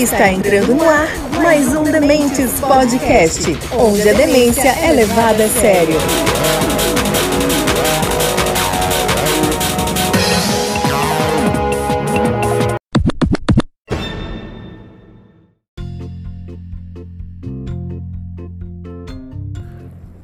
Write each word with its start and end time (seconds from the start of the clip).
Está 0.00 0.32
entrando 0.32 0.74
no 0.74 0.88
ar 0.88 1.08
mais 1.42 1.76
um 1.76 1.82
Dementes 1.82 2.58
Podcast, 2.58 3.44
onde 3.78 4.08
a 4.08 4.14
demência 4.14 4.70
é 4.70 4.92
levada 4.92 5.44
a 5.44 5.48
sério. 5.50 5.94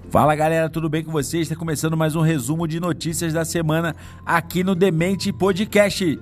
Fala 0.08 0.34
galera, 0.34 0.70
tudo 0.70 0.88
bem 0.88 1.04
com 1.04 1.12
vocês? 1.12 1.43
Está 1.43 1.54
começando 1.54 1.98
mais 1.98 2.16
um 2.16 2.22
resumo 2.22 2.66
de 2.66 2.80
notícias 2.80 3.34
da 3.34 3.45
semana 3.45 3.95
aqui 4.24 4.64
no 4.64 4.74
Demente 4.74 5.30
Podcast. 5.34 6.18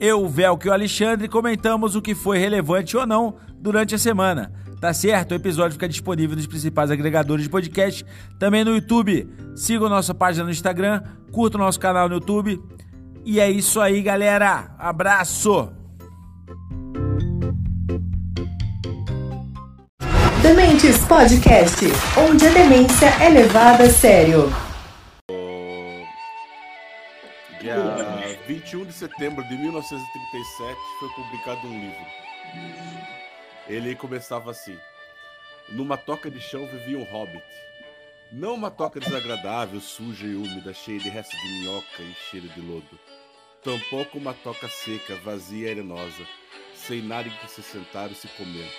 Eu, 0.00 0.28
Velco 0.28 0.66
e 0.66 0.70
o 0.70 0.72
Alexandre 0.72 1.28
comentamos 1.28 1.96
o 1.96 2.02
que 2.02 2.14
foi 2.14 2.38
relevante 2.38 2.96
ou 2.96 3.06
não 3.06 3.36
durante 3.58 3.94
a 3.94 3.98
semana. 3.98 4.52
Tá 4.80 4.92
certo? 4.92 5.32
O 5.32 5.34
episódio 5.34 5.72
fica 5.72 5.88
disponível 5.88 6.36
nos 6.36 6.46
principais 6.46 6.90
agregadores 6.90 7.44
de 7.44 7.50
podcast, 7.50 8.04
também 8.38 8.62
no 8.62 8.72
YouTube. 8.72 9.28
Siga 9.54 9.88
nossa 9.88 10.14
página 10.14 10.44
no 10.44 10.50
Instagram, 10.50 11.02
curta 11.32 11.56
o 11.56 11.60
nosso 11.60 11.80
canal 11.80 12.08
no 12.08 12.16
YouTube. 12.16 12.60
E 13.24 13.40
é 13.40 13.50
isso 13.50 13.80
aí, 13.80 14.02
galera. 14.02 14.74
Abraço! 14.78 15.72
Dementes 20.42 20.98
Podcast, 21.06 21.84
onde 22.16 22.46
a 22.46 22.50
demência 22.50 23.06
é 23.20 23.28
levada 23.30 23.84
a 23.84 23.90
sério. 23.90 24.65
Dia 27.66 28.38
21 28.46 28.84
de 28.84 28.92
setembro 28.92 29.42
de 29.48 29.56
1937 29.56 30.78
foi 31.00 31.08
publicado 31.08 31.66
um 31.66 31.80
livro. 31.80 32.06
Ele 33.66 33.96
começava 33.96 34.52
assim: 34.52 34.78
Numa 35.70 35.96
toca 35.96 36.30
de 36.30 36.40
chão 36.40 36.64
vivia 36.68 36.96
um 36.96 37.02
hobbit. 37.02 37.42
Não 38.30 38.54
uma 38.54 38.70
toca 38.70 39.00
desagradável, 39.00 39.80
suja 39.80 40.26
e 40.26 40.36
úmida, 40.36 40.72
cheia 40.72 41.00
de 41.00 41.08
restos 41.08 41.36
de 41.40 41.48
minhoca 41.48 42.02
e 42.02 42.14
cheiro 42.30 42.48
de 42.50 42.60
lodo. 42.60 43.00
Tampouco 43.64 44.16
uma 44.16 44.32
toca 44.32 44.68
seca, 44.68 45.16
vazia 45.16 45.66
e 45.66 45.70
arenosa, 45.72 46.24
sem 46.72 47.02
nada 47.02 47.26
em 47.28 47.32
que 47.32 47.50
se 47.50 47.64
sentar 47.64 48.08
ou 48.10 48.14
se 48.14 48.28
comer. 48.28 48.70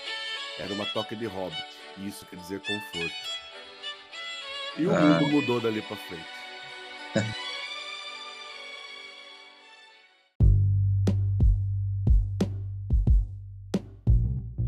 Era 0.59 0.73
uma 0.73 0.86
toca 0.86 1.14
de 1.14 1.25
hobbit, 1.25 1.62
e 1.97 2.08
isso 2.08 2.25
quer 2.25 2.38
dizer 2.38 2.62
conforto. 2.62 3.16
E 4.78 4.86
o 4.86 4.95
Ah. 4.95 5.00
mundo 5.02 5.28
mudou 5.28 5.59
dali 5.59 5.81
pra 5.81 5.97
frente. 5.97 7.47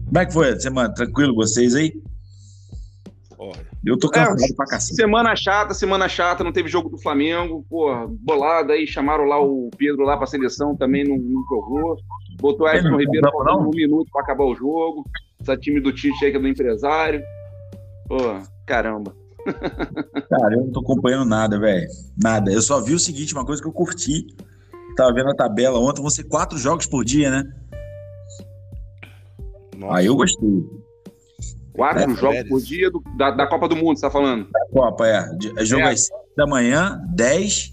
Como 0.09 0.17
é 0.17 0.25
que 0.25 0.33
foi 0.33 0.49
a 0.49 0.59
semana? 0.59 0.91
Tranquilo 0.91 1.35
vocês 1.35 1.75
aí? 1.75 1.93
Olha, 3.38 3.67
Eu 3.85 3.97
tô 3.97 4.09
cansado 4.09 4.55
pra 4.55 4.66
cacete. 4.66 4.95
Semana 4.95 5.35
chata, 5.35 5.73
semana 5.75 6.09
chata, 6.09 6.43
não 6.43 6.51
teve 6.51 6.67
jogo 6.67 6.89
do 6.89 6.97
Flamengo, 6.97 7.63
porra, 7.69 8.07
bolada 8.07 8.73
aí, 8.73 8.88
chamaram 8.88 9.25
lá 9.25 9.39
o 9.39 9.69
Pedro 9.77 10.03
lá 10.03 10.17
pra 10.17 10.25
seleção, 10.25 10.75
também 10.75 11.07
não, 11.07 11.16
não 11.16 11.43
jogou. 11.47 11.95
Botou 12.41 12.67
Ele 12.67 12.79
Edson 12.79 12.97
Ribeiro 12.97 13.31
faltando 13.31 13.59
não? 13.59 13.67
um 13.67 13.71
minuto 13.71 14.09
pra 14.11 14.23
acabar 14.23 14.45
o 14.45 14.55
jogo. 14.55 15.05
Essa 15.39 15.55
time 15.55 15.79
do 15.79 15.93
Tite 15.93 16.25
aí 16.25 16.31
que 16.31 16.38
é 16.38 16.39
do 16.39 16.47
empresário. 16.47 17.21
Pô, 18.07 18.17
caramba. 18.66 19.16
Cara, 20.27 20.55
eu 20.55 20.61
não 20.61 20.71
tô 20.71 20.79
acompanhando 20.79 21.25
nada, 21.25 21.59
velho. 21.59 21.88
Nada. 22.17 22.51
Eu 22.51 22.61
só 22.61 22.81
vi 22.81 22.94
o 22.94 22.99
seguinte, 22.99 23.33
uma 23.33 23.45
coisa 23.45 23.61
que 23.61 23.67
eu 23.67 23.71
curti. 23.71 24.25
Tava 24.97 25.13
vendo 25.13 25.29
a 25.29 25.35
tabela 25.35 25.79
ontem, 25.79 26.01
vão 26.01 26.09
ser 26.09 26.23
quatro 26.23 26.57
jogos 26.57 26.88
por 26.88 27.05
dia, 27.05 27.29
né? 27.29 27.44
Nossa. 29.80 29.97
Aí 29.97 30.05
eu 30.05 30.16
gostei. 30.16 30.66
Quatro 31.73 32.11
É, 32.11 32.16
jogos 32.16 32.49
por 32.49 32.61
dia 32.61 32.91
do- 32.91 33.02
da, 33.17 33.31
da 33.31 33.47
Copa 33.47 33.67
do 33.67 33.75
Mundo, 33.75 33.95
você 33.97 34.01
tá 34.01 34.12
falando? 34.12 34.47
A 34.53 34.66
Copa, 34.73 35.07
é. 35.07 35.29
De- 35.38 35.57
é 35.57 35.63
jogo 35.66 35.84
É. 35.84 35.91
às 35.91 36.07
7 36.07 36.13
da 36.35 36.45
manhã, 36.45 37.01
10, 37.13 37.72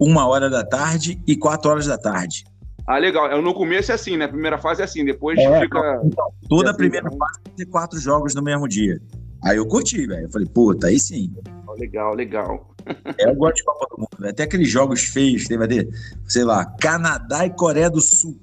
uma 0.00 0.26
hora 0.26 0.48
da 0.48 0.64
tarde 0.64 1.20
e 1.26 1.36
4 1.36 1.70
horas 1.70 1.86
da 1.86 1.98
tarde. 1.98 2.44
Ah, 2.86 2.98
legal. 2.98 3.26
É, 3.30 3.40
No 3.40 3.52
começo 3.54 3.92
é 3.92 3.94
assim, 3.94 4.16
né? 4.16 4.24
A 4.24 4.28
primeira 4.28 4.58
fase 4.58 4.80
é 4.80 4.84
assim, 4.84 5.04
depois 5.04 5.38
É, 5.38 5.60
fica. 5.60 6.00
Toda 6.48 6.68
a 6.68 6.70
assim, 6.70 6.78
primeira 6.78 7.06
então. 7.06 7.18
fase 7.18 7.40
ter 7.56 7.66
quatro 7.66 7.98
jogos 8.00 8.34
no 8.34 8.42
mesmo 8.42 8.66
dia. 8.66 9.00
Aí 9.44 9.56
eu 9.56 9.66
curti, 9.66 10.06
velho. 10.06 10.26
Eu 10.26 10.30
falei, 10.30 10.48
puta, 10.48 10.86
aí 10.86 10.98
sim. 10.98 11.32
Legal, 11.78 12.14
legal. 12.14 12.68
É, 13.18 13.28
eu 13.28 13.34
gosto 13.36 13.56
de 13.56 13.64
Copa 13.64 13.86
do 13.90 14.00
Mundo. 14.00 14.08
velho. 14.18 14.30
Até 14.30 14.42
aqueles 14.44 14.68
jogos 14.68 15.02
feios, 15.04 15.46
tem, 15.46 15.56
ter, 15.58 15.88
sei 16.26 16.42
lá, 16.44 16.64
Canadá 16.80 17.44
e 17.46 17.50
Coreia 17.50 17.88
do 17.90 18.00
Sul. 18.00 18.36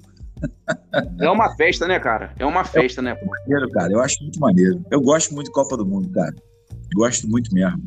É 1.20 1.30
uma 1.30 1.54
festa, 1.56 1.86
né, 1.86 1.98
cara? 1.98 2.32
É 2.38 2.46
uma 2.46 2.64
festa, 2.64 3.02
né? 3.02 3.14
pô? 3.14 3.26
maneiro, 3.26 3.70
cara. 3.70 3.92
Eu 3.92 4.00
acho 4.00 4.22
muito 4.22 4.40
maneiro. 4.40 4.84
Eu 4.90 5.00
gosto 5.00 5.34
muito 5.34 5.46
de 5.46 5.52
Copa 5.52 5.76
do 5.76 5.86
Mundo, 5.86 6.10
cara. 6.10 6.34
Gosto 6.94 7.28
muito 7.28 7.52
mesmo. 7.52 7.80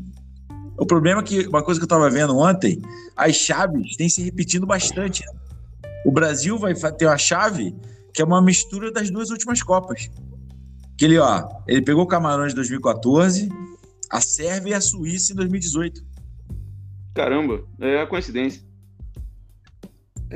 O 0.77 0.85
problema 0.85 1.21
é 1.21 1.23
que, 1.23 1.47
uma 1.47 1.63
coisa 1.63 1.79
que 1.79 1.83
eu 1.83 1.89
tava 1.89 2.09
vendo 2.09 2.37
ontem, 2.37 2.81
as 3.15 3.35
chaves 3.35 3.95
têm 3.95 4.09
se 4.09 4.23
repetindo 4.23 4.65
bastante. 4.65 5.23
né? 5.25 5.31
O 6.05 6.11
Brasil 6.11 6.57
vai 6.57 6.73
ter 6.73 7.05
uma 7.05 7.17
chave 7.17 7.75
que 8.13 8.21
é 8.21 8.25
uma 8.25 8.41
mistura 8.41 8.91
das 8.91 9.09
duas 9.09 9.29
últimas 9.29 9.61
Copas. 9.63 10.09
Que 10.97 11.05
ele, 11.05 11.17
ó, 11.17 11.47
ele 11.67 11.81
pegou 11.81 12.03
o 12.03 12.07
Camarões 12.07 12.53
em 12.53 12.55
2014, 12.55 13.49
a 14.09 14.21
Sérvia 14.21 14.71
e 14.71 14.73
a 14.75 14.81
Suíça 14.81 15.33
em 15.33 15.35
2018. 15.35 16.01
Caramba, 17.15 17.63
é 17.79 18.05
coincidência. 18.05 18.61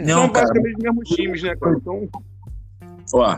Não, 0.05 0.23
São 0.23 0.31
basicamente 0.31 0.75
os 0.77 0.83
mesmos 0.83 1.09
times, 1.09 1.43
né, 1.43 1.55
cara? 1.55 1.75
Então, 1.77 2.09
ó, 3.13 3.37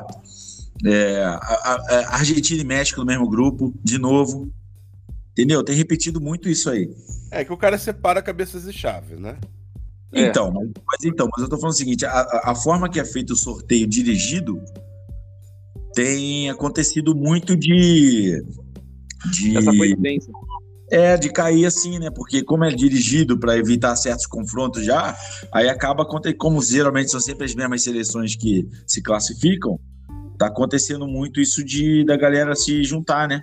é, 0.86 1.24
a, 1.24 1.36
a- 1.36 2.16
Argentina 2.16 2.62
e 2.62 2.66
México 2.66 3.00
no 3.00 3.06
mesmo 3.06 3.30
grupo, 3.30 3.74
de 3.84 3.98
novo. 3.98 4.50
Entendeu? 5.32 5.64
Tem 5.64 5.76
repetido 5.76 6.20
muito 6.20 6.50
isso 6.50 6.70
aí. 6.70 6.90
É 7.32 7.46
que 7.46 7.54
o 7.54 7.58
cara 7.58 7.78
separa 7.78 8.22
cabeças 8.22 8.66
e 8.66 8.74
chaves, 8.74 9.20
né? 9.20 9.38
É. 10.12 10.24
Então, 10.28 10.52
mas, 10.52 10.70
mas 10.86 11.04
então, 11.04 11.30
mas 11.32 11.44
eu 11.44 11.50
tô 11.50 11.58
falando 11.58 11.74
o 11.74 11.78
seguinte: 11.78 12.06
a, 12.06 12.12
a- 12.12 12.42
a 12.52 12.56
forma 12.56 12.90
que 12.90 13.00
é 13.00 13.06
feito 13.06 13.32
o 13.34 13.38
sorteio 13.38 13.88
dirigido 13.88 14.60
tem 15.94 16.50
acontecido 16.50 17.16
muito 17.16 17.56
de. 17.56 18.44
de 19.32 19.58
essa 19.58 19.72
coincidência. 19.72 20.34
É, 20.92 21.18
de 21.18 21.32
cair 21.32 21.66
assim, 21.66 22.00
né? 22.00 22.10
Porque 22.10 22.44
como 22.44 22.64
é 22.64 22.70
dirigido 22.70 23.38
para 23.38 23.58
evitar 23.58 23.96
certos 23.96 24.26
confrontos 24.26 24.84
já, 24.84 25.16
aí 25.52 25.70
acaba 25.70 26.04
acontecendo, 26.04 26.38
como 26.38 26.62
geralmente 26.62 27.12
são 27.12 27.20
sempre 27.20 27.46
as 27.46 27.56
mesmas 27.56 27.84
seleções 27.84 28.36
que 28.36 28.68
se 28.88 29.02
classificam, 29.02 29.80
tá 30.38 30.48
acontecendo 30.48 31.08
muito 31.08 31.40
isso 31.40 31.64
de 31.64 32.04
da 32.06 32.16
galera 32.18 32.56
se 32.56 32.84
juntar, 32.84 33.28
né? 33.28 33.42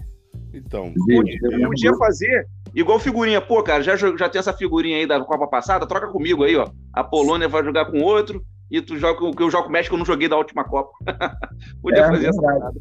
Então, 0.53 0.93
Podia, 0.95 1.39
podia 1.67 1.95
fazer 1.97 2.47
igual 2.75 2.99
figurinha. 2.99 3.41
Pô, 3.41 3.63
cara, 3.63 3.83
já, 3.83 3.97
já 3.97 4.29
tem 4.29 4.39
essa 4.39 4.53
figurinha 4.53 4.97
aí 4.99 5.07
da 5.07 5.21
Copa 5.21 5.47
passada, 5.47 5.87
troca 5.87 6.09
comigo 6.09 6.45
aí, 6.45 6.57
ó. 6.57 6.71
A 6.93 7.05
Polônia 7.05 7.49
vai 7.49 7.65
jogar 7.65 7.87
com 7.87 8.01
outro 8.01 8.43
e 8.71 8.81
tu 8.81 8.99
joga 8.99 9.19
com 9.19 9.33
que 9.33 9.43
eu 9.43 9.51
jogo 9.51 9.65
com 9.65 9.71
o 9.71 9.73
México, 9.73 9.95
eu 9.95 9.99
não 9.99 10.07
joguei 10.07 10.29
da 10.29 10.37
última 10.37 10.65
Copa. 10.65 10.91
podia 11.83 12.03
É, 12.03 12.07
fazer 12.07 12.27
essa 12.29 12.41
verdade. 12.41 12.59
parada. 12.61 12.81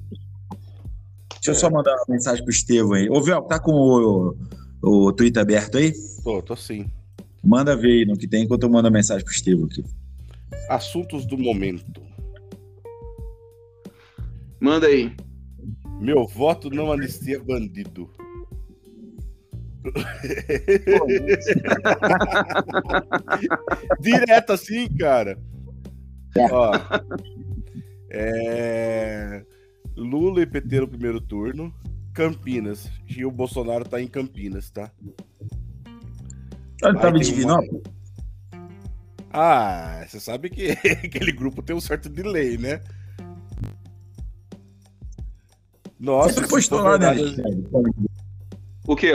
Deixa 1.46 1.52
eu 1.52 1.62
só 1.62 1.70
mandar 1.70 1.94
uma 1.94 2.06
mensagem 2.10 2.44
pro 2.44 2.52
Estevão 2.52 2.94
aí. 2.94 3.08
Ô, 3.08 3.22
Vel, 3.22 3.44
tá 3.44 3.60
com 3.60 3.72
o, 3.72 4.36
o 4.82 5.14
Twitter 5.14 5.44
aberto 5.44 5.78
aí? 5.78 5.94
tô, 6.24 6.42
tô 6.42 6.56
sim. 6.56 6.90
Manda 7.44 7.76
ver 7.76 8.00
aí 8.00 8.04
no 8.04 8.18
que 8.18 8.28
tem 8.28 8.46
enquanto 8.46 8.64
eu 8.64 8.70
mando 8.70 8.88
a 8.88 8.92
mensagem 8.92 9.24
pro 9.24 9.32
Estevão 9.32 9.66
aqui. 9.66 9.86
Assuntos 10.68 11.24
do 11.24 11.38
momento. 11.38 12.02
Manda 14.60 14.88
aí. 14.88 15.16
Meu 16.00 16.26
voto 16.26 16.72
não 16.72 16.92
anistia 16.92 17.40
bandido. 17.40 18.10
Direto 24.02 24.52
assim, 24.52 24.88
cara. 24.98 25.38
Ó, 26.50 26.72
é, 28.10 29.46
Lula 29.96 30.42
e 30.42 30.46
PT 30.46 30.82
no 30.82 30.88
primeiro 30.88 31.22
turno. 31.22 31.74
Campinas. 32.14 32.90
E 33.08 33.26
o 33.26 33.32
Bolsonaro 33.32 33.86
tá 33.86 34.02
em 34.02 34.08
Campinas, 34.08 34.70
tá? 34.70 34.92
Ele 36.84 36.94
tava 36.94 37.08
em 37.08 37.12
uma- 37.12 37.20
Divinópolis? 37.20 37.82
Ah, 39.32 40.06
você 40.08 40.20
sabe 40.20 40.50
que 40.50 40.72
aquele 41.04 41.32
grupo 41.34 41.62
tem 41.62 41.76
um 41.76 41.82
certo 41.82 42.08
delay, 42.08 42.58
né? 42.58 42.82
Nossa, 46.00 46.42
se 46.44 46.50
postou 46.50 46.82
lá, 46.82 46.98
né? 46.98 47.14
O 48.88 48.96
quê? 48.96 49.14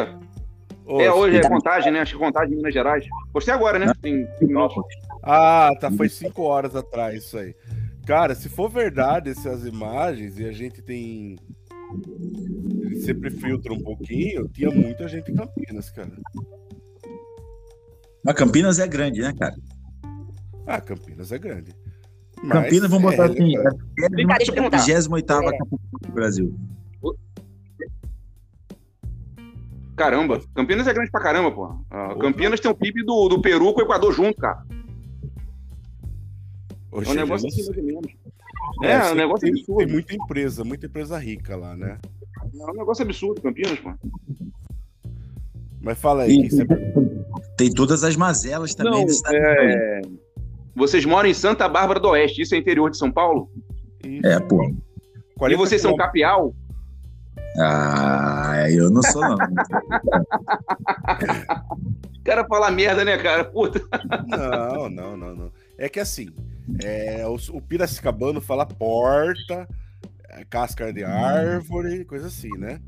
Ô, 0.84 1.00
é, 1.00 1.12
hoje 1.12 1.36
é 1.36 1.48
contagem, 1.48 1.92
né? 1.92 2.00
Acho 2.00 2.14
que 2.14 2.18
contagem 2.18 2.52
em 2.54 2.56
Minas 2.56 2.74
Gerais. 2.74 3.06
Postei 3.32 3.54
agora, 3.54 3.78
né? 3.78 3.92
Tem 4.02 4.26
tem 4.38 4.48
minutos. 4.48 4.82
Ah, 5.22 5.70
tá. 5.80 5.90
Foi 5.90 6.08
cinco 6.08 6.42
horas 6.42 6.74
atrás 6.74 7.22
isso 7.24 7.38
aí. 7.38 7.54
Cara, 8.10 8.34
se 8.34 8.48
for 8.48 8.68
verdade 8.68 9.30
essas 9.30 9.64
imagens 9.64 10.36
e 10.36 10.44
a 10.44 10.50
gente 10.50 10.82
tem. 10.82 11.38
Ele 12.82 12.96
sempre 12.96 13.30
filtra 13.30 13.72
um 13.72 13.78
pouquinho, 13.78 14.48
tinha 14.48 14.68
muita 14.68 15.06
gente 15.06 15.30
em 15.30 15.36
Campinas, 15.36 15.90
cara. 15.90 16.10
Mas 18.24 18.34
Campinas 18.34 18.80
é 18.80 18.88
grande, 18.88 19.20
né, 19.20 19.32
cara? 19.38 19.54
Ah, 20.66 20.80
Campinas 20.80 21.30
é 21.30 21.38
grande. 21.38 21.72
Mas 22.42 22.64
Campinas, 22.64 22.90
vamos 22.90 23.12
botar 23.12 23.28
é, 23.28 23.30
assim, 23.30 23.56
é 23.56 23.60
eu 23.60 24.54
perguntar. 24.54 24.78
28 24.78 25.32
É. 25.32 25.58
capital 25.58 25.80
do 26.00 26.12
Brasil. 26.12 26.58
Caramba, 29.96 30.42
Campinas 30.52 30.88
é 30.88 30.92
grande 30.92 31.12
pra 31.12 31.22
caramba, 31.22 31.52
pô. 31.52 31.78
Ah, 31.88 32.16
Campinas 32.20 32.58
tem 32.58 32.68
o 32.68 32.74
PIB 32.74 33.04
do, 33.04 33.28
do 33.28 33.40
Peru 33.40 33.72
com 33.72 33.80
o 33.80 33.84
Equador 33.84 34.12
junto, 34.12 34.36
cara. 34.36 34.66
Ô, 36.92 37.02
É 37.02 37.08
um 37.08 37.14
negócio 37.14 37.48
assim, 37.48 37.82
menos. 37.82 38.12
É, 38.82 38.92
É, 38.92 39.00
sei 39.02 39.12
um 39.12 39.14
negócio 39.14 39.40
tem, 39.40 39.52
tem 39.52 39.60
absurdo. 39.62 39.92
muita 39.92 40.14
empresa, 40.14 40.64
muita 40.64 40.86
empresa 40.86 41.18
rica 41.18 41.56
lá, 41.56 41.76
né? 41.76 41.98
É 42.54 42.70
um 42.70 42.74
negócio 42.74 43.04
absurdo, 43.04 43.40
Campinas, 43.40 43.78
pô. 43.78 43.92
Mas 45.80 45.98
fala 45.98 46.24
aí, 46.24 46.40
quem 46.40 46.50
você... 46.50 46.66
Tem 47.56 47.72
todas 47.72 48.04
as 48.04 48.16
mazelas 48.16 48.74
também 48.74 49.06
Não, 49.06 49.32
é... 49.32 50.00
Vocês 50.74 51.04
moram 51.04 51.28
em 51.28 51.34
Santa 51.34 51.68
Bárbara 51.68 52.00
do 52.00 52.08
Oeste, 52.08 52.42
isso 52.42 52.54
é 52.54 52.58
interior 52.58 52.90
de 52.90 52.96
São 52.98 53.10
Paulo? 53.10 53.50
Isso. 54.04 54.26
É, 54.26 54.38
pô. 54.40 54.62
E 54.64 54.74
40 55.38 55.58
vocês 55.58 55.80
são 55.82 55.96
capial? 55.96 56.54
Ah, 57.58 58.66
eu 58.70 58.90
não 58.90 59.02
sou, 59.02 59.22
não. 59.22 59.34
O 59.34 59.36
cara 62.24 62.46
fala 62.46 62.70
merda, 62.70 63.04
né, 63.04 63.18
cara? 63.18 63.44
Puta. 63.44 63.80
Não, 64.28 64.88
não, 64.88 65.16
não, 65.16 65.34
não. 65.34 65.52
É 65.76 65.88
que 65.88 65.98
assim, 65.98 66.28
é, 66.82 67.26
o, 67.26 67.36
o 67.56 67.60
Piracicabano 67.60 68.40
fala 68.40 68.66
porta, 68.66 69.68
é, 70.28 70.44
casca 70.44 70.92
de 70.92 71.04
árvore, 71.04 72.04
coisa 72.04 72.28
assim, 72.28 72.50
né? 72.58 72.80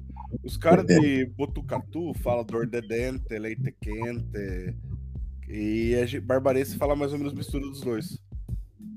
Os 0.43 0.57
caras 0.57 0.87
de 0.87 1.27
Botucatu 1.37 2.15
falam 2.15 2.45
dor 2.45 2.67
de 2.67 2.81
dente, 2.81 3.39
leite 3.39 3.75
quente. 3.81 4.75
E 5.49 5.95
a 5.95 6.21
barbarense 6.21 6.77
fala 6.79 6.97
mais 6.97 7.13
ou 7.13 7.19
menos 7.19 7.35
mistura 7.35 7.67
dos 7.67 7.81
dois. 7.83 8.19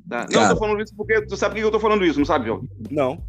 Tá. 0.08 0.26
Não, 0.32 0.44
eu 0.44 0.50
tô 0.50 0.58
falando 0.58 0.82
isso 0.82 0.96
porque 0.96 1.22
tu 1.26 1.36
sabe 1.36 1.56
por 1.56 1.60
que 1.60 1.66
eu 1.66 1.72
tô 1.72 1.80
falando 1.80 2.06
isso, 2.06 2.20
não 2.20 2.26
sabe, 2.26 2.46
João? 2.46 2.68
Não. 2.90 3.24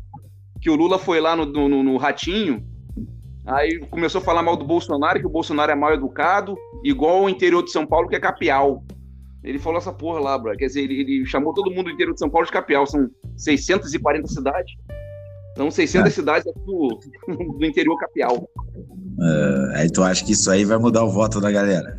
Que 0.61 0.71
o 0.71 0.77
Lula 0.77 0.99
foi 0.99 1.21
lá 1.21 1.35
no, 1.35 1.47
no, 1.47 1.83
no 1.83 1.97
Ratinho, 1.97 2.65
aí 3.45 3.79
começou 3.91 4.21
a 4.21 4.25
falar 4.25 4.43
mal 4.43 4.57
do 4.57 4.65
Bolsonaro, 4.65 5.19
que 5.19 5.27
o 5.27 5.31
Bolsonaro 5.31 5.73
é 5.73 5.75
mal 5.75 5.93
educado, 5.93 6.57
igual 6.85 7.23
o 7.23 7.29
interior 7.29 7.63
de 7.63 7.71
São 7.71 7.87
Paulo, 7.87 8.09
que 8.09 8.17
é 8.17 8.21
capial. 8.21 8.85
Ele 9.47 9.59
falou 9.61 9.79
essa 9.79 9.93
porra 9.93 10.19
lá, 10.21 10.37
bro. 10.37 10.57
Quer 10.57 10.67
dizer, 10.67 10.83
ele, 10.83 11.01
ele 11.01 11.25
chamou 11.27 11.55
todo 11.55 11.71
mundo 11.71 11.85
do 11.85 11.91
interior 11.93 12.13
de 12.13 12.19
São 12.19 12.29
Paulo 12.29 12.47
de 12.47 12.53
capial. 12.53 12.85
São 12.87 13.09
640 13.37 14.27
cidades. 14.29 14.75
Então, 15.53 15.71
600 15.71 16.13
cidades 16.13 16.47
é 16.47 16.53
tudo 16.53 16.99
do 17.59 17.65
interior 17.65 17.97
capial. 17.99 18.47
Aí 19.75 19.89
tu 19.91 20.03
acha 20.03 20.23
que 20.25 20.33
isso 20.33 20.51
aí 20.51 20.65
vai 20.65 20.77
mudar 20.77 21.05
o 21.05 21.11
voto 21.11 21.41
da 21.41 21.51
galera? 21.51 21.99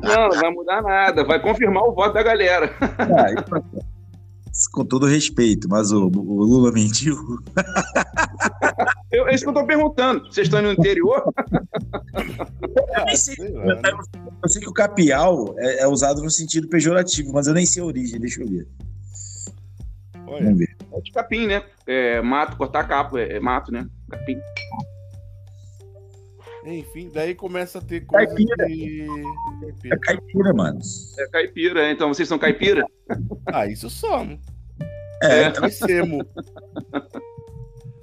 Não, 0.00 0.28
não 0.28 0.40
vai 0.40 0.50
mudar 0.50 0.80
nada. 0.80 1.24
Vai 1.24 1.42
confirmar 1.42 1.82
o 1.82 1.92
voto 1.92 2.14
da 2.14 2.22
galera. 2.22 2.70
Ah, 2.98 3.30
isso- 3.32 3.89
com 4.68 4.84
todo 4.84 5.06
respeito, 5.06 5.68
mas 5.68 5.92
o, 5.92 6.06
o 6.06 6.44
Lula 6.44 6.72
mentiu. 6.72 7.16
Eu, 9.10 9.28
é 9.28 9.34
isso 9.34 9.44
que 9.44 9.50
eu 9.50 9.54
tô 9.54 9.66
perguntando. 9.66 10.24
Vocês 10.26 10.46
estão 10.46 10.62
no 10.62 10.72
interior? 10.72 11.24
Eu 12.96 13.04
nem 13.04 13.16
sei, 13.16 13.36
né? 13.36 13.80
eu 14.42 14.48
sei 14.48 14.62
que 14.62 14.68
o 14.68 14.72
capial 14.72 15.54
é, 15.58 15.82
é 15.82 15.86
usado 15.86 16.22
no 16.22 16.30
sentido 16.30 16.68
pejorativo, 16.68 17.32
mas 17.32 17.46
eu 17.46 17.54
nem 17.54 17.66
sei 17.66 17.82
a 17.82 17.86
origem, 17.86 18.20
deixa 18.20 18.42
eu 18.42 18.48
ver. 18.48 18.68
Olha, 20.26 20.44
Vamos 20.44 20.58
ver. 20.58 20.76
É 20.92 21.00
de 21.00 21.12
capim, 21.12 21.46
né? 21.46 21.62
É, 21.86 22.20
mato, 22.22 22.56
cortar 22.56 22.84
capo, 22.84 23.18
é, 23.18 23.32
é 23.32 23.40
mato, 23.40 23.72
né? 23.72 23.86
Capim. 24.08 24.38
Enfim, 26.64 27.10
daí 27.12 27.34
começa 27.34 27.78
a 27.78 27.82
ter 27.82 28.04
coisa 28.04 28.26
Caipira. 28.26 28.66
de. 28.66 29.06
É 29.90 29.96
caipira, 29.96 30.52
mano. 30.52 30.78
É 31.18 31.26
caipira, 31.28 31.90
então 31.90 32.08
vocês 32.08 32.28
são 32.28 32.38
caipira? 32.38 32.84
Ah, 33.52 33.66
isso 33.66 33.90
somos. 33.90 34.38
É, 35.22 35.42
É. 35.42 35.50
Crescemos. 35.50 36.24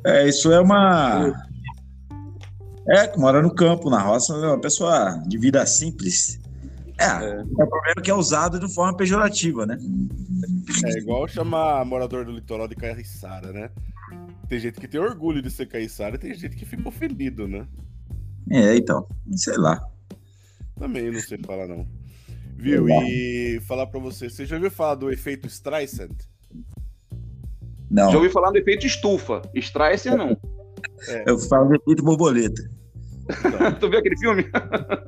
é, 0.06 0.27
isso 0.27 0.51
é 0.51 0.59
uma. 0.59 1.33
É, 2.89 3.07
que 3.07 3.18
mora 3.18 3.42
no 3.42 3.54
campo, 3.54 3.89
na 3.89 4.01
roça, 4.01 4.33
é 4.33 4.48
uma 4.48 4.59
pessoa 4.59 5.21
de 5.27 5.38
vida 5.38 5.65
simples. 5.65 6.39
É, 7.00 7.42
o 7.42 7.56
problema 7.56 7.94
é 7.98 8.01
que 8.01 8.09
é 8.09 8.13
usado 8.13 8.59
de 8.59 8.74
forma 8.74 8.98
pejorativa, 8.98 9.65
né? 9.65 9.77
É 10.86 10.98
igual 10.98 11.27
chamar 11.27 11.86
morador 11.86 12.25
do 12.25 12.31
litoral 12.31 12.68
de 12.68 12.75
caiçara, 12.75 13.54
né? 13.54 13.69
Tem 14.50 14.59
gente 14.59 14.80
que 14.80 14.88
tem 14.88 15.00
orgulho 15.00 15.42
de 15.42 15.51
ser 15.51 15.68
caiçara 15.68 16.15
e 16.15 16.19
tem 16.19 16.33
gente 16.33 16.56
que 16.56 16.65
fica 16.65 16.88
ofendido, 16.88 17.48
né? 17.48 17.68
É, 18.52 18.76
então, 18.76 19.08
sei 19.36 19.58
lá. 19.58 19.82
Também 20.78 21.12
não 21.12 21.20
sei 21.20 21.38
falar, 21.40 21.68
não. 21.68 21.88
Viu? 22.56 22.90
E 22.90 23.60
falar 23.68 23.88
pra 23.88 24.00
você, 24.00 24.30
você 24.30 24.46
já 24.46 24.56
ouviu 24.56 24.72
falar 24.72 24.96
do 24.96 25.12
efeito 25.12 25.48
Streisand? 25.48 26.16
Não, 27.90 28.12
Já 28.12 28.18
ouvi 28.18 28.30
falar 28.30 28.52
do 28.52 28.58
efeito 28.58 28.86
estufa. 28.86 29.42
Streisand, 29.56 30.18
não. 30.18 30.38
eu 31.26 31.38
falo 31.38 31.70
de 31.70 31.78
efeito 31.78 32.04
borboleta. 32.04 32.70
tu 33.80 33.90
viu 33.90 34.00
aquele 34.00 34.18
filme? 34.18 34.46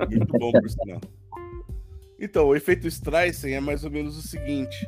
Muito 0.09 0.37
bom, 0.37 0.51
por 0.51 0.69
sinal. 0.69 1.01
Então, 2.19 2.47
o 2.47 2.55
efeito 2.55 2.87
Streisand 2.87 3.51
é 3.51 3.59
mais 3.59 3.83
ou 3.83 3.91
menos 3.91 4.17
o 4.17 4.21
seguinte: 4.21 4.87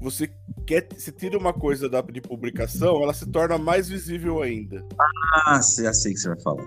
você 0.00 0.30
quer, 0.66 0.86
você 0.92 1.10
tira 1.10 1.38
uma 1.38 1.52
coisa 1.52 1.88
da, 1.88 2.00
de 2.02 2.20
publicação, 2.20 3.02
ela 3.02 3.14
se 3.14 3.26
torna 3.30 3.56
mais 3.56 3.88
visível 3.88 4.42
ainda. 4.42 4.84
Ah, 5.46 5.60
já 5.62 5.92
sei 5.92 6.12
o 6.12 6.14
que 6.14 6.20
você 6.20 6.28
vai 6.28 6.40
falar. 6.40 6.64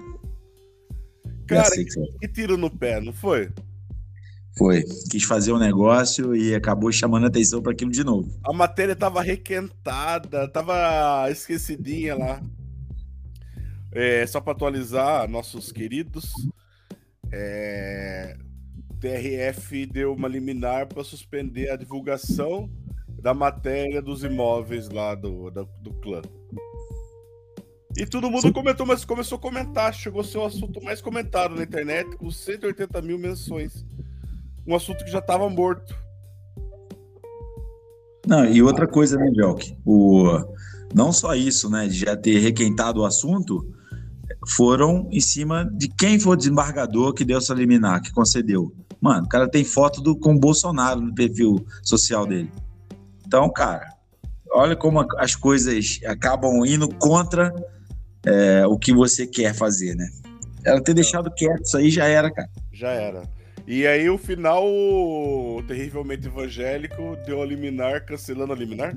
Cara, 1.47 1.69
que 1.71 1.85
que 2.19 2.27
tiro 2.27 2.57
no 2.57 2.69
pé, 2.69 2.99
não 3.01 3.13
foi? 3.13 3.49
Foi. 4.57 4.83
Quis 5.11 5.23
fazer 5.23 5.51
um 5.53 5.59
negócio 5.59 6.35
e 6.35 6.55
acabou 6.55 6.91
chamando 6.91 7.25
a 7.25 7.27
atenção 7.27 7.61
para 7.61 7.71
aquilo 7.73 7.91
de 7.91 8.03
novo. 8.03 8.27
A 8.43 8.51
matéria 8.51 8.95
tava 8.95 9.21
requentada, 9.21 10.47
tava 10.47 11.29
esquecidinha 11.29 12.15
lá. 12.15 12.41
É, 13.91 14.25
só 14.27 14.41
para 14.41 14.53
atualizar, 14.53 15.29
nossos 15.29 15.71
queridos, 15.71 16.31
é, 17.31 18.35
o 18.89 18.93
TRF 18.95 19.85
deu 19.85 20.13
uma 20.13 20.27
liminar 20.27 20.87
para 20.87 21.03
suspender 21.03 21.69
a 21.69 21.75
divulgação 21.75 22.69
da 23.21 23.33
matéria 23.33 24.01
dos 24.01 24.23
imóveis 24.23 24.89
lá 24.89 25.15
do, 25.15 25.49
da- 25.51 25.65
do 25.81 25.93
clã. 26.01 26.21
E 27.97 28.05
todo 28.05 28.29
mundo 28.29 28.43
Sim. 28.43 28.51
comentou, 28.51 28.85
mas 28.85 29.03
começou 29.03 29.39
a 29.39 29.41
comentar. 29.41 29.91
Chegou 29.91 30.21
a 30.21 30.23
ser 30.23 30.37
o 30.37 30.45
assunto 30.45 30.79
mais 30.83 31.01
comentado 31.01 31.55
na 31.55 31.63
internet, 31.63 32.15
com 32.15 32.29
180 32.29 33.01
mil 33.01 33.17
menções. 33.17 33.83
Um 34.67 34.75
assunto 34.75 35.03
que 35.03 35.09
já 35.09 35.17
estava 35.17 35.49
morto. 35.49 35.95
Não, 38.27 38.45
e 38.45 38.61
outra 38.61 38.85
coisa, 38.85 39.17
né, 39.17 39.31
Belk? 39.35 39.75
O, 39.83 40.27
não 40.93 41.11
só 41.11 41.33
isso, 41.33 41.71
né, 41.71 41.87
de 41.87 41.97
já 41.97 42.15
ter 42.15 42.37
requentado 42.37 43.01
o 43.01 43.05
assunto, 43.05 43.65
foram 44.47 45.07
em 45.11 45.19
cima 45.19 45.65
de 45.73 45.87
quem 45.87 46.19
foi 46.19 46.33
o 46.33 46.37
desembargador 46.37 47.13
que 47.13 47.25
deu 47.25 47.39
essa 47.39 47.53
liminar, 47.55 48.01
que 48.03 48.11
concedeu. 48.11 48.71
Mano, 49.01 49.25
o 49.25 49.29
cara 49.29 49.49
tem 49.49 49.63
foto 49.63 50.01
do, 50.01 50.15
com 50.15 50.35
o 50.35 50.39
Bolsonaro 50.39 51.01
no 51.01 51.15
perfil 51.15 51.65
social 51.81 52.27
dele. 52.27 52.51
Então, 53.25 53.49
cara, 53.51 53.89
olha 54.51 54.75
como 54.75 55.03
as 55.17 55.35
coisas 55.35 55.99
acabam 56.05 56.63
indo 56.63 56.87
contra 56.95 57.51
é, 58.27 58.67
o 58.67 58.77
que 58.77 58.93
você 58.93 59.25
quer 59.25 59.53
fazer, 59.53 59.95
né? 59.95 60.07
Ela 60.65 60.81
ter 60.83 60.93
deixado 60.93 61.31
quieto, 61.31 61.63
isso 61.63 61.77
aí 61.77 61.89
já 61.89 62.05
era, 62.05 62.29
cara. 62.31 62.49
Já 62.73 62.89
era. 62.91 63.23
E 63.65 63.85
aí, 63.85 64.09
o 64.09 64.17
final, 64.17 64.65
o 64.65 65.61
terrivelmente 65.67 66.27
evangélico 66.27 67.17
deu 67.25 67.41
a 67.41 67.45
liminar, 67.45 68.05
cancelando 68.05 68.53
a 68.53 68.55
liminar. 68.55 68.95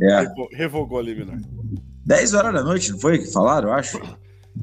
É. 0.00 0.20
Revo- 0.20 0.48
Revogou 0.52 0.98
a 0.98 1.02
liminar. 1.02 1.38
10 2.04 2.34
horas 2.34 2.52
da 2.54 2.62
noite, 2.62 2.92
não 2.92 2.98
foi 2.98 3.18
que 3.18 3.32
falaram, 3.32 3.68
eu 3.68 3.74
acho? 3.74 4.00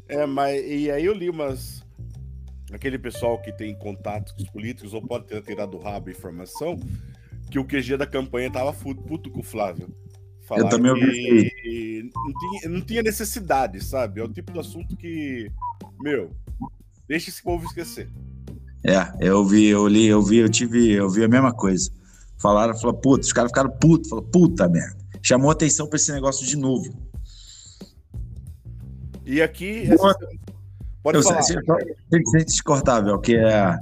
É, 0.08 0.24
mas 0.26 0.62
e 0.64 0.90
aí 0.90 1.04
eu 1.04 1.12
li 1.14 1.28
umas. 1.30 1.82
Aquele 2.72 2.98
pessoal 2.98 3.38
que 3.40 3.52
tem 3.52 3.74
contatos 3.74 4.32
com 4.32 4.42
os 4.42 4.48
políticos, 4.50 4.92
ou 4.94 5.00
pode 5.02 5.26
ter 5.26 5.40
tirado 5.42 5.70
do 5.72 5.78
rabo 5.78 6.10
informação, 6.10 6.78
que 7.50 7.58
o 7.58 7.64
QG 7.64 7.96
da 7.96 8.06
campanha 8.06 8.50
tava 8.50 8.72
puto 8.72 9.30
com 9.30 9.40
o 9.40 9.44
Flávio. 9.44 9.88
Falaram 10.46 10.68
também 10.68 10.90
ouvi 10.90 11.50
que 11.62 12.10
não 12.14 12.32
tinha, 12.38 12.68
não 12.70 12.80
tinha 12.82 13.02
necessidade, 13.02 13.82
sabe? 13.82 14.20
É 14.20 14.24
o 14.24 14.28
tipo 14.28 14.52
de 14.52 14.58
assunto 14.58 14.96
que, 14.96 15.50
meu, 16.00 16.30
deixa 17.08 17.30
esse 17.30 17.42
povo 17.42 17.64
esquecer. 17.66 18.08
É, 18.84 19.10
eu 19.20 19.44
vi, 19.44 19.66
eu 19.66 19.88
li, 19.88 20.06
eu 20.06 20.20
vi, 20.22 20.38
eu 20.38 20.48
tive, 20.48 20.92
eu 20.92 21.08
vi 21.08 21.24
a 21.24 21.28
mesma 21.28 21.52
coisa. 21.54 21.90
Falaram, 22.36 22.76
falaram, 22.76 23.00
puta, 23.00 23.22
os 23.24 23.32
caras 23.32 23.50
ficaram 23.50 23.70
putos, 23.70 24.10
falaram, 24.10 24.28
puta 24.28 24.68
merda. 24.68 24.96
Chamou 25.22 25.50
atenção 25.50 25.86
pra 25.88 25.96
esse 25.96 26.12
negócio 26.12 26.46
de 26.46 26.56
novo. 26.58 26.92
E 29.24 29.40
aqui. 29.40 29.90
essa- 29.90 30.14
Pode 31.02 31.18
eu 31.18 31.22
falar. 31.22 31.42
sei, 31.42 31.56
sem, 32.10 32.24
sem 32.26 32.44
descortável, 32.44 33.18
que 33.18 33.36
é, 33.36 33.78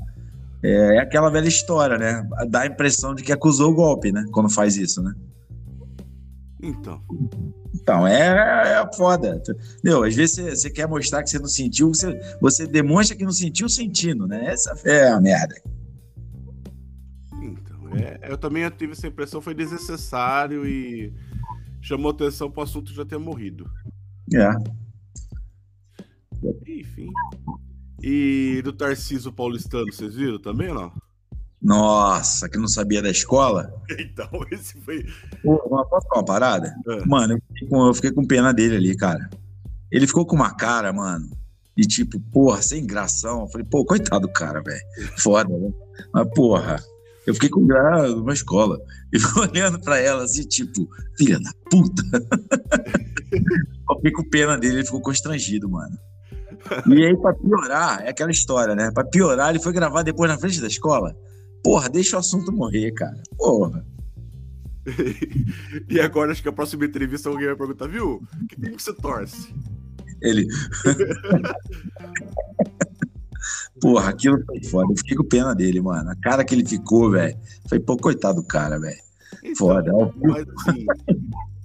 é 0.62 0.98
aquela 0.98 1.30
velha 1.30 1.48
história, 1.48 1.96
né? 1.98 2.28
Dá 2.48 2.60
a 2.62 2.66
impressão 2.66 3.14
de 3.14 3.22
que 3.22 3.32
acusou 3.32 3.70
o 3.70 3.74
golpe, 3.74 4.10
né? 4.12 4.24
Quando 4.32 4.48
faz 4.48 4.76
isso, 4.76 5.02
né? 5.02 5.12
Então. 6.62 7.02
Então, 7.74 8.06
é, 8.06 8.80
é 8.80 8.96
foda. 8.96 9.42
Entendeu? 9.74 10.04
Às 10.04 10.14
vezes 10.14 10.36
você, 10.36 10.50
você 10.50 10.70
quer 10.70 10.86
mostrar 10.86 11.22
que 11.22 11.30
você 11.30 11.38
não 11.38 11.48
sentiu, 11.48 11.88
você, 11.88 12.18
você 12.40 12.66
demonstra 12.66 13.16
que 13.16 13.24
não 13.24 13.32
sentiu 13.32 13.68
sentindo, 13.68 14.26
né? 14.28 14.46
Essa 14.46 14.72
é 14.84 15.08
a 15.08 15.20
merda. 15.20 15.54
Então, 17.42 17.88
É, 17.96 18.30
eu 18.30 18.38
também 18.38 18.68
tive 18.70 18.92
essa 18.92 19.08
impressão, 19.08 19.40
foi 19.40 19.54
desnecessário 19.54 20.64
e 20.64 21.12
chamou 21.80 22.12
atenção 22.12 22.48
para 22.48 22.60
o 22.60 22.64
assunto 22.64 22.94
já 22.94 23.04
ter 23.04 23.18
morrido. 23.18 23.68
É. 24.32 24.50
Enfim. 26.66 27.08
E 28.00 28.60
do 28.62 28.72
Tarciso 28.72 29.32
Paulistano, 29.32 29.92
vocês 29.92 30.14
viram 30.14 30.38
também 30.40 30.68
ou 30.68 30.74
não? 30.74 31.01
Nossa, 31.62 32.48
que 32.48 32.58
não 32.58 32.66
sabia 32.66 33.00
da 33.00 33.10
escola. 33.10 33.72
Então, 33.98 34.28
esse 34.50 34.80
foi. 34.80 35.04
Pô, 35.42 35.62
mas 35.70 35.88
posso 35.88 36.08
falar 36.08 36.20
uma 36.20 36.24
parada? 36.24 36.74
É. 36.88 37.06
Mano, 37.06 37.34
eu 37.34 37.42
fiquei, 37.48 37.68
com, 37.68 37.86
eu 37.86 37.94
fiquei 37.94 38.10
com 38.10 38.26
pena 38.26 38.52
dele 38.52 38.76
ali, 38.76 38.96
cara. 38.96 39.28
Ele 39.90 40.06
ficou 40.06 40.26
com 40.26 40.34
uma 40.34 40.54
cara, 40.54 40.92
mano. 40.92 41.28
E 41.76 41.82
tipo, 41.82 42.18
porra, 42.32 42.60
sem 42.62 42.86
gração. 42.86 43.42
Eu 43.42 43.48
falei, 43.48 43.66
pô, 43.70 43.84
coitado 43.84 44.26
do 44.26 44.32
cara, 44.32 44.62
velho. 44.62 44.80
Foda, 45.18 45.56
né? 45.56 45.70
Mas, 46.12 46.28
porra, 46.34 46.82
eu 47.26 47.34
fiquei 47.34 47.48
com 47.48 47.66
graça 47.66 48.08
numa 48.08 48.32
escola. 48.32 48.78
E 49.12 49.18
olhando 49.38 49.80
pra 49.80 49.98
ela 49.98 50.24
assim, 50.24 50.42
tipo, 50.44 50.88
filha 51.16 51.38
da 51.38 51.52
puta. 51.70 52.02
eu 53.32 53.96
fiquei 53.96 54.12
com 54.12 54.28
pena 54.28 54.58
dele, 54.58 54.76
ele 54.76 54.84
ficou 54.84 55.00
constrangido, 55.00 55.68
mano. 55.68 55.96
E 56.88 57.04
aí, 57.04 57.16
pra 57.16 57.34
piorar, 57.34 58.02
é 58.02 58.10
aquela 58.10 58.30
história, 58.30 58.74
né? 58.74 58.90
Pra 58.92 59.04
piorar, 59.04 59.50
ele 59.50 59.62
foi 59.62 59.72
gravar 59.72 60.02
depois 60.02 60.30
na 60.30 60.38
frente 60.38 60.60
da 60.60 60.66
escola. 60.66 61.14
Porra, 61.62 61.88
deixa 61.88 62.16
o 62.16 62.20
assunto 62.20 62.52
morrer, 62.52 62.92
cara. 62.92 63.22
Porra. 63.36 63.84
e 65.88 66.00
agora 66.00 66.32
acho 66.32 66.42
que 66.42 66.48
a 66.48 66.52
próxima 66.52 66.84
entrevista 66.84 67.28
alguém 67.28 67.46
vai 67.46 67.56
perguntar, 67.56 67.86
viu? 67.86 68.20
Que 68.48 68.56
time 68.60 68.76
que 68.76 68.82
você 68.82 68.92
torce? 68.94 69.54
Ele. 70.20 70.46
Porra, 73.80 74.10
aquilo 74.10 74.42
foi 74.44 74.62
foda. 74.64 74.92
Eu 74.92 74.96
fiquei 74.96 75.16
com 75.16 75.24
pena 75.24 75.54
dele, 75.54 75.80
mano. 75.80 76.10
A 76.10 76.16
cara 76.16 76.44
que 76.44 76.54
ele 76.54 76.64
ficou, 76.66 77.10
velho. 77.10 77.36
Falei, 77.68 77.84
pô, 77.84 77.96
coitado 77.96 78.40
do 78.40 78.46
cara, 78.46 78.78
velho. 78.78 79.00
Então, 79.42 79.54
Foda. 79.56 79.92
Mas 80.22 80.46
assim, 80.68 80.86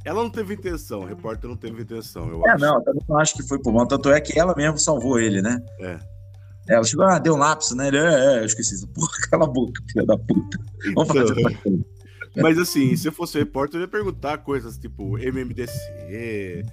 ela 0.03 0.23
não 0.23 0.29
teve 0.29 0.53
intenção, 0.55 1.01
o 1.01 1.05
repórter 1.05 1.49
não 1.49 1.57
teve 1.57 1.81
intenção, 1.81 2.27
eu 2.29 2.41
É, 2.47 2.51
acho. 2.51 2.65
não, 2.65 2.83
eu 2.85 3.03
não 3.07 3.17
acho 3.19 3.35
que 3.35 3.43
foi 3.43 3.59
por 3.59 3.71
mal. 3.73 3.85
Tanto 3.87 4.09
é 4.09 4.19
que 4.19 4.39
ela 4.39 4.55
mesmo 4.55 4.77
salvou 4.79 5.19
ele, 5.19 5.41
né? 5.41 5.59
É. 5.79 5.99
Ela 6.69 6.83
chegou, 6.83 7.05
ah, 7.05 7.17
deu 7.19 7.35
um 7.35 7.37
lapso, 7.37 7.75
né? 7.75 7.87
Ele, 7.87 7.97
é, 7.97 8.35
é, 8.35 8.39
eu 8.41 8.45
esqueci. 8.45 8.85
Porra, 8.87 9.07
cala 9.29 9.45
a 9.45 9.47
boca, 9.47 9.81
filha 9.91 10.05
da 10.05 10.17
puta. 10.17 10.57
Vamos 10.93 11.07
fazer 11.07 11.19
Então, 11.23 11.35
outra 11.43 11.61
coisa. 11.61 11.85
Mas 12.35 12.57
assim, 12.59 12.95
se 12.95 13.07
eu 13.07 13.11
fosse 13.11 13.37
repórter, 13.39 13.77
eu 13.79 13.81
ia 13.81 13.87
perguntar 13.87 14.37
coisas 14.39 14.77
tipo 14.77 15.17
MMDC, 15.17 16.63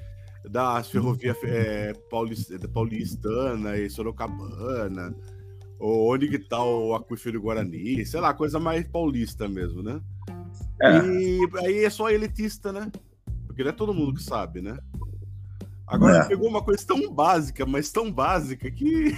das 0.50 0.90
ferrovias 0.90 1.36
é, 1.44 1.94
paulis- 2.10 2.50
paulistana 2.72 3.76
e 3.78 3.88
Sorocabana, 3.88 5.14
ou 5.78 6.12
onde 6.12 6.28
que 6.28 6.38
tá 6.38 6.62
o 6.62 6.94
aquífero 6.94 7.40
Guarani, 7.40 8.04
sei 8.04 8.20
lá, 8.20 8.34
coisa 8.34 8.60
mais 8.60 8.86
paulista 8.86 9.48
mesmo, 9.48 9.82
né? 9.82 10.00
É. 10.82 10.98
E 11.06 11.48
aí 11.64 11.84
é 11.84 11.90
só 11.90 12.10
elitista, 12.10 12.72
né? 12.72 12.90
Porque 13.46 13.62
não 13.62 13.70
é 13.70 13.72
todo 13.72 13.94
mundo 13.94 14.14
que 14.14 14.22
sabe, 14.22 14.60
né? 14.60 14.76
Agora 15.86 16.18
É. 16.18 16.24
pegou 16.28 16.48
uma 16.48 16.62
coisa 16.62 16.84
tão 16.86 17.10
básica, 17.12 17.64
mas 17.64 17.90
tão 17.90 18.10
básica 18.12 18.70
que. 18.70 19.14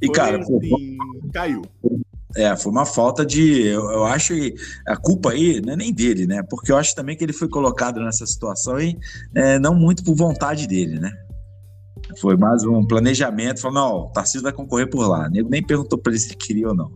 E, 0.00 0.06
foi, 0.06 0.14
cara, 0.14 0.44
pô, 0.44 0.58
assim, 0.58 0.96
caiu. 1.32 1.62
É, 2.36 2.56
foi 2.56 2.70
uma 2.70 2.86
falta 2.86 3.26
de. 3.26 3.66
Eu, 3.66 3.90
eu 3.90 4.04
acho 4.04 4.34
que 4.34 4.54
a 4.86 4.96
culpa 4.96 5.32
aí 5.32 5.60
não 5.60 5.72
é 5.72 5.76
nem 5.76 5.92
dele, 5.92 6.26
né? 6.26 6.42
Porque 6.48 6.70
eu 6.70 6.76
acho 6.76 6.94
também 6.94 7.16
que 7.16 7.24
ele 7.24 7.32
foi 7.32 7.48
colocado 7.48 8.00
nessa 8.00 8.24
situação 8.24 8.80
e 8.80 8.96
é, 9.34 9.58
não 9.58 9.74
muito 9.74 10.04
por 10.04 10.14
vontade 10.14 10.66
dele, 10.66 10.98
né? 11.00 11.12
Foi 12.20 12.36
mais 12.36 12.64
um 12.64 12.86
planejamento. 12.86 13.60
Falou, 13.60 13.74
não, 13.74 13.96
o 14.06 14.12
Tarcísio 14.12 14.42
vai 14.42 14.52
concorrer 14.52 14.88
por 14.88 15.06
lá. 15.06 15.26
O 15.26 15.30
nego 15.30 15.50
nem 15.50 15.62
perguntou 15.62 15.98
pra 15.98 16.12
ele 16.12 16.20
se 16.20 16.36
queria 16.36 16.68
ou 16.68 16.74
não. 16.74 16.90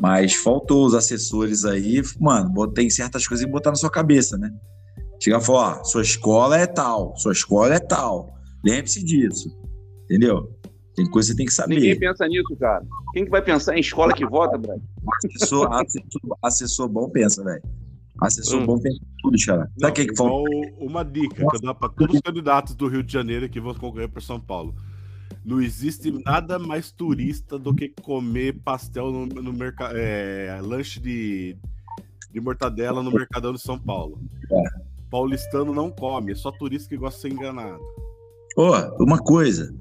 Mas 0.00 0.34
faltou 0.34 0.84
os 0.84 0.94
assessores 0.94 1.64
aí, 1.64 2.02
mano, 2.18 2.50
botei 2.50 2.90
certas 2.90 3.26
coisas 3.28 3.46
e 3.46 3.50
botar 3.50 3.70
na 3.70 3.76
sua 3.76 3.90
cabeça, 3.90 4.36
né? 4.36 4.50
Chegar 5.22 5.40
e 5.40 5.44
falar, 5.44 5.78
ó, 5.80 5.84
sua 5.84 6.02
escola 6.02 6.58
é 6.58 6.66
tal, 6.66 7.16
sua 7.16 7.32
escola 7.32 7.74
é 7.74 7.78
tal. 7.78 8.34
Lembre-se 8.64 9.04
disso. 9.04 9.48
Entendeu? 10.04 10.50
Tem 10.94 11.10
coisa 11.10 11.32
que 11.32 11.36
tem 11.36 11.46
que 11.46 11.52
saber. 11.52 11.74
Ninguém 11.74 11.98
pensa 11.98 12.26
nisso, 12.28 12.56
cara. 12.56 12.84
Quem 13.12 13.24
que 13.24 13.30
vai 13.30 13.42
pensar 13.42 13.76
em 13.76 13.80
escola 13.80 14.12
que 14.12 14.24
vota, 14.24 14.56
Brad? 14.56 14.80
Assessor, 15.24 15.68
assessor, 15.74 16.38
assessor 16.42 16.88
bom 16.88 17.08
pensa, 17.10 17.42
velho. 17.42 17.62
Assessor 18.20 18.60
Hum. 18.60 18.66
bom 18.66 18.78
pensa 18.78 18.96
em 18.96 19.22
tudo, 19.22 19.38
xará. 19.38 19.68
Sabe 19.78 19.90
o 19.90 19.94
que 19.94 20.06
que 20.06 20.16
falta? 20.16 20.48
igual 20.48 20.76
uma 20.78 21.04
dica 21.04 21.34
que 21.34 21.56
eu 21.56 21.60
dou 21.60 21.74
para 21.74 21.88
todos 21.88 22.14
os 22.14 22.20
candidatos 22.20 22.74
do 22.74 22.86
Rio 22.86 23.02
de 23.02 23.12
Janeiro 23.12 23.48
que 23.48 23.60
vão 23.60 23.74
concorrer 23.74 24.08
para 24.08 24.20
São 24.20 24.40
Paulo. 24.40 24.74
Não 25.44 25.60
existe 25.60 26.10
nada 26.24 26.58
mais 26.58 26.90
turista 26.90 27.58
do 27.58 27.74
que 27.74 27.88
comer 28.02 28.60
pastel 28.64 29.10
no, 29.10 29.26
no 29.26 29.52
mercado, 29.52 29.94
lanche 30.62 30.98
de, 31.00 31.56
de 32.32 32.40
mortadela 32.40 33.02
no 33.02 33.10
Mercadão 33.10 33.52
de 33.52 33.60
São 33.60 33.78
Paulo. 33.78 34.18
Paulistano 35.10 35.74
não 35.74 35.90
come, 35.90 36.32
é 36.32 36.34
só 36.34 36.50
turista 36.50 36.88
que 36.88 36.96
gosta 36.96 37.16
de 37.16 37.22
ser 37.22 37.32
enganado. 37.32 37.82
Ô, 38.56 38.72
uma 39.02 39.18
coisa. 39.18 39.74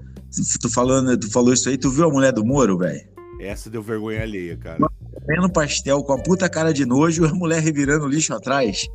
Tu, 0.60 0.70
falando, 0.70 1.18
tu 1.18 1.32
falou 1.32 1.54
isso 1.54 1.70
aí, 1.70 1.78
tu 1.78 1.92
viu 1.92 2.06
a 2.06 2.12
mulher 2.12 2.34
do 2.34 2.44
Moro, 2.44 2.78
velho? 2.78 3.02
Essa 3.40 3.70
deu 3.70 3.84
vergonha 3.84 4.22
alheia, 4.22 4.58
cara. 4.58 4.80
Comendo 5.13 5.52
pastel 5.52 6.04
com 6.04 6.13
a 6.13 6.22
puta 6.22 6.50
cara 6.50 6.74
de 6.74 6.86
nojo 6.86 7.25
e 7.25 7.28
a 7.28 7.34
mulher 7.34 7.62
revirando 7.62 8.06
o 8.06 8.10
lixo 8.10 8.34
atrás. 8.34 8.88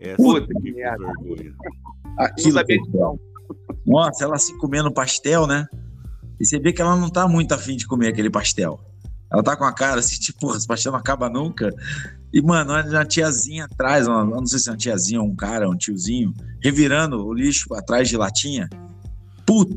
Essa 0.00 0.16
Puta 0.16 0.46
que 0.46 0.72
vergonha. 0.72 1.54
Aquilo. 2.18 2.52
sabia 2.54 2.78
disso, 2.78 2.90
não. 2.94 3.18
Nossa, 3.86 4.24
ela 4.24 4.36
assim 4.36 4.56
comendo 4.58 4.92
pastel, 4.92 5.46
né? 5.46 5.66
E 6.40 6.46
você 6.46 6.58
vê 6.58 6.72
que 6.72 6.80
ela 6.80 6.96
não 6.96 7.10
tá 7.10 7.26
muito 7.26 7.52
afim 7.52 7.76
de 7.76 7.86
comer 7.86 8.08
aquele 8.08 8.30
pastel. 8.30 8.80
Ela 9.30 9.42
tá 9.42 9.56
com 9.56 9.64
a 9.64 9.72
cara 9.72 10.00
assim, 10.00 10.18
tipo, 10.18 10.40
porra, 10.40 10.56
esse 10.56 10.66
pastel 10.66 10.92
não 10.92 10.98
acaba 10.98 11.28
nunca. 11.28 11.70
E, 12.32 12.40
mano, 12.40 12.72
uma 12.72 13.04
tiazinha 13.04 13.64
atrás, 13.64 14.06
uma, 14.06 14.24
não 14.24 14.46
sei 14.46 14.58
se 14.58 14.68
é 14.68 14.72
uma 14.72 14.78
tiazinha 14.78 15.20
ou 15.20 15.26
um 15.26 15.36
cara, 15.36 15.68
um 15.68 15.76
tiozinho, 15.76 16.32
revirando 16.62 17.26
o 17.26 17.32
lixo 17.32 17.74
atrás 17.74 18.08
de 18.08 18.16
latinha. 18.16 18.68
Puta, 19.44 19.76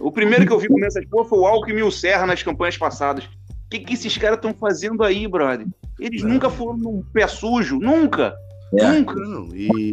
O 0.00 0.12
primeiro 0.12 0.46
que 0.46 0.52
eu 0.52 0.58
vi 0.58 0.68
comer 0.68 0.86
essas 0.86 1.04
porra 1.06 1.24
foi 1.28 1.38
o 1.38 1.46
Alckmin 1.46 1.80
e 1.80 1.82
o 1.82 1.90
Serra 1.90 2.26
nas 2.26 2.42
campanhas 2.42 2.76
passadas. 2.76 3.24
O 3.24 3.28
que, 3.70 3.78
que 3.80 3.94
esses 3.94 4.16
caras 4.18 4.36
estão 4.36 4.52
fazendo 4.52 5.02
aí, 5.02 5.26
brother? 5.26 5.66
Eles 5.98 6.22
nunca 6.22 6.50
foram 6.50 6.76
num 6.76 7.02
pé 7.12 7.26
sujo, 7.26 7.78
nunca. 7.78 8.34
É. 8.78 8.92
Nunca. 8.92 9.14
Não, 9.14 9.48
e 9.54 9.92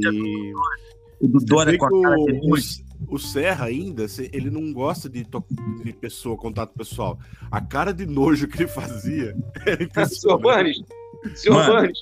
o 1.21 1.27
do 1.27 1.39
Dória 1.39 1.77
com 1.77 1.85
a 1.85 2.01
cara 2.01 2.15
de 2.15 2.31
o, 2.31 2.49
nojo. 2.49 2.65
o, 3.09 3.15
o 3.15 3.19
Serra 3.19 3.65
ainda, 3.65 4.07
se- 4.07 4.29
ele 4.33 4.49
não 4.49 4.71
gosta 4.73 5.09
de, 5.09 5.23
to- 5.23 5.43
de 5.83 5.93
pessoa, 5.93 6.37
contato 6.37 6.73
pessoal. 6.77 7.17
A 7.49 7.59
cara 7.61 7.93
de 7.93 8.05
nojo 8.05 8.47
que 8.47 8.57
ele 8.63 8.67
fazia 8.67 9.35
era 9.65 9.77
Senhor 9.77 9.83
impressionante. 9.83 10.41
Banes. 10.43 10.77
Senhor 11.35 11.55
Mano. 11.55 11.73
Banes. 11.73 11.99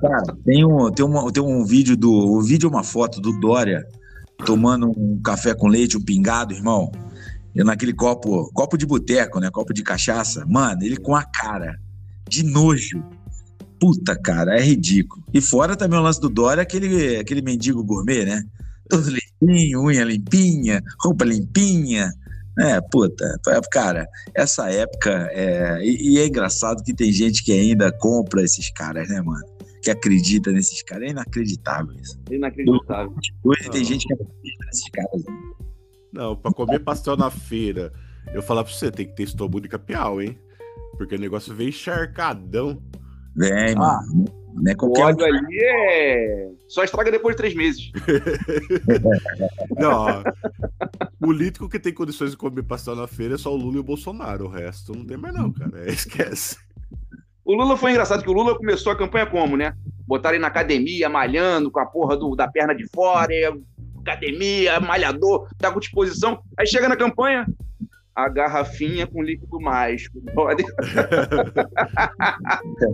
Cara, 0.00 0.36
tem 0.44 0.64
um, 0.64 0.90
tem, 0.90 1.04
uma, 1.04 1.32
tem 1.32 1.42
um 1.42 1.64
vídeo 1.64 1.96
do. 1.96 2.10
Um 2.38 2.42
vídeo, 2.42 2.68
uma 2.68 2.82
foto 2.84 3.20
do 3.20 3.38
Dória 3.40 3.86
tomando 4.40 4.90
um 4.96 5.20
café 5.22 5.54
com 5.54 5.68
leite, 5.68 5.96
um 5.96 6.02
pingado, 6.02 6.54
irmão. 6.54 6.90
E 7.54 7.64
naquele 7.64 7.92
copo, 7.92 8.50
copo 8.52 8.76
de 8.76 8.86
boteco, 8.86 9.40
né? 9.40 9.50
Copo 9.50 9.72
de 9.72 9.82
cachaça. 9.82 10.44
Mano, 10.46 10.82
ele 10.82 10.96
com 10.96 11.14
a 11.14 11.24
cara 11.24 11.78
de 12.28 12.44
nojo. 12.44 13.02
Puta, 13.78 14.16
cara, 14.16 14.58
é 14.58 14.62
ridículo. 14.62 15.24
E 15.32 15.40
fora 15.40 15.74
também 15.74 15.98
o 15.98 16.02
lance 16.02 16.20
do 16.20 16.28
Dória, 16.28 16.62
aquele, 16.62 17.16
aquele 17.16 17.42
mendigo 17.42 17.82
gourmet, 17.82 18.24
né? 18.24 18.44
Todo 18.88 19.08
limpinho, 19.08 19.82
unha 19.82 20.04
limpinha, 20.04 20.82
roupa 21.02 21.24
limpinha. 21.24 22.12
É, 22.58 22.80
puta, 22.80 23.40
cara, 23.70 24.06
essa 24.34 24.70
época 24.70 25.28
é. 25.32 25.78
E, 25.82 26.14
e 26.14 26.18
é 26.18 26.26
engraçado 26.26 26.82
que 26.82 26.92
tem 26.92 27.10
gente 27.10 27.42
que 27.42 27.52
ainda 27.52 27.90
compra 27.90 28.42
esses 28.42 28.70
caras, 28.70 29.08
né, 29.08 29.20
mano? 29.22 29.44
Que 29.82 29.90
acredita 29.90 30.52
nesses 30.52 30.82
caras. 30.82 31.08
É 31.08 31.10
inacreditável 31.10 31.94
isso. 32.00 32.20
Inacreditável. 32.30 33.14
Hoje 33.44 33.70
tem 33.70 33.84
gente 33.84 34.06
que 34.06 34.12
acredita 34.12 34.64
nesses 34.66 34.90
caras. 34.90 35.24
né? 35.24 35.34
Não, 36.12 36.36
pra 36.36 36.50
comer 36.52 36.80
pastel 36.80 37.16
na 37.16 37.30
feira, 37.30 37.92
eu 38.34 38.42
falar 38.42 38.64
pra 38.64 38.72
você, 38.72 38.90
tem 38.90 39.06
que 39.06 39.14
ter 39.14 39.22
estômago 39.22 39.60
de 39.60 39.68
capial, 39.68 40.20
hein? 40.20 40.38
Porque 40.98 41.14
o 41.14 41.18
negócio 41.20 41.54
veio 41.54 41.68
encharcadão. 41.70 42.82
Vem, 43.36 43.74
Ah. 43.76 44.00
mano. 44.06 44.24
Não 44.52 44.68
é 44.68 44.74
O 44.74 44.76
qualquer 44.76 45.02
um. 45.02 45.06
ódio 45.06 45.24
ali 45.24 45.58
é. 45.62 46.50
Só 46.66 46.82
estraga 46.82 47.12
depois 47.12 47.36
de 47.36 47.38
três 47.38 47.54
meses. 47.54 47.92
Não, 49.78 49.90
ó, 49.92 50.22
político 51.20 51.68
que 51.68 51.78
tem 51.78 51.92
condições 51.94 52.32
de 52.32 52.36
comer 52.36 52.62
pastel 52.64 52.96
na 52.96 53.06
feira 53.06 53.34
é 53.34 53.38
só 53.38 53.52
o 53.52 53.56
Lula 53.56 53.76
e 53.76 53.80
o 53.80 53.84
Bolsonaro. 53.84 54.46
O 54.46 54.48
resto 54.48 54.92
não 54.92 55.04
tem 55.04 55.16
mais, 55.16 55.34
não, 55.34 55.52
cara. 55.52 55.84
É, 55.84 55.90
esquece. 55.90 56.56
O 57.44 57.54
Lula 57.54 57.76
foi 57.76 57.90
engraçado, 57.90 58.22
que 58.22 58.30
o 58.30 58.32
Lula 58.32 58.56
começou 58.56 58.92
a 58.92 58.96
campanha 58.96 59.26
como, 59.26 59.56
né? 59.56 59.72
Botaram 60.06 60.34
ele 60.36 60.42
na 60.42 60.48
academia, 60.48 61.08
malhando, 61.08 61.70
com 61.70 61.80
a 61.80 61.86
porra 61.86 62.16
do- 62.16 62.34
da 62.36 62.46
perna 62.48 62.74
de 62.74 62.86
fora, 62.94 63.32
academia, 64.00 64.78
malhador, 64.80 65.48
tá 65.58 65.70
com 65.70 65.80
disposição. 65.80 66.40
Aí 66.58 66.66
chega 66.66 66.88
na 66.88 66.96
campanha, 66.96 67.46
a 68.14 68.28
garrafinha 68.28 69.06
com 69.06 69.22
líquido 69.22 69.60
mágico. 69.60 70.20
brother. 70.34 70.66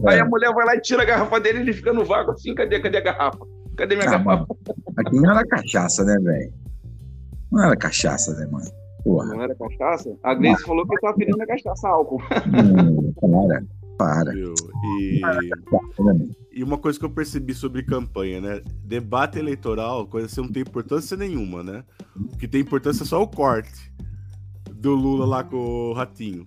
Aí 0.06 0.20
a 0.20 0.24
mulher 0.24 0.52
vai 0.52 0.66
lá 0.66 0.76
e 0.76 0.80
tira 0.80 1.02
a 1.02 1.06
garrafa 1.06 1.40
dele 1.40 1.58
e 1.58 1.62
ele 1.62 1.72
fica 1.72 1.92
no 1.92 2.04
vácuo 2.04 2.32
assim, 2.32 2.54
cadê, 2.54 2.80
cadê 2.80 2.98
a 2.98 3.02
garrafa? 3.02 3.38
Cadê 3.76 3.96
minha 3.96 4.08
Ah, 4.08 4.18
garrafa? 4.18 4.46
Aqui 4.98 5.16
não 5.20 5.30
era 5.30 5.46
cachaça, 5.46 6.04
né, 6.04 6.16
velho? 6.20 6.52
Não 7.50 7.64
era 7.64 7.76
cachaça, 7.76 8.34
né, 8.34 8.46
mano? 8.50 8.66
Porra. 9.04 9.26
Não 9.34 9.42
era 9.42 9.54
cachaça? 9.54 10.16
A 10.22 10.34
Gleice 10.34 10.62
falou 10.64 10.86
que 10.86 10.94
ele 10.94 11.00
tava 11.00 11.16
pedindo 11.16 11.42
a 11.42 11.46
cachaça 11.46 11.88
álcool. 11.88 12.22
Hum, 12.46 13.12
cara. 13.20 13.64
Para. 13.98 14.32
Viu? 14.32 14.54
E, 14.84 15.20
e 16.52 16.62
uma 16.62 16.78
coisa 16.78 16.98
que 16.98 17.04
eu 17.04 17.10
percebi 17.10 17.54
sobre 17.54 17.82
campanha, 17.82 18.40
né? 18.40 18.62
Debate 18.84 19.38
eleitoral, 19.38 20.06
coisa 20.06 20.26
assim, 20.26 20.40
não 20.42 20.52
tem 20.52 20.62
importância 20.62 21.16
nenhuma, 21.16 21.62
né? 21.62 21.84
O 22.14 22.36
que 22.36 22.46
tem 22.48 22.60
importância 22.60 23.02
é 23.02 23.06
só 23.06 23.22
o 23.22 23.28
corte 23.28 23.92
do 24.72 24.94
Lula 24.94 25.24
lá 25.26 25.44
com 25.44 25.56
o 25.56 25.92
Ratinho. 25.92 26.46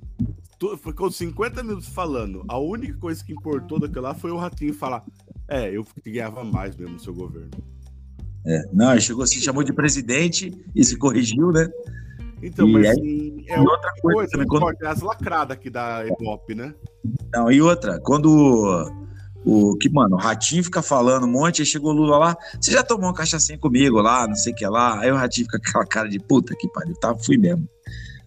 Ficou 0.83 1.09
50 1.09 1.63
minutos 1.63 1.87
falando. 1.87 2.43
A 2.47 2.57
única 2.59 2.97
coisa 2.97 3.23
que 3.23 3.31
importou 3.33 3.79
daquilo 3.79 4.01
lá 4.01 4.13
foi 4.13 4.29
o 4.31 4.37
Ratinho 4.37 4.73
falar: 4.73 5.03
É, 5.47 5.69
eu 5.75 5.85
ganhava 6.05 6.43
mais 6.43 6.75
mesmo 6.75 6.93
no 6.95 6.99
seu 6.99 7.13
governo. 7.13 7.49
É, 8.45 8.63
não, 8.73 8.91
ele 8.91 9.01
chegou, 9.01 9.25
se 9.27 9.39
chamou 9.41 9.63
de 9.63 9.73
presidente 9.73 10.51
e 10.75 10.83
se 10.83 10.97
corrigiu, 10.97 11.51
né? 11.51 11.67
Então, 12.41 12.67
E 12.67 12.71
mas 12.71 12.87
aí- 12.87 13.45
é 13.49 13.59
outra 13.59 13.91
coisa, 14.01 14.31
coisa, 14.37 14.45
quando, 14.47 14.87
as 14.87 15.01
lacradas 15.01 15.57
aqui 15.57 15.69
da 15.69 16.05
Ibope, 16.07 16.55
né? 16.55 16.73
Não, 17.33 17.51
e 17.51 17.61
outra, 17.61 17.99
quando 18.01 18.91
o, 19.45 19.71
o 19.71 19.77
que, 19.77 19.89
mano, 19.89 20.15
o 20.15 20.19
Ratinho 20.19 20.63
fica 20.63 20.81
falando 20.81 21.25
um 21.25 21.31
monte, 21.31 21.61
aí 21.61 21.65
chegou 21.65 21.91
o 21.91 21.95
Lula 21.95 22.17
lá, 22.17 22.37
você 22.59 22.71
já 22.71 22.83
tomou 22.83 23.05
uma 23.07 23.13
cachaçinha 23.13 23.57
comigo 23.57 24.01
lá, 24.01 24.27
não 24.27 24.35
sei 24.35 24.53
o 24.53 24.55
que 24.55 24.67
lá, 24.67 24.99
aí 24.99 25.11
o 25.11 25.15
Ratinho 25.15 25.45
fica 25.45 25.59
com 25.59 25.69
aquela 25.69 25.85
cara 25.85 26.09
de 26.09 26.19
puta 26.19 26.55
que 26.55 26.67
pariu, 26.71 26.95
tá, 26.95 27.15
fui 27.17 27.37
mesmo. 27.37 27.67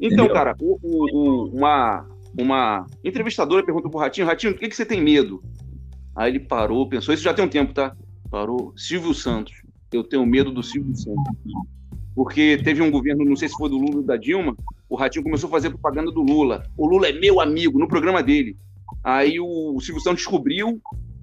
Então, 0.00 0.24
Entendeu? 0.24 0.34
cara, 0.34 0.56
o- 0.60 0.78
o- 0.82 1.16
o- 1.16 1.48
uma, 1.56 2.06
uma 2.38 2.86
entrevistadora 3.04 3.64
perguntou 3.64 3.90
pro 3.90 4.00
Ratinho, 4.00 4.26
Ratinho, 4.26 4.52
do 4.52 4.58
que, 4.58 4.68
que 4.68 4.76
você 4.76 4.84
tem 4.86 5.00
medo? 5.02 5.42
Aí 6.14 6.30
ele 6.30 6.40
parou, 6.40 6.88
pensou, 6.88 7.14
isso 7.14 7.22
já 7.22 7.32
tem 7.32 7.44
um 7.44 7.48
tempo, 7.48 7.72
tá? 7.72 7.94
Parou, 8.30 8.72
Silvio 8.76 9.14
Santos. 9.14 9.52
Eu 9.92 10.02
tenho 10.04 10.24
medo 10.26 10.50
do 10.50 10.62
Silvio 10.62 10.94
Santos. 10.96 11.22
Porque 12.14 12.58
teve 12.62 12.82
um 12.82 12.90
governo, 12.90 13.24
não 13.24 13.36
sei 13.36 13.48
se 13.48 13.54
foi 13.56 13.68
do 13.70 13.78
Lula 13.78 13.96
ou 13.96 14.02
da 14.02 14.16
Dilma, 14.16 14.54
o 14.88 14.96
Ratinho 14.96 15.22
começou 15.22 15.48
a 15.48 15.50
fazer 15.50 15.70
propaganda 15.70 16.10
do 16.10 16.20
Lula. 16.22 16.62
O 16.76 16.86
Lula 16.86 17.08
é 17.08 17.12
meu 17.12 17.40
amigo, 17.40 17.78
no 17.78 17.88
programa 17.88 18.22
dele. 18.22 18.56
Aí 19.02 19.38
o 19.40 19.78
Silvio 19.80 20.02
Santos 20.02 20.18
descobriu 20.22 20.80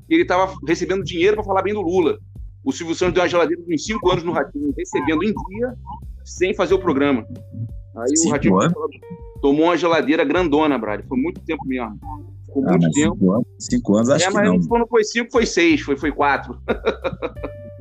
que 0.07 0.13
ele 0.15 0.23
estava 0.23 0.53
recebendo 0.67 1.03
dinheiro 1.03 1.35
para 1.37 1.45
falar 1.45 1.61
bem 1.61 1.73
do 1.73 1.81
Lula. 1.81 2.17
O 2.63 2.71
Silvio 2.71 2.95
Santos 2.95 3.13
deu 3.13 3.23
uma 3.23 3.29
geladeira 3.29 3.61
de 3.63 3.73
uns 3.73 3.83
5 3.85 4.09
anos 4.11 4.23
no 4.23 4.31
Ratinho, 4.31 4.73
recebendo 4.77 5.23
em 5.23 5.33
dia, 5.33 5.73
sem 6.25 6.53
fazer 6.53 6.73
o 6.73 6.79
programa. 6.79 7.25
Aí 7.95 8.13
o 8.13 8.17
Cinco 8.17 8.31
Ratinho 8.33 8.59
anos? 8.59 8.73
tomou 9.41 9.65
uma 9.65 9.77
geladeira 9.77 10.23
grandona, 10.23 10.77
Brad. 10.77 11.05
Foi 11.07 11.17
muito 11.17 11.41
tempo 11.41 11.65
mesmo. 11.65 11.97
Ficou 12.45 12.63
Ah, 12.67 12.71
muito 12.71 12.91
tempo. 12.91 13.13
cinco 13.15 13.31
anos, 13.33 13.45
cinco 13.59 13.95
anos 13.95 14.09
acho 14.09 14.25
é, 14.25 14.27
que 14.27 14.33
mas 14.33 14.67
não. 14.67 14.87
foi 14.87 15.03
cinco, 15.03 15.31
foi 15.31 15.45
seis, 15.45 15.81
foi, 15.81 15.95
foi 15.97 16.11
quatro. 16.11 16.57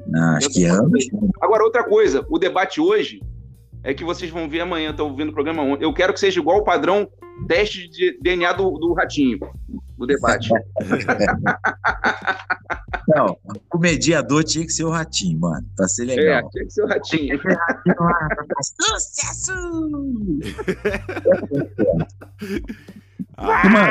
Não, 0.07 0.37
acho 0.37 0.49
que 0.51 0.65
anos. 0.65 1.07
Agora, 1.41 1.65
outra 1.65 1.85
coisa, 1.85 2.25
o 2.31 2.39
debate 2.39 2.81
hoje 2.81 3.21
é 3.83 3.93
que 3.93 4.05
vocês 4.05 4.31
vão 4.31 4.49
ver 4.49 4.61
amanhã, 4.61 4.91
estão 4.91 5.15
vendo 5.15 5.31
o 5.31 5.33
programa 5.35 5.63
ontem. 5.63 5.85
Eu 5.85 5.93
quero 5.93 6.13
que 6.13 6.21
seja 6.21 6.41
igual 6.41 6.59
o 6.59 6.65
padrão 6.65 7.09
teste 7.47 7.89
de 7.89 8.19
DNA 8.21 8.53
do, 8.55 8.71
do 8.79 8.93
ratinho, 8.95 9.39
do 9.97 10.07
debate. 10.07 10.49
Não, 13.09 13.39
o 13.73 13.79
mediador 13.79 14.45
tinha 14.45 14.67
que 14.67 14.73
ser 14.73 14.85
o 14.85 14.91
Ratinho, 14.91 15.41
mano, 15.41 15.67
pra 15.75 15.89
ser 15.89 16.03
é, 16.11 16.15
legal. 16.15 16.51
tinha 16.51 16.65
que 16.67 16.71
ser 16.71 16.83
o 16.83 16.87
ratinho. 16.87 17.41
Sucesso! 18.79 19.53
Mano, 23.37 23.91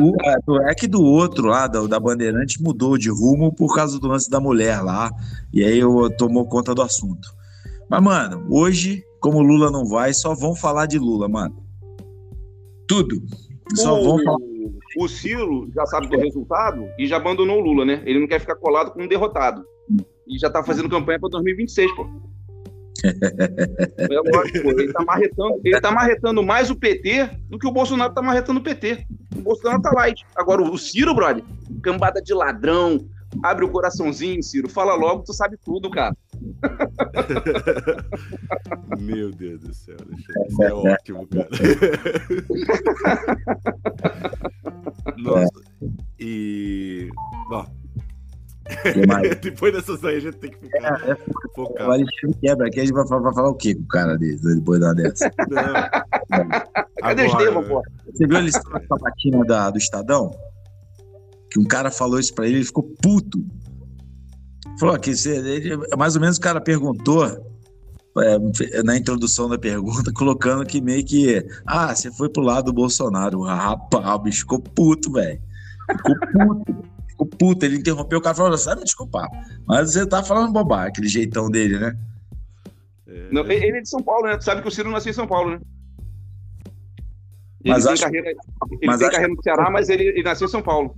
o, 0.00 0.14
é, 0.24 0.36
do- 0.46 0.62
é 0.62 0.74
que 0.74 0.86
do 0.86 1.02
outro 1.02 1.46
lá, 1.46 1.66
da, 1.66 1.86
da 1.86 2.00
Bandeirante, 2.00 2.62
mudou 2.62 2.96
de 2.96 3.10
rumo 3.10 3.54
por 3.54 3.74
causa 3.74 3.98
do 3.98 4.06
lance 4.08 4.30
da 4.30 4.40
mulher 4.40 4.80
lá. 4.80 5.10
E 5.52 5.64
aí 5.64 5.78
eu 5.78 6.08
tomou 6.16 6.46
conta 6.48 6.74
do 6.74 6.82
assunto. 6.82 7.28
Mas, 7.88 8.02
mano, 8.02 8.46
hoje, 8.48 9.04
como 9.20 9.38
o 9.38 9.42
Lula 9.42 9.70
não 9.70 9.84
vai, 9.84 10.14
só 10.14 10.34
vão 10.34 10.54
falar 10.54 10.86
de 10.86 10.98
Lula, 10.98 11.28
mano. 11.28 11.61
Tudo. 12.92 13.22
Só 13.74 14.02
vão 14.02 14.22
falar. 14.22 14.38
O, 14.98 15.08
Ciro 15.08 15.70
já 15.74 15.86
sabe 15.86 16.08
do 16.08 16.18
resultado 16.18 16.86
e 16.98 17.06
já 17.06 17.16
abandonou 17.16 17.58
o 17.58 17.60
Lula, 17.60 17.86
né? 17.86 18.02
Ele 18.04 18.20
não 18.20 18.26
quer 18.26 18.38
ficar 18.38 18.54
colado 18.56 18.92
com 18.92 19.02
um 19.02 19.08
derrotado. 19.08 19.64
E 20.28 20.38
já 20.38 20.50
tá 20.50 20.62
fazendo 20.62 20.90
campanha 20.90 21.18
para 21.18 21.30
2026, 21.30 21.90
pô. 21.96 22.06
É 23.02 24.36
lógico. 24.36 24.68
Ele 24.68 24.92
tá, 24.92 25.04
marretando, 25.04 25.60
ele 25.64 25.80
tá 25.80 25.90
marretando 25.90 26.42
mais 26.42 26.70
o 26.70 26.76
PT 26.76 27.30
do 27.48 27.58
que 27.58 27.66
o 27.66 27.72
Bolsonaro 27.72 28.12
tá 28.12 28.20
marretando 28.20 28.60
o 28.60 28.62
PT. 28.62 29.06
O 29.36 29.40
Bolsonaro 29.40 29.80
tá 29.80 29.90
light. 29.94 30.22
Agora, 30.36 30.62
o 30.62 30.76
Ciro, 30.76 31.14
brother, 31.14 31.42
cambada 31.82 32.20
de 32.20 32.34
ladrão, 32.34 33.08
abre 33.42 33.64
o 33.64 33.70
coraçãozinho, 33.70 34.42
Ciro, 34.42 34.68
fala 34.68 34.94
logo, 34.94 35.22
tu 35.22 35.32
sabe 35.32 35.56
tudo, 35.64 35.90
cara. 35.90 36.14
Meu 38.98 39.30
Deus 39.32 39.60
do 39.60 39.74
céu, 39.74 39.96
Alexandre. 40.00 40.48
Isso 40.48 40.62
é 40.62 40.72
ótimo, 40.72 41.26
cara. 41.26 41.48
Nossa. 45.18 45.62
E. 46.18 47.08
Bom, 47.48 47.66
que 48.92 49.06
mais? 49.06 49.36
depois 49.40 49.72
dessas 49.72 50.04
aí 50.04 50.16
a 50.16 50.20
gente 50.20 50.36
tem 50.38 50.50
que 50.50 50.58
ficar 50.58 51.08
É, 51.08 51.12
O 51.12 51.54
focado. 51.54 51.92
Alexandre 51.92 52.38
quebra 52.40 52.66
aqui, 52.68 52.80
a 52.80 52.84
gente 52.84 52.94
vai 52.94 53.06
falar, 53.06 53.22
vai 53.22 53.34
falar 53.34 53.50
o 53.50 53.54
quê 53.54 53.74
com 53.74 53.82
o 53.82 53.88
cara 53.88 54.16
desse, 54.16 54.54
depois 54.54 54.80
da 54.80 54.92
dessa? 54.92 55.30
Não. 55.48 56.48
Cadê 56.96 57.22
o 57.22 57.26
Agora, 57.26 57.26
Estevam, 57.26 57.64
pô? 57.64 57.82
Você 58.12 58.26
viu 58.26 58.36
a 58.36 58.40
lição 58.40 58.70
da 58.70 58.80
sabatina 58.86 59.70
do 59.70 59.78
Estadão? 59.78 60.30
Que 61.50 61.58
um 61.58 61.64
cara 61.64 61.90
falou 61.90 62.18
isso 62.18 62.34
pra 62.34 62.46
ele, 62.46 62.56
ele 62.58 62.64
ficou 62.64 62.82
puto. 63.02 63.44
Falou 64.78 64.98
que 64.98 65.10
ele- 65.10 65.76
mais 65.96 66.14
ou 66.16 66.20
menos 66.20 66.36
o 66.38 66.40
cara 66.40 66.60
perguntou 66.60 67.24
é, 68.18 68.82
na 68.82 68.96
introdução 68.96 69.48
da 69.48 69.58
pergunta, 69.58 70.12
colocando 70.14 70.66
que 70.66 70.80
meio 70.80 71.04
que. 71.04 71.46
Ah, 71.66 71.94
você 71.94 72.10
foi 72.12 72.28
pro 72.28 72.42
lado 72.42 72.66
do 72.66 72.72
Bolsonaro. 72.72 73.44
Ah, 73.44 73.54
Rapaz, 73.54 74.06
o 74.06 74.18
bicho 74.18 74.40
ficou 74.40 74.58
puto, 74.60 75.12
velho. 75.12 75.40
Ficou 75.96 76.16
puto. 76.56 76.82
Ficou 77.12 77.26
puto. 77.26 77.64
Ele 77.66 77.76
interrompeu 77.76 78.18
o 78.18 78.22
cara 78.22 78.34
e 78.34 78.36
falou: 78.38 78.58
sabe 78.58 78.78
me 78.80 78.84
desculpar. 78.84 79.28
Mas 79.66 79.92
você 79.92 80.06
tá 80.06 80.22
falando 80.22 80.52
bobagem, 80.52 80.88
aquele 80.88 81.08
jeitão 81.08 81.50
dele, 81.50 81.78
né? 81.78 81.96
é, 83.06 83.28
Não, 83.30 83.42
ele 83.50 83.78
é 83.78 83.80
de 83.82 83.88
São 83.88 84.02
Paulo, 84.02 84.26
né? 84.26 84.36
Tu 84.38 84.44
sabe 84.44 84.62
que 84.62 84.68
o 84.68 84.70
Ciro 84.70 84.90
nasceu 84.90 85.10
em 85.10 85.14
São 85.14 85.26
Paulo, 85.26 85.50
né? 85.50 85.60
Ele 87.64 87.74
Mas 87.74 87.84
tem, 87.84 87.92
acho- 87.92 88.02
carreira, 88.02 88.28
ele 88.30 88.36
mas 88.86 88.98
tem 88.98 89.06
acho- 89.08 89.12
carreira 89.16 89.34
no 89.34 89.42
Ceará, 89.42 89.70
mas 89.70 89.88
ele, 89.88 90.04
ele 90.04 90.22
nasceu 90.22 90.46
em 90.46 90.50
São 90.50 90.62
Paulo. 90.62 90.96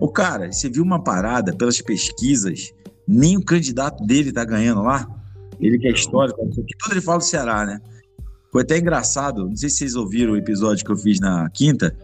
Ô, 0.00 0.08
cara, 0.08 0.50
você 0.52 0.68
viu 0.68 0.82
uma 0.84 1.02
parada 1.02 1.54
pelas 1.56 1.80
pesquisas? 1.80 2.72
Nem 3.06 3.36
o 3.36 3.44
candidato 3.44 4.04
dele 4.04 4.32
tá 4.32 4.44
ganhando 4.44 4.82
lá. 4.82 5.06
Ele 5.60 5.78
que 5.78 5.88
é 5.88 5.92
histórico, 5.92 6.42
o 6.42 6.50
quê, 6.50 6.74
tudo 6.78 6.92
ele 6.94 7.00
fala 7.00 7.18
do 7.18 7.24
Ceará, 7.24 7.64
né? 7.66 7.80
Foi 8.50 8.62
até 8.62 8.78
engraçado, 8.78 9.48
não 9.48 9.56
sei 9.56 9.68
se 9.70 9.78
vocês 9.78 9.94
ouviram 9.94 10.32
o 10.32 10.36
episódio 10.36 10.84
que 10.84 10.92
eu 10.92 10.96
fiz 10.96 11.18
na 11.20 11.48
quinta. 11.50 11.96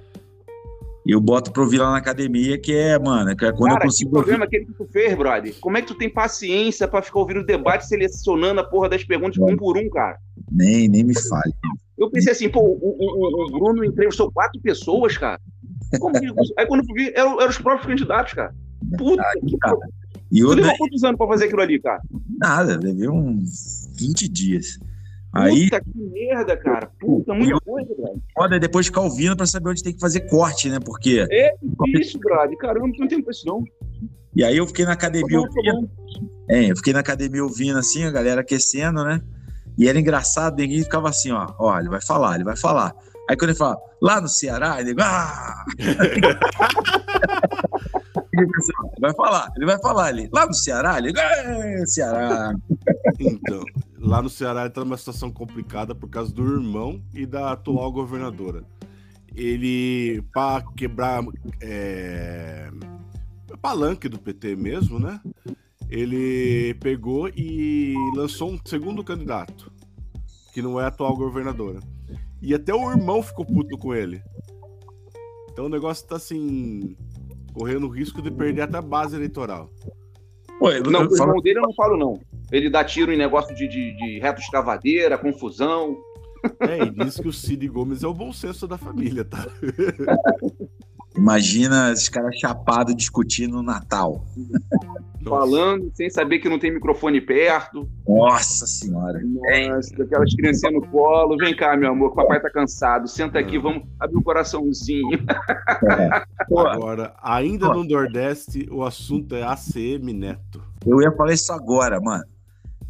E 1.07 1.11
eu 1.13 1.21
boto 1.21 1.51
pra 1.53 1.63
ouvir 1.63 1.79
lá 1.79 1.91
na 1.91 1.97
academia, 1.97 2.59
que 2.59 2.75
é, 2.75 2.99
mano, 2.99 3.35
que 3.35 3.45
é 3.47 3.53
quando 3.53 3.71
Cara, 3.73 3.77
eu 3.77 3.79
que 3.81 3.87
consigo 3.87 4.11
ouvir. 4.11 4.25
programa 4.25 4.45
aquele 4.45 4.67
que 4.67 4.73
tu 4.75 4.87
fez, 4.93 5.17
brother? 5.17 5.55
Como 5.61 5.77
é 5.79 5.81
que 5.81 5.87
tu 5.89 5.95
tem 5.95 6.09
paciência 6.11 6.87
pra 6.87 7.01
ficar 7.01 7.19
ouvindo 7.21 7.41
o 7.41 7.47
debate 7.47 7.87
selecionando 7.87 8.61
a 8.61 8.65
porra 8.65 8.91
das 8.91 9.05
perguntas 9.05 9.39
um 9.39 9.57
por 9.57 9.79
um, 9.79 9.89
cara? 9.89 10.19
Nem, 10.51 10.87
nem 10.89 11.03
me 11.05 11.15
fale. 11.29 11.53
Eu 11.97 12.11
pensei 12.11 12.33
assim, 12.33 12.49
pô, 12.51 12.61
o, 12.61 12.65
o- 12.65 12.97
o- 12.99 13.47
o 13.47 13.59
Bruno 13.59 13.85
entrevistou 13.85 14.31
quatro 14.31 14.61
pessoas, 14.61 15.17
cara. 15.17 15.41
Como 15.99 16.13
que- 16.21 16.27
Aí 16.59 16.67
quando 16.67 16.83
eu 16.89 16.95
vi, 16.95 17.11
eram, 17.15 17.41
eram 17.41 17.51
os 17.51 17.59
próprios 17.59 17.87
candidatos, 17.87 18.35
cara. 18.35 18.55
Puta 18.99 19.23
que 19.47 19.57
cara. 19.59 19.77
E 20.31 20.41
Tu 20.41 20.49
levou 20.49 20.77
quantos 20.77 21.05
anos 21.05 21.17
pra 21.17 21.27
fazer 21.27 21.47
aquilo 21.47 21.63
ali, 21.63 21.81
cara? 21.81 22.01
nada, 22.39 22.79
levei 22.83 23.09
uns 23.09 23.89
20 23.99 24.29
dias. 24.29 24.79
Aí, 25.33 25.65
Puta 25.65 25.81
que 25.81 25.99
merda, 25.99 26.57
cara. 26.57 26.91
Puta, 26.99 27.35
muita 27.35 27.61
coisa, 27.61 27.95
velho. 27.95 28.23
foda 28.35 28.59
depois 28.59 28.87
ficar 28.87 29.03
ouvindo 29.03 29.37
pra 29.37 29.47
saber 29.47 29.71
onde 29.71 29.83
tem 29.83 29.93
que 29.93 30.01
fazer 30.01 30.21
corte, 30.21 30.71
né? 30.71 30.79
Porque. 30.81 31.27
É 31.31 31.55
isso, 31.99 32.19
brother. 32.19 32.57
Caramba, 32.57 32.89
não 32.99 33.09
tem 33.09 33.23
não. 33.45 33.65
E 34.35 34.43
aí 34.45 34.57
eu 34.57 34.67
fiquei 34.67 34.85
na 34.85 34.93
academia 34.93 35.39
ouvindo. 35.39 35.91
É, 36.49 36.71
eu 36.71 36.77
fiquei 36.77 36.93
na 36.93 37.01
academia 37.01 37.43
ouvindo 37.43 37.79
assim, 37.79 38.05
a 38.05 38.11
galera 38.11 38.41
aquecendo, 38.41 39.05
né? 39.05 39.21
E 39.77 39.89
era 39.89 39.99
engraçado, 39.99 40.57
ninguém 40.57 40.83
ficava 40.83 41.09
assim, 41.09 41.31
ó, 41.31 41.47
ó, 41.59 41.79
ele 41.79 41.89
vai 41.89 42.01
falar, 42.01 42.35
ele 42.35 42.45
vai 42.45 42.57
falar. 42.57 42.95
Aí 43.29 43.37
quando 43.37 43.51
ele 43.51 43.59
fala, 43.59 43.77
lá 44.03 44.21
no 44.21 44.29
Ceará, 44.29 44.81
ele 44.81 44.95
ah! 44.99 45.65
Ele 45.91 46.09
fica 46.19 46.37
assim, 46.37 46.53
ó, 47.93 48.28
ele 48.28 48.28
vai 49.01 49.15
falar, 49.15 49.53
ele 49.57 49.67
vai 49.67 49.79
falar 49.81 50.07
ali. 50.07 50.29
Lá 50.33 50.47
no 50.47 50.55
Ceará, 50.55 50.99
ele 50.99 51.13
ah, 51.19 51.87
Ceará. 51.87 52.55
Então, 53.19 53.65
lá 53.99 54.23
no 54.23 54.31
Ceará 54.31 54.63
ele 54.63 54.71
tá 54.71 54.85
numa 54.85 54.97
situação 54.97 55.31
complicada 55.31 55.95
por 55.95 56.09
causa 56.09 56.33
do 56.33 56.45
irmão 56.45 57.03
e 57.15 57.27
da 57.27 57.53
atual 57.53 57.91
governadora. 57.93 58.65
Ele, 59.35 60.23
para 60.33 60.65
quebrar 60.77 61.23
é, 61.61 62.71
palanque 63.61 64.09
do 64.09 64.19
PT 64.19 64.57
mesmo, 64.57 64.99
né? 64.99 65.21
Ele 65.89 66.75
pegou 66.75 67.29
e 67.29 67.95
lançou 68.15 68.51
um 68.51 68.59
segundo 68.65 69.03
candidato, 69.03 69.73
que 70.53 70.61
não 70.61 70.79
é 70.81 70.85
a 70.85 70.89
atual 70.89 71.17
governadora. 71.17 71.81
E 72.41 72.55
até 72.55 72.75
o 72.75 72.91
irmão 72.91 73.23
ficou 73.23 73.45
puto 73.45 73.77
com 73.79 73.95
ele. 73.95 74.23
Então 75.51 75.67
o 75.67 75.69
negócio 75.69 76.07
tá 76.07 76.17
assim, 76.17 76.97
correndo 77.59 77.89
risco 77.89 78.23
de 78.23 78.31
perder 78.31 78.63
até 78.63 78.79
a 78.79 78.83
base 78.83 79.17
eleitoral. 79.17 79.69
Eu, 80.61 80.83
Não, 80.85 81.07
o 81.07 81.17
falo, 81.17 81.31
irmão 81.31 81.43
dele 81.43 81.59
eu 81.59 81.63
não 81.63 81.75
falo, 81.75 81.97
não. 81.97 82.21
Ele 82.53 82.71
dá 82.71 82.85
tiro 82.85 83.13
em 83.13 83.19
negócio 83.19 83.55
de, 83.55 83.67
de, 83.69 83.97
de 83.97 84.19
reto 84.21 84.41
escavadeira, 84.41 85.19
confusão. 85.19 85.97
É, 86.61 86.85
e 86.85 86.91
diz 86.91 87.19
que 87.19 87.27
o 87.29 87.33
Cid 87.33 87.67
Gomes 87.69 88.05
é 88.05 88.07
o 88.07 88.15
bom 88.15 88.33
senso 88.33 88.67
da 88.67 88.79
família, 88.79 89.25
tá? 89.25 89.47
Imagina 91.19 91.91
esses 91.93 92.09
caras 92.09 92.37
chapados 92.39 92.95
discutindo 92.95 93.57
no 93.57 93.63
Natal. 93.63 94.25
Falando 95.25 95.91
sem 95.93 96.09
saber 96.09 96.39
que 96.39 96.49
não 96.49 96.61
tem 96.61 96.73
microfone 96.73 97.21
perto. 97.21 97.89
Nossa 98.07 98.67
senhora. 98.67 99.21
Nossa, 99.21 100.03
aquelas 100.03 100.33
criancinhas 100.35 100.75
no 100.75 100.87
colo. 100.87 101.37
Vem 101.37 101.55
cá, 101.57 101.77
meu 101.77 101.91
amor, 101.91 102.09
que 102.09 102.21
o 102.21 102.23
papai 102.23 102.41
tá 102.41 102.49
cansado. 102.49 103.09
Senta 103.09 103.39
aqui, 103.39 103.59
vamos 103.59 103.83
abrir 103.99 104.17
o 104.17 104.21
um 104.21 104.23
coraçãozinho. 104.23 105.19
É. 105.19 106.23
Pô, 106.49 106.61
Agora, 106.61 107.15
ainda 107.23 107.69
no 107.69 107.85
Nordeste, 107.85 108.69
o 108.71 108.85
assunto 108.85 109.35
é 109.35 109.43
ACM 109.43 110.13
Neto. 110.13 110.63
eu 110.87 111.01
ia 111.03 111.11
falar 111.13 111.33
isso 111.33 111.53
agora, 111.53 112.01
mano. 112.01 112.25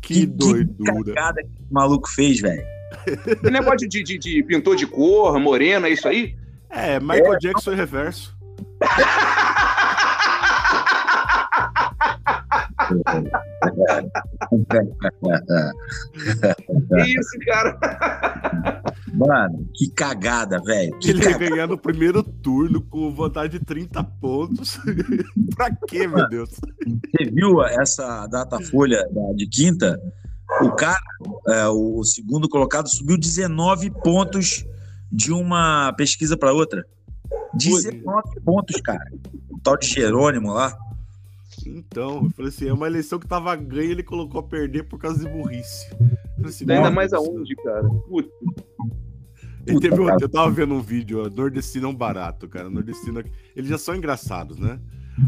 Que, 0.00 0.26
doidura. 0.26 1.14
cagada 1.14 1.42
que 1.42 1.48
o 1.70 1.74
maluco 1.74 2.08
fez, 2.08 2.40
velho. 2.40 2.62
Que 3.42 3.50
negócio 3.50 3.88
de, 3.88 4.02
de, 4.02 4.18
de 4.18 4.42
pintor 4.42 4.76
de 4.76 4.86
cor, 4.86 5.38
moreno, 5.40 5.86
é 5.86 5.90
isso 5.90 6.06
aí? 6.06 6.36
É, 6.70 7.00
Michael 7.00 7.38
Jackson 7.38 7.72
em 7.72 7.76
reverso. 7.76 8.36
Que 16.88 17.18
isso, 17.18 17.38
cara? 17.46 18.82
Mano, 19.14 19.68
que 19.74 19.90
cagada, 19.90 20.60
velho. 20.62 20.98
Que 20.98 21.10
Ele 21.10 21.18
ia 21.18 21.32
cagada. 21.32 21.50
ganhar 21.50 21.66
no 21.66 21.78
primeiro 21.78 22.22
turno 22.22 22.80
com 22.82 23.14
vantagem 23.14 23.58
de 23.58 23.60
30 23.60 24.02
pontos. 24.20 24.78
pra 25.56 25.70
quê, 25.86 26.06
meu 26.06 26.28
Deus? 26.28 26.50
Você 26.50 27.30
viu 27.30 27.62
essa 27.64 28.26
data 28.26 28.60
folha 28.60 29.04
de 29.34 29.46
quinta? 29.46 30.00
O 30.62 30.70
cara, 30.72 30.98
é, 31.48 31.66
o 31.68 32.02
segundo 32.04 32.48
colocado, 32.48 32.88
subiu 32.88 33.18
19 33.18 33.90
pontos 34.02 34.64
de 35.10 35.32
uma 35.32 35.92
pesquisa 35.94 36.36
para 36.36 36.52
outra. 36.52 36.84
19 37.54 38.40
pontos, 38.44 38.80
cara. 38.80 39.10
O 39.48 39.58
tal 39.60 39.76
de 39.76 39.86
Jerônimo 39.86 40.52
lá. 40.52 40.76
Então, 41.66 42.24
eu 42.24 42.30
falei 42.30 42.48
assim, 42.50 42.68
é 42.68 42.72
uma 42.72 42.86
eleição 42.86 43.18
que 43.18 43.26
tava 43.26 43.54
ganha 43.56 43.90
ele 43.90 44.02
colocou 44.02 44.40
a 44.40 44.42
perder 44.44 44.84
por 44.84 44.98
causa 44.98 45.18
de 45.18 45.28
burrice. 45.30 45.88
Assim, 46.44 46.64
Ainda 46.64 46.80
nossa. 46.80 46.90
mais 46.92 47.12
aonde, 47.12 47.54
cara? 47.56 47.82
Puta. 47.88 48.30
Ele 49.66 49.80
teve 49.80 50.00
um- 50.00 50.08
eu 50.08 50.28
tava 50.28 50.50
vendo 50.50 50.72
um 50.74 50.80
vídeo, 50.80 51.22
ó, 51.24 51.28
nordestino 51.28 51.86
é 51.88 51.90
um 51.90 51.94
barato, 51.94 52.48
cara. 52.48 52.70
Nordestino, 52.70 53.22
eles 53.56 53.68
já 53.68 53.76
são 53.76 53.94
engraçados, 53.94 54.56
né? 54.58 54.78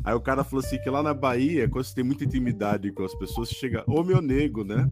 Aí 0.04 0.14
o 0.14 0.20
cara 0.20 0.44
falou 0.44 0.64
assim 0.64 0.78
que 0.80 0.88
lá 0.88 1.02
na 1.02 1.12
Bahia, 1.12 1.68
quando 1.68 1.84
você 1.84 1.94
tem 1.96 2.04
muita 2.04 2.24
intimidade 2.24 2.92
com 2.92 3.04
as 3.04 3.14
pessoas, 3.14 3.48
você 3.48 3.56
chega, 3.56 3.82
ô 3.86 4.02
meu 4.04 4.22
nego, 4.22 4.62
né? 4.64 4.88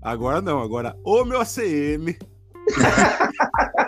Agora 0.00 0.40
não, 0.40 0.60
agora, 0.62 0.96
ô 1.04 1.24
meu 1.24 1.40
ACM. 1.40 2.16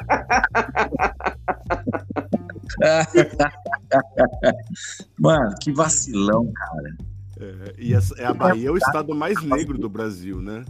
Mano, 5.19 5.55
que 5.61 5.73
vacilão, 5.73 6.51
cara. 6.53 6.97
É, 7.39 7.75
e 7.79 7.95
essa, 7.95 8.15
é 8.17 8.25
a 8.25 8.33
Bahia 8.35 8.69
é 8.69 8.71
o 8.71 8.77
estado 8.77 9.15
mais 9.15 9.43
negro 9.43 9.79
do 9.79 9.89
Brasil, 9.89 10.41
né? 10.41 10.65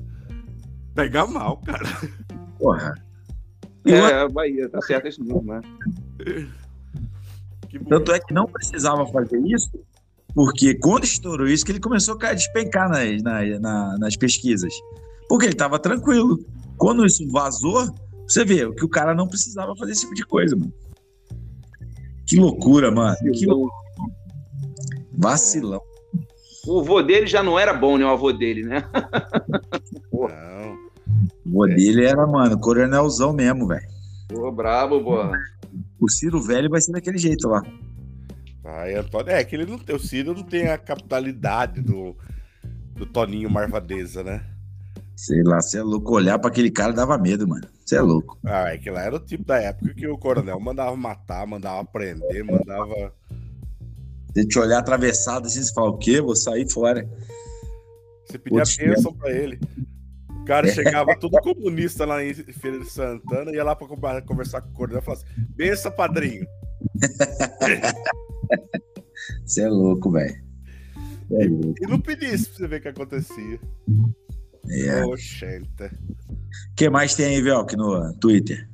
Pega 0.95 1.27
mal, 1.27 1.59
cara. 1.59 1.85
Porra. 2.59 2.95
É, 3.85 4.29
Bahia, 4.29 4.69
tá 4.69 4.81
certo 4.83 5.07
isso 5.09 5.23
mesmo, 5.23 5.43
né? 5.45 5.61
Que 7.69 7.79
Tanto 7.85 8.13
é 8.13 8.19
que 8.19 8.35
não 8.35 8.47
precisava 8.47 9.07
fazer 9.07 9.39
isso, 9.47 9.71
porque 10.35 10.75
quando 10.75 11.05
estourou 11.05 11.47
isso, 11.47 11.65
que 11.65 11.73
ele 11.73 11.81
começou 11.81 12.19
a 12.21 12.33
despencar 12.35 12.89
nas, 12.89 13.23
nas, 13.23 13.61
na- 13.61 13.99
nas 13.99 14.17
pesquisas. 14.17 14.73
Porque 15.29 15.47
ele 15.47 15.53
estava 15.53 15.79
tranquilo. 15.79 16.39
Quando 16.77 17.05
isso 17.07 17.27
vazou, 17.31 17.93
você 18.27 18.45
vê 18.45 18.71
que 18.75 18.85
o 18.85 18.89
cara 18.89 19.15
não 19.15 19.29
precisava 19.29 19.75
fazer 19.77 19.93
esse 19.93 20.03
tipo 20.03 20.15
de 20.15 20.25
coisa, 20.25 20.57
mano. 20.57 20.73
Que 22.27 22.37
loucura, 22.37 22.91
mano. 22.91 23.17
Que 23.33 23.47
lou- 23.47 23.71
vacilão. 25.13 25.81
O 26.67 26.83
vô 26.83 27.01
dele 27.03 27.27
já 27.27 27.43
não 27.43 27.59
era 27.59 27.73
bom, 27.73 27.97
né? 27.97 28.05
O 28.05 28.09
avô 28.11 28.33
dele, 28.33 28.65
né? 28.65 28.83
Não. 30.13 30.75
O 31.47 31.51
vô 31.53 31.67
dele 31.67 32.05
era, 32.05 32.27
mano, 32.27 32.59
coronelzão 32.59 33.33
mesmo, 33.33 33.69
velho. 33.69 33.87
Pô, 34.29 34.51
brabo, 34.51 35.01
pô. 35.01 35.19
O 36.01 36.11
Ciro 36.11 36.43
Velho 36.43 36.69
vai 36.69 36.81
ser 36.81 36.91
daquele 36.93 37.19
jeito 37.19 37.49
lá. 37.49 37.63
Ai, 38.65 38.97
Antônio, 38.97 39.31
é 39.31 39.45
que 39.45 39.55
ele 39.55 39.65
não 39.65 39.79
tem, 39.79 39.95
o 39.95 39.99
Ciro 40.01 40.35
não 40.35 40.43
tem 40.43 40.67
a 40.67 40.77
capitalidade 40.77 41.81
do, 41.81 42.17
do 42.97 43.07
Toninho 43.07 43.49
Marvadeza, 43.49 44.25
né? 44.25 44.45
Sei 45.15 45.43
lá, 45.45 45.61
você 45.61 45.79
é 45.79 45.83
louco. 45.83 46.15
Olhar 46.15 46.39
pra 46.41 46.51
aquele 46.51 46.71
cara 46.71 46.93
dava 46.93 47.17
medo, 47.17 47.47
mano. 47.47 47.67
Você 47.87 47.97
é 47.97 48.01
louco. 48.01 48.37
Ah, 48.45 48.73
é 48.75 48.79
que 48.79 48.91
lá 48.91 49.03
era 49.03 49.15
o 49.15 49.21
tipo 49.21 49.45
da 49.45 49.59
época 49.63 49.95
que 49.95 50.09
o 50.09 50.19
coronel 50.19 50.59
mandava 50.59 50.97
matar, 50.97 51.47
mandava 51.47 51.85
prender, 51.85 52.45
mandava. 52.45 53.15
Você 54.35 54.45
te 54.45 54.59
olhar 54.59 54.79
atravessado 54.81 55.47
assim, 55.47 55.63
você 55.63 55.73
fala, 55.73 55.91
o 55.91 55.97
quê? 55.97 56.21
Vou 56.21 56.35
sair 56.35 56.69
fora. 56.69 57.09
Você 58.27 58.39
pedia 58.39 58.65
bênção 58.79 59.15
pra 59.15 59.31
ele. 59.31 59.61
O 60.41 60.45
cara 60.45 60.67
chegava 60.73 61.17
todo 61.17 61.41
comunista 61.41 62.05
lá 62.05 62.25
em 62.25 62.35
Feira 62.35 62.81
de 62.81 62.91
Santana, 62.91 63.53
ia 63.53 63.63
lá 63.65 63.77
pra 63.77 63.87
conver- 63.87 64.25
conversar 64.25 64.63
com 64.63 64.71
o 64.71 64.73
coronel 64.73 64.99
e 65.01 65.05
falava 65.05 65.23
assim: 65.23 65.47
benção, 65.55 65.93
padrinho. 65.93 66.45
Você 69.45 69.63
é 69.63 69.69
louco, 69.69 70.11
velho. 70.11 70.45
É 71.31 71.47
louco. 71.47 71.75
E 71.83 71.87
não 71.87 72.01
pedisse 72.01 72.49
pra 72.49 72.59
você 72.59 72.69
ver 72.69 72.79
o 72.79 72.83
que 72.83 72.89
acontecia. 72.89 73.61
É. 74.71 75.05
Oxenta. 75.05 75.91
O 76.73 76.75
que 76.77 76.89
mais 76.91 77.15
tem 77.15 77.27
aí, 77.37 77.43
Velk, 77.43 77.77
no 77.77 78.13
Twitter? 78.15 78.69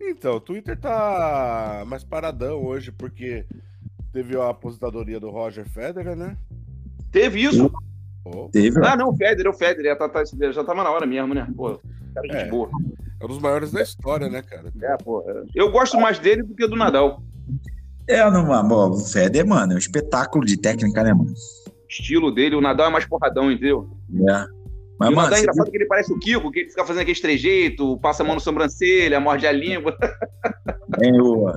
Então, 0.00 0.36
o 0.36 0.40
Twitter 0.40 0.78
tá 0.78 1.84
mais 1.86 2.04
paradão 2.04 2.64
hoje, 2.64 2.92
porque 2.92 3.44
teve 4.12 4.36
a 4.36 4.50
aposentadoria 4.50 5.18
do 5.20 5.30
Roger 5.30 5.68
Federer, 5.68 6.16
né? 6.16 6.36
Teve 7.10 7.42
isso? 7.42 7.70
Oh, 8.24 8.48
Teve, 8.48 8.80
Ah, 8.84 8.96
não, 8.96 9.10
o 9.10 9.16
Federer, 9.16 9.50
o 9.50 9.54
Federer. 9.56 9.96
Tá, 9.98 10.08
tá, 10.08 10.22
já 10.24 10.64
tava 10.64 10.82
na 10.82 10.90
hora 10.90 11.06
mesmo, 11.06 11.34
né? 11.34 11.46
Pô, 11.56 11.78
cara 12.14 12.28
de 12.28 12.36
É. 12.36 12.48
boa. 12.48 12.68
é 13.20 13.24
um 13.24 13.28
dos 13.28 13.38
maiores 13.38 13.70
da 13.72 13.82
história, 13.82 14.28
né, 14.28 14.42
cara? 14.42 14.72
É, 14.82 14.96
pô. 14.96 15.24
é. 15.28 15.44
Eu 15.54 15.70
gosto 15.70 15.98
mais 16.00 16.18
dele 16.18 16.42
do 16.42 16.54
que 16.54 16.66
do 16.66 16.76
Nadal. 16.76 17.22
É, 18.08 18.28
não, 18.30 18.46
mano, 18.46 18.68
bom, 18.68 18.90
o 18.90 18.98
Federer, 18.98 19.46
mano, 19.46 19.72
é 19.72 19.74
um 19.74 19.78
espetáculo 19.78 20.44
de 20.44 20.56
técnica, 20.56 21.02
né, 21.02 21.12
mano? 21.12 21.30
O 21.32 21.88
estilo 21.88 22.32
dele, 22.32 22.54
o 22.56 22.60
Nadal 22.60 22.88
é 22.88 22.90
mais 22.90 23.04
porradão, 23.06 23.50
entendeu? 23.50 23.88
É. 24.28 24.55
Mas, 24.98 25.10
e 25.10 25.12
o 25.12 25.16
mano, 25.16 25.28
Nadal 25.28 25.38
é 25.38 25.40
engraçado 25.42 25.70
que 25.70 25.76
ele 25.76 25.86
parece 25.86 26.12
o 26.12 26.18
Kiko, 26.18 26.50
que 26.50 26.60
ele 26.60 26.70
fica 26.70 26.84
fazendo 26.84 27.02
aquele 27.02 27.20
trejeito, 27.20 27.98
passa 27.98 28.22
a 28.22 28.26
mão 28.26 28.34
na 28.34 28.40
sobrancelha, 28.40 29.20
morde 29.20 29.46
a 29.46 29.52
língua. 29.52 29.96
tem 30.98 31.12
o, 31.20 31.50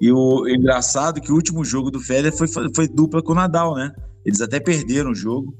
e 0.00 0.12
o 0.12 0.48
engraçado 0.48 1.18
é 1.18 1.20
que 1.20 1.32
o 1.32 1.34
último 1.34 1.64
jogo 1.64 1.90
do 1.90 2.00
Federer 2.00 2.36
foi, 2.36 2.46
foi 2.48 2.88
dupla 2.88 3.22
com 3.22 3.32
o 3.32 3.36
Nadal, 3.36 3.74
né? 3.74 3.92
Eles 4.24 4.40
até 4.40 4.60
perderam 4.60 5.10
o 5.10 5.14
jogo. 5.14 5.56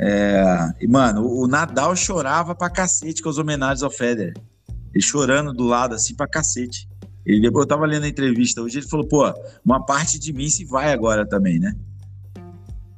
É, 0.00 0.70
e, 0.80 0.88
mano, 0.88 1.22
o, 1.22 1.44
o 1.44 1.48
Nadal 1.48 1.94
chorava 1.94 2.54
pra 2.54 2.70
cacete 2.70 3.22
com 3.22 3.28
as 3.28 3.38
homenagens 3.38 3.82
ao 3.82 3.90
Federer. 3.90 4.34
Ele 4.94 5.02
chorando 5.02 5.52
do 5.52 5.64
lado, 5.64 5.94
assim, 5.94 6.14
pra 6.14 6.26
cacete. 6.26 6.88
Ele, 7.24 7.46
eu 7.46 7.66
tava 7.66 7.86
lendo 7.86 8.04
a 8.04 8.08
entrevista 8.08 8.60
hoje, 8.60 8.78
ele 8.78 8.88
falou, 8.88 9.06
pô, 9.06 9.32
uma 9.64 9.84
parte 9.84 10.18
de 10.18 10.32
mim 10.32 10.48
se 10.48 10.64
vai 10.64 10.92
agora 10.92 11.26
também, 11.26 11.58
né? 11.58 11.72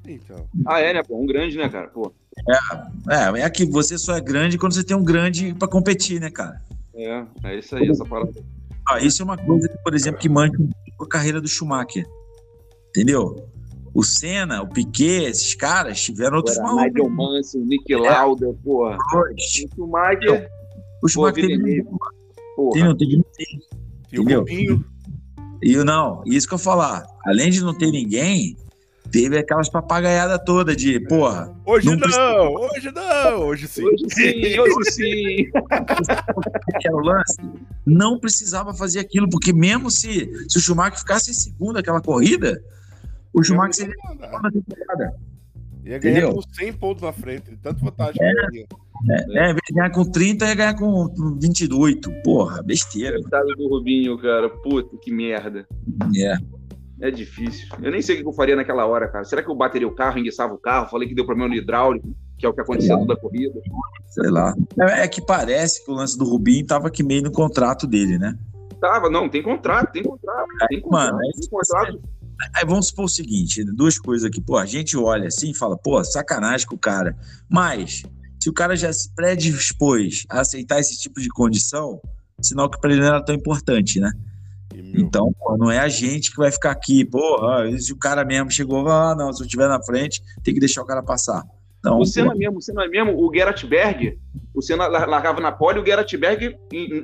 Então. 0.06 0.46
Ah, 0.66 0.80
é, 0.80 0.92
né, 0.94 1.02
pô? 1.02 1.20
Um 1.20 1.26
grande, 1.26 1.56
né, 1.56 1.68
cara? 1.68 1.88
Pô. 1.88 2.12
É, 3.08 3.40
é 3.40 3.50
que 3.50 3.64
você 3.64 3.96
só 3.96 4.16
é 4.16 4.20
grande 4.20 4.58
quando 4.58 4.72
você 4.74 4.84
tem 4.84 4.96
um 4.96 5.04
grande 5.04 5.54
pra 5.54 5.68
competir, 5.68 6.20
né, 6.20 6.30
cara? 6.30 6.60
É, 6.94 7.24
é 7.44 7.58
isso 7.58 7.74
aí, 7.76 7.88
essa 7.88 8.04
parada. 8.04 8.32
Ah, 8.88 9.00
isso 9.00 9.22
é 9.22 9.24
uma 9.24 9.36
coisa, 9.38 9.68
que, 9.68 9.78
por 9.78 9.94
exemplo, 9.94 10.20
que 10.20 10.28
mancha 10.28 10.52
a 11.00 11.06
carreira 11.08 11.40
do 11.40 11.48
Schumacher. 11.48 12.06
Entendeu? 12.90 13.48
O 13.94 14.02
Senna, 14.02 14.60
o 14.62 14.68
Piquet, 14.68 15.24
esses 15.30 15.54
caras 15.54 16.00
tiveram 16.02 16.36
outros 16.38 16.56
Era 16.56 16.66
malucos. 16.66 16.86
Nigel 16.92 17.10
Mansell, 17.10 17.64
Nick 17.64 17.94
Lauda, 17.94 18.54
porra. 18.62 18.96
depois. 18.98 19.34
O 19.34 19.74
Schumacher, 19.76 20.50
O 21.02 21.08
Schumacher 21.08 21.46
teve, 21.46 21.84
porra. 22.56 22.84
não 22.84 22.96
teve 22.96 23.14
E 24.12 24.18
o 24.18 24.22
Entendeu? 24.22 24.40
Rubinho. 24.40 24.84
E 25.62 25.76
o 25.78 25.84
não, 25.84 26.22
isso 26.26 26.46
que 26.46 26.54
eu 26.54 26.58
falar. 26.58 27.06
Além 27.24 27.50
de 27.50 27.62
não 27.62 27.72
ter 27.76 27.90
ninguém, 27.90 28.56
teve 29.14 29.38
aquelas 29.38 29.68
papagaiadas 29.68 30.40
todas 30.44 30.77
de, 30.77 30.98
porra, 31.07 31.55
Hoje 31.64 31.87
Não 31.87 31.96
não, 31.96 32.55
hoje 32.55 32.90
não, 32.92 33.42
hoje 33.46 33.68
sim. 33.68 33.85
Hoje 33.85 34.05
sim, 34.11 34.59
hoje 34.59 34.90
sim. 34.90 35.50
que 36.81 36.88
era 36.88 36.96
o 36.96 37.00
lance, 37.00 37.40
não 37.87 38.18
precisava 38.18 38.74
fazer 38.74 38.98
aquilo, 38.98 39.31
porque 39.31 39.53
mesmo 39.53 39.88
se, 39.88 40.29
se 40.48 40.59
o 40.59 40.61
Schumacher 40.61 40.98
ficasse 40.98 41.31
em 41.31 41.35
segundo 41.35 41.79
aquela 41.79 42.00
corrida, 42.00 42.61
o 43.33 43.40
Schumacher 43.44 43.74
seria 43.74 43.94
na 44.42 44.50
temporada. 44.50 45.14
Ia 45.85 45.98
ganhar 45.98 46.18
Entendeu? 46.18 46.35
com 46.35 46.42
100 46.42 46.72
pontos 46.72 47.03
na 47.05 47.12
frente, 47.12 47.50
de 47.50 47.57
tanto 47.59 47.85
vantagem 47.85 48.14
que 48.14 48.24
ele 48.24 48.50
tinha. 48.50 48.66
É, 49.11 49.50
em 49.50 49.53
vez 49.53 49.61
de 49.68 49.74
ganhar 49.74 49.90
com 49.90 50.05
30, 50.05 50.46
ia 50.46 50.55
ganhar 50.55 50.74
com 50.74 51.38
28. 51.40 52.11
Porra, 52.24 52.62
besteira. 52.62 53.20
Coitado 53.20 53.46
do 53.55 53.68
Rubinho, 53.68 54.18
cara. 54.18 54.48
Puta, 54.48 54.96
que 54.96 55.12
merda. 55.12 55.68
É. 56.16 56.37
É 57.00 57.11
difícil. 57.11 57.68
Eu 57.83 57.90
nem 57.90 58.00
sei 58.00 58.16
o 58.16 58.22
que 58.22 58.28
eu 58.28 58.33
faria 58.33 58.57
naquela 58.57 58.87
hora, 58.87 59.09
cara. 59.09 59.24
Será 59.24 59.42
que 59.42 59.50
eu 59.50 59.54
bateria 59.54 59.88
o 59.88 59.94
carro, 59.94 60.18
enguiçava 60.18 60.54
o 60.54 60.59
carro? 60.59 60.88
Falei 60.88 61.09
que 61.09 61.14
deu 61.14 61.26
problema 61.26 61.48
no 61.48 61.57
hidráulico. 61.57 62.14
que 62.38 62.46
é 62.46 62.48
o 62.48 62.54
que 62.54 62.61
aconteceu 62.61 62.98
toda 62.98 63.14
a 63.14 63.16
corrida. 63.16 63.61
Sei 64.11 64.30
lá. 64.30 64.54
É, 64.80 65.02
é 65.02 65.09
que 65.09 65.24
parece 65.24 65.85
que 65.85 65.90
o 65.90 65.94
lance 65.94 66.16
do 66.16 66.24
Rubinho 66.24 66.66
tava 66.66 66.88
aqui 66.88 67.02
meio 67.02 67.22
no 67.22 67.33
contrato 67.33 67.87
dele, 67.87 68.18
né? 68.18 68.37
Tava, 68.80 69.09
não, 69.09 69.28
tem 69.28 69.42
contrato, 69.42 69.92
tem 69.92 70.02
contrato, 70.02 70.48
tem 70.68 70.80
contrato, 70.80 71.12
Mano, 71.12 71.18
tem 71.18 71.48
contrato. 71.48 72.00
Aí 72.54 72.64
vamos 72.66 72.88
supor 72.88 73.07
o 73.07 73.09
seguinte, 73.09 73.64
duas 73.64 73.98
coisas 73.98 74.26
aqui. 74.26 74.40
Pô, 74.40 74.57
a 74.57 74.66
gente 74.66 74.96
olha 74.96 75.28
assim 75.28 75.50
e 75.50 75.54
fala, 75.54 75.76
pô, 75.76 76.02
sacanagem 76.04 76.66
com 76.66 76.74
o 76.74 76.78
cara. 76.78 77.16
Mas, 77.48 78.02
se 78.42 78.50
o 78.50 78.52
cara 78.52 78.76
já 78.76 78.92
se 78.92 79.14
predispôs 79.14 80.24
a 80.28 80.40
aceitar 80.40 80.80
esse 80.80 81.00
tipo 81.00 81.20
de 81.20 81.28
condição, 81.28 82.00
sinal 82.42 82.68
que 82.68 82.78
pra 82.78 82.90
ele 82.90 83.00
não 83.00 83.09
era 83.09 83.24
tão 83.24 83.35
importante, 83.35 84.00
né? 84.00 84.12
Então, 84.96 85.32
pô, 85.38 85.56
não 85.56 85.70
é 85.70 85.78
a 85.78 85.88
gente 85.88 86.30
que 86.30 86.37
vai 86.37 86.50
ficar 86.50 86.70
aqui, 86.70 87.04
porra, 87.04 87.70
se 87.78 87.92
o 87.92 87.96
cara 87.96 88.24
mesmo 88.24 88.50
chegou, 88.50 88.88
ah, 88.88 89.14
não, 89.16 89.32
se 89.32 89.42
eu 89.42 89.46
estiver 89.46 89.68
na 89.68 89.82
frente, 89.82 90.22
tem 90.42 90.52
que 90.54 90.60
deixar 90.60 90.82
o 90.82 90.87
cara 90.87 91.02
passar. 91.02 91.42
Então, 91.78 91.98
O 91.98 92.06
Senna 92.06 92.32
pô, 92.32 92.38
mesmo, 92.38 92.58
o 92.58 92.62
Senna 92.62 92.88
mesmo, 92.88 93.12
o 93.16 93.30
Gerhard 93.34 93.66
Berg, 93.66 94.18
o 94.54 94.62
Senna 94.62 94.87
lar- 94.87 95.08
largava 95.08 95.40
na 95.40 95.52
pole 95.52 95.78
e 95.78 95.82
o 95.82 95.87
Gerhard 95.87 96.16
Berg 96.16 96.56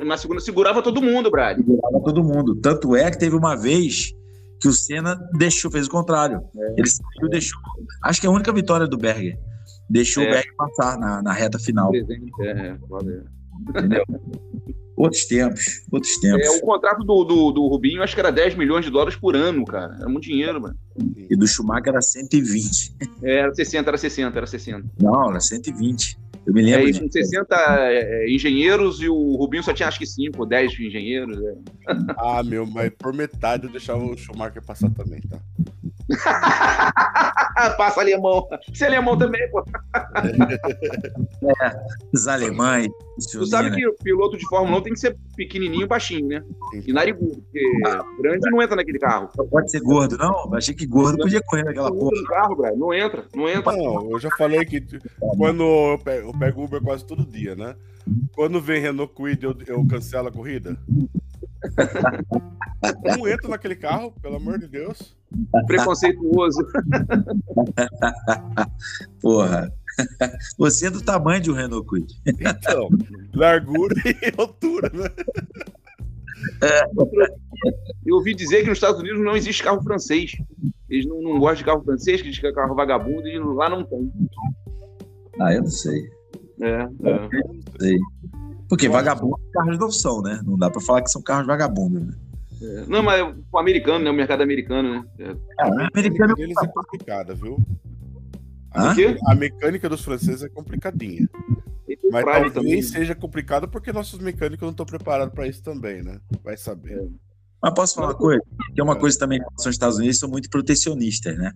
na 0.04 0.16
segunda 0.16 0.40
segurava 0.40 0.83
todo 0.83 1.02
mundo, 1.02 1.30
Brad. 1.30 1.59
segurava 1.59 2.00
todo 2.04 2.24
mundo. 2.24 2.54
Tanto 2.56 2.96
é 2.96 3.11
que 3.11 3.18
teve 3.18 3.37
uma 3.37 3.54
vez 3.56 4.12
que 4.61 4.68
o 4.68 4.72
Senna 4.72 5.16
deixou, 5.38 5.70
fez 5.70 5.87
o 5.87 5.90
contrário. 5.90 6.40
Ele 6.76 6.88
saiu, 6.88 7.28
deixou. 7.30 7.59
Acho 8.02 8.20
que 8.20 8.26
é 8.26 8.30
a 8.30 8.33
única 8.33 8.52
vitória 8.52 8.87
do 8.87 8.96
Berger. 8.96 9.38
Deixou 9.88 10.22
É. 10.22 10.26
o 10.26 10.30
Berger 10.30 10.54
passar 10.56 10.98
na, 10.98 11.22
na 11.22 11.33
reta 11.33 11.59
final. 11.59 11.90
É, 11.94 12.76
foda. 12.88 13.24
Entendeu? 13.68 14.04
outros 15.00 15.24
tempos, 15.26 15.82
outros 15.90 16.16
tempos. 16.18 16.46
É, 16.46 16.50
o 16.50 16.60
contrato 16.60 17.02
do, 17.04 17.24
do, 17.24 17.50
do 17.52 17.66
Rubinho 17.68 18.02
acho 18.02 18.14
que 18.14 18.20
era 18.20 18.30
10 18.30 18.54
milhões 18.56 18.84
de 18.84 18.90
dólares 18.90 19.16
por 19.16 19.34
ano, 19.36 19.64
cara. 19.64 19.96
Era 19.98 20.08
muito 20.08 20.24
dinheiro, 20.24 20.60
mano. 20.60 20.76
E 21.30 21.36
do 21.36 21.46
Schumacher 21.46 21.88
era 21.88 22.02
120. 22.02 22.94
É, 23.22 23.38
Era 23.38 23.54
60, 23.54 23.88
era 23.90 23.98
60, 23.98 24.38
era 24.38 24.46
60. 24.46 24.84
Não, 25.00 25.30
era 25.30 25.40
120. 25.40 26.18
Eu 26.46 26.54
me 26.54 26.62
É, 26.62 26.76
lembro. 26.76 26.88
e 26.88 26.92
de- 26.92 27.00
com 27.00 27.10
60 27.10 27.54
é, 27.90 28.24
é, 28.24 28.34
engenheiros 28.34 29.00
e 29.02 29.08
o 29.08 29.36
Rubinho 29.36 29.62
só 29.62 29.72
tinha 29.74 29.86
acho 29.88 29.98
que 29.98 30.06
5 30.06 30.40
ou 30.40 30.46
10 30.46 30.72
engenheiros. 30.80 31.36
é. 31.38 31.54
Ah, 32.18 32.42
meu, 32.42 32.66
mas 32.66 32.90
por 32.98 33.12
metade 33.12 33.66
eu 33.66 33.70
deixava 33.70 34.02
o 34.02 34.16
Schumacher 34.16 34.62
passar 34.64 34.90
também, 34.90 35.20
tá? 35.20 35.38
Passa 37.77 38.01
alemão. 38.01 38.46
Você 38.73 38.85
é 38.85 38.87
alemão 38.88 39.16
também, 39.16 39.49
pô. 39.51 39.64
Os 42.12 42.27
alemães. 42.27 42.88
Tu 43.31 43.46
sabe 43.46 43.77
que 43.77 43.87
o 43.87 43.94
piloto 43.94 44.37
de 44.37 44.46
Fórmula 44.49 44.79
1 44.79 44.83
tem 44.83 44.92
que 44.94 45.01
ser 45.01 45.16
pequenininho 45.37 45.85
e 45.85 45.87
baixinho, 45.87 46.27
né? 46.27 46.42
E 46.87 46.92
narigudo, 46.92 47.42
porque 47.42 47.61
grande 48.20 48.51
não 48.51 48.62
entra 48.62 48.77
naquele 48.77 48.99
carro. 48.99 49.29
Pode 49.51 49.70
ser 49.70 49.81
gordo, 49.81 50.16
não? 50.16 50.55
Achei 50.55 50.75
que 50.75 50.87
gordo 50.87 51.18
podia 51.18 51.42
correr 51.42 51.64
naquela 51.64 51.90
Não 51.90 51.99
porra. 51.99 52.11
entra 52.12 52.23
no 52.23 52.29
carro, 52.29 52.57
velho. 52.57 52.77
Não 52.77 52.94
entra, 52.94 53.25
não 53.35 53.49
entra. 53.49 53.77
Não, 53.77 54.11
eu 54.11 54.18
já 54.18 54.31
falei 54.37 54.64
que 54.64 54.83
quando 55.37 55.62
eu 55.62 55.99
pego, 55.99 56.29
eu 56.31 56.38
pego 56.38 56.64
Uber 56.64 56.81
quase 56.81 57.05
todo 57.05 57.27
dia, 57.27 57.55
né? 57.55 57.77
Quando 58.35 58.61
vem 58.61 58.81
Renault 58.81 59.12
Kwid, 59.14 59.44
eu, 59.44 59.55
eu 59.66 59.87
cancelo 59.87 60.29
a 60.29 60.33
corrida. 60.33 60.79
Não 63.05 63.29
entro 63.29 63.51
naquele 63.51 63.77
carro, 63.77 64.12
pelo 64.23 64.37
amor 64.37 64.59
de 64.59 64.66
Deus. 64.66 65.14
Preconceituoso. 65.66 66.66
Porra. 69.21 69.73
Você 70.59 70.87
é 70.87 70.90
do 70.90 71.03
tamanho 71.03 71.40
de 71.40 71.51
um 71.51 71.55
Renault 71.55 71.87
Kwid. 71.87 72.14
Então, 72.27 72.88
largura 73.35 73.95
e 74.07 74.40
altura, 74.40 74.90
né? 74.95 75.11
Eu 78.07 78.16
ouvi 78.16 78.35
dizer 78.35 78.62
que 78.62 78.69
nos 78.69 78.79
Estados 78.79 79.01
Unidos 79.01 79.23
não 79.23 79.37
existe 79.37 79.62
carro 79.62 79.83
francês. 79.83 80.33
Eles 80.88 81.07
não, 81.07 81.21
não 81.21 81.38
gostam 81.38 81.57
de 81.57 81.64
carro 81.64 81.85
francês, 81.85 82.23
que 82.23 82.31
diz 82.31 82.38
que 82.38 82.47
é 82.47 82.53
carro 82.53 82.75
vagabundo, 82.75 83.29
e 83.29 83.38
lá 83.38 83.69
não 83.69 83.85
tem. 83.85 84.11
Ah, 85.40 85.53
eu 85.53 85.62
não 85.62 85.71
sei. 85.71 86.11
É, 86.62 86.83
é. 86.83 86.88
sei. 87.79 87.99
Porque 88.69 88.88
vagabundo 88.88 89.37
é 89.49 89.53
carros 89.53 89.79
não 89.79 89.90
são, 89.90 90.23
né? 90.23 90.40
Não 90.45 90.57
dá 90.57 90.71
pra 90.71 90.81
falar 90.81 91.03
que 91.03 91.11
são 91.11 91.23
carros 91.23 91.47
vagabundos, 91.47 92.07
né? 92.07 92.14
É. 92.62 92.87
Não, 92.87 93.03
mas 93.03 93.35
o 93.53 93.59
americano, 93.59 94.05
né? 94.05 94.11
O 94.11 94.14
mercado 94.14 94.42
americano, 94.42 94.90
né? 94.90 95.05
É. 95.18 95.37
Ah, 95.59 95.68
o 95.68 95.81
americano 95.96 96.35
Eles 96.38 96.57
é 96.62 96.66
complicada, 96.66 97.35
viu? 97.35 97.59
A, 98.73 98.94
a 99.27 99.35
mecânica 99.35 99.88
dos 99.88 100.03
franceses 100.03 100.42
é 100.42 100.49
complicadinha. 100.49 101.29
Mas 102.12 102.25
talvez 102.25 102.53
também. 102.53 102.83
seja 102.83 103.14
complicado 103.14 103.68
porque 103.68 103.92
nossos 103.92 104.18
mecânicos 104.20 104.62
não 104.62 104.70
estão 104.70 104.87
preparados 104.87 105.35
para 105.35 105.46
isso 105.49 105.62
também, 105.62 106.03
né? 106.03 106.20
Vai 106.44 106.57
saber. 106.57 107.09
Mas 107.62 107.75
posso 107.75 107.94
falar 107.96 108.09
uma 108.09 108.14
coisa? 108.14 108.42
Tem 108.75 108.85
uma 108.85 108.96
coisa 108.96 109.18
também 109.18 109.38
que 109.38 109.44
são 109.62 109.70
os 109.70 109.75
Estados 109.75 109.99
Unidos 109.99 110.18
são 110.18 110.29
muito 110.29 110.49
protecionistas, 110.49 111.37
né? 111.37 111.53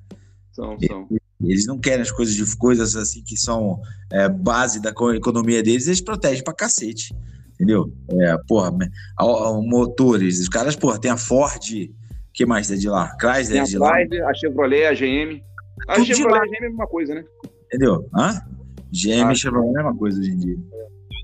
São, 0.52 0.76
são. 0.80 1.08
Eles 1.42 1.66
não 1.66 1.78
querem 1.78 2.02
as 2.02 2.10
coisas 2.10 2.34
de 2.34 2.56
coisas 2.56 2.96
assim 2.96 3.22
que 3.22 3.36
são 3.36 3.80
é, 4.10 4.28
base 4.28 4.80
da 4.80 4.92
co- 4.92 5.12
economia 5.12 5.62
deles, 5.62 5.86
eles 5.86 6.00
protegem 6.00 6.42
pra 6.42 6.52
cacete. 6.54 7.14
Entendeu? 7.54 7.92
É, 8.10 8.36
porra, 8.48 8.70
motores, 9.62 10.40
os 10.40 10.48
caras, 10.48 10.74
porra, 10.76 11.00
tem 11.00 11.10
a 11.10 11.16
Ford, 11.16 11.60
que 12.32 12.44
mais 12.46 12.70
é 12.70 12.76
de 12.76 12.88
lá? 12.88 13.08
Tem 13.16 13.30
Chrysler 13.30 13.60
a 13.60 13.64
é 13.64 13.66
de 13.66 13.78
lá, 13.78 13.92
Chrysler, 13.94 14.26
a 14.28 14.34
Chevrolet, 14.34 14.86
a 14.86 14.92
GM. 14.94 15.42
A 15.88 15.94
Tudo 15.94 16.04
de 16.06 16.14
Chevrolet 16.14 16.38
lá. 16.38 16.44
e 16.46 16.48
a 16.48 16.50
GM 16.50 16.54
é 16.54 16.66
a 16.66 16.70
mesma 16.70 16.86
coisa, 16.86 17.14
né? 17.14 17.24
entendeu? 17.66 18.08
Hã? 18.14 18.40
GM 18.92 19.22
Ah. 19.28 19.32
e 19.32 19.36
Chevrolet 19.36 19.66
é 19.68 19.70
a 19.70 19.74
mesma 19.84 19.96
coisa 19.96 20.18
hoje 20.20 20.30
em 20.30 20.36
dia. 20.38 20.56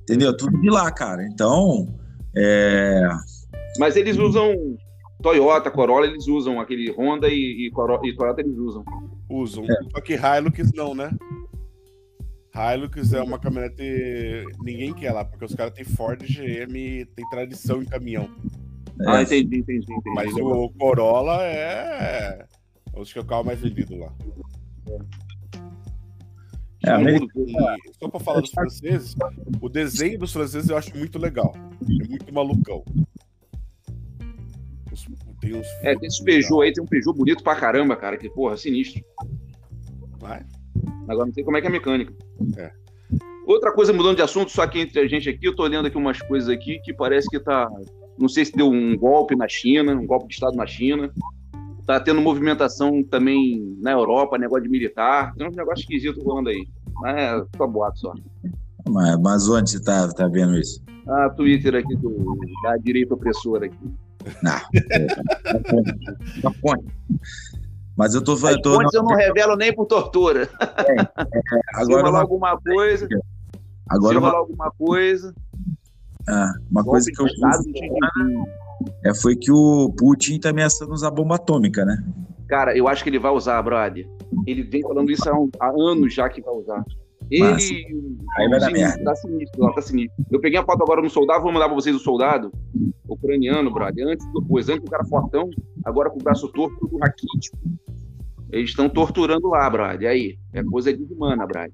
Entendeu? 0.02 0.36
Tudo 0.36 0.60
de 0.60 0.70
lá, 0.70 0.90
cara. 0.90 1.24
Então, 1.26 1.88
é, 2.36 3.08
Mas 3.78 3.96
eles 3.96 4.16
usam 4.16 4.54
Toyota, 5.22 5.70
Corolla, 5.70 6.06
eles 6.06 6.26
usam 6.26 6.60
aquele 6.60 6.90
Honda 6.92 7.28
e, 7.28 7.66
e, 7.66 7.70
Coro- 7.70 8.00
e 8.04 8.14
Toyota 8.16 8.40
eles 8.40 8.56
usam. 8.56 8.84
Usam. 9.28 9.64
Só 9.92 10.00
que 10.00 10.14
Hilux 10.14 10.72
não, 10.74 10.94
né? 10.94 11.10
Hilux 12.74 13.12
é 13.12 13.22
uma 13.22 13.38
caminhonete 13.38 14.44
ninguém 14.62 14.92
quer 14.92 15.12
lá, 15.12 15.24
porque 15.24 15.44
os 15.44 15.54
caras 15.54 15.72
têm 15.72 15.84
Ford, 15.84 16.20
GM, 16.22 17.04
tem 17.14 17.28
tradição 17.30 17.82
em 17.82 17.86
caminhão. 17.86 18.28
Ah, 19.06 19.20
é, 19.20 19.22
entendi, 19.22 19.58
entendi, 19.60 19.86
entendi. 19.92 20.14
Mas 20.14 20.32
o 20.34 20.68
Corolla 20.78 21.42
é. 21.44 22.44
Acho 22.96 23.12
que 23.12 23.18
é 23.18 23.22
o 23.22 23.24
carro 23.24 23.44
mais 23.44 23.60
vendido 23.60 23.96
lá. 23.96 24.12
É, 26.84 26.90
América- 26.92 27.26
só 27.98 28.08
pra 28.08 28.20
falar 28.20 28.40
dos 28.40 28.50
franceses, 28.50 29.14
o 29.60 29.68
desenho 29.68 30.18
dos 30.18 30.32
franceses 30.32 30.68
eu 30.70 30.76
acho 30.76 30.96
muito 30.96 31.18
legal. 31.18 31.54
É 31.56 32.08
muito 32.08 32.32
malucão. 32.34 32.82
Os- 34.92 35.06
Tem 35.40 35.54
uns. 35.54 35.66
É, 35.82 35.94
tem 35.94 36.06
esse 36.08 36.22
Peugeot 36.24 36.62
aí, 36.62 36.72
tem 36.72 36.82
um 36.82 36.86
Peugeot 36.86 37.16
bonito 37.16 37.42
pra 37.42 37.54
caramba, 37.56 37.96
cara, 37.96 38.16
que 38.18 38.28
porra, 38.30 38.56
sinistro. 38.56 39.02
Vai. 40.18 40.44
Agora 41.08 41.26
não 41.26 41.32
sei 41.32 41.42
como 41.44 41.56
é 41.56 41.60
que 41.60 41.66
é 41.66 41.70
a 41.70 41.72
mecânica. 41.72 42.12
É. 42.56 42.70
Outra 43.46 43.72
coisa, 43.72 43.92
mudando 43.92 44.16
de 44.16 44.22
assunto, 44.22 44.50
só 44.50 44.66
que 44.66 44.78
entre 44.78 45.00
a 45.00 45.08
gente 45.08 45.28
aqui, 45.28 45.46
eu 45.46 45.56
tô 45.56 45.64
olhando 45.64 45.86
aqui 45.86 45.96
umas 45.96 46.20
coisas 46.22 46.48
aqui 46.48 46.78
que 46.84 46.92
parece 46.92 47.28
que 47.28 47.40
tá. 47.40 47.68
Não 48.18 48.28
sei 48.28 48.44
se 48.44 48.52
deu 48.52 48.68
um 48.68 48.96
golpe 48.96 49.34
na 49.34 49.48
China, 49.48 49.94
um 49.94 50.06
golpe 50.06 50.28
de 50.28 50.34
Estado 50.34 50.56
na 50.56 50.66
China. 50.66 51.10
Tá 51.86 51.98
tendo 51.98 52.20
movimentação 52.20 53.02
também 53.02 53.76
na 53.80 53.92
Europa, 53.92 54.38
negócio 54.38 54.64
de 54.64 54.68
militar. 54.70 55.34
Tem 55.34 55.48
uns 55.48 55.56
negócios 55.56 55.80
esquisitos 55.80 56.22
rolando 56.22 56.50
aí. 56.50 56.64
Mas 57.00 57.16
é 57.16 57.44
só 57.56 57.66
boato 57.66 57.98
só. 57.98 58.14
mas, 58.88 59.18
mas 59.18 59.48
onde 59.48 59.70
você 59.70 59.82
tá, 59.82 60.06
tá 60.12 60.28
vendo 60.28 60.56
isso? 60.56 60.80
Ah, 61.08 61.30
Twitter 61.30 61.74
aqui 61.74 61.96
do, 61.96 62.38
da 62.62 62.76
direita 62.76 63.14
opressora 63.14 63.66
aqui. 63.66 63.78
Na 64.42 64.60
fonte. 66.60 66.84
Mas 67.96 68.14
eu 68.14 68.22
tô 68.22 68.32
As 68.32 68.40
falando. 68.40 68.62
tô- 68.62 68.74
fontes 68.74 68.94
eu 68.94 69.02
não 69.02 69.14
revelo 69.14 69.56
nem 69.56 69.74
por 69.74 69.86
tortura. 69.86 70.46
Se 71.74 71.82
Agora, 71.82 71.96
rolar 72.02 72.10
uma, 72.10 72.20
alguma 72.20 72.58
coisa, 72.60 73.08
agora 73.88 74.12
se 74.14 74.18
uma, 74.18 74.30
alguma 74.32 74.70
coisa, 74.72 75.34
ah, 76.28 76.52
uma 76.70 76.84
coisa 76.84 77.10
que 77.12 77.20
eu 77.20 77.26
vi 77.26 77.32
é, 79.04 79.14
foi 79.14 79.36
que 79.36 79.52
o 79.52 79.92
Putin 79.96 80.38
tá 80.40 80.50
ameaçando 80.50 80.92
usar 80.92 81.10
bomba 81.10 81.34
atômica, 81.36 81.84
né? 81.84 81.96
Cara, 82.48 82.76
eu 82.76 82.88
acho 82.88 83.02
que 83.04 83.10
ele 83.10 83.18
vai 83.18 83.30
usar, 83.30 83.60
brother. 83.62 84.08
Ele 84.46 84.62
vem 84.62 84.82
falando 84.82 85.10
isso 85.10 85.28
há, 85.28 85.38
um- 85.38 85.50
há 85.60 85.68
anos 85.70 86.12
já 86.14 86.28
que 86.28 86.40
vai 86.40 86.54
usar. 86.54 86.82
Ele. 87.30 88.18
Aí 88.36 88.48
vai 88.48 88.60
dar 88.60 88.70
merda. 88.70 89.04
Tá 89.04 89.14
sinistro, 89.14 89.62
lá, 89.62 89.72
tá 89.72 89.82
sinistro. 89.82 90.24
Eu 90.30 90.40
peguei 90.40 90.58
a 90.58 90.64
foto 90.64 90.82
agora 90.82 91.00
no 91.00 91.10
soldado, 91.10 91.42
vou 91.42 91.52
mandar 91.52 91.66
pra 91.66 91.74
vocês 91.74 91.94
o 91.94 92.00
soldado 92.00 92.52
ucraniano, 93.08 93.70
brother. 93.70 94.06
Antes 94.06 94.26
do 94.32 94.40
depois, 94.40 94.68
antes 94.68 94.86
o 94.86 94.90
cara 94.90 95.04
fortão, 95.04 95.48
agora 95.84 96.10
com 96.10 96.18
o 96.18 96.22
braço 96.22 96.48
torto, 96.48 96.76
tudo 96.80 96.98
raquítico. 96.98 97.58
Eles 98.50 98.70
estão 98.70 98.88
torturando 98.88 99.48
lá, 99.48 99.68
brother. 99.70 100.02
E 100.02 100.06
aí? 100.06 100.38
É 100.52 100.62
coisa 100.64 100.92
de 100.92 101.02
humana, 101.04 101.46
brother. 101.46 101.72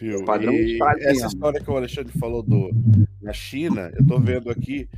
Viu? 0.00 0.24
Padrão 0.24 0.52
E 0.54 0.74
Stalin 0.74 1.00
essa 1.00 1.12
mesmo. 1.12 1.26
história 1.26 1.60
que 1.60 1.70
o 1.70 1.76
Alexandre 1.76 2.18
falou 2.18 2.42
do, 2.42 2.70
na 3.20 3.32
China, 3.32 3.90
eu 3.98 4.06
tô 4.06 4.18
vendo 4.18 4.50
aqui, 4.50 4.88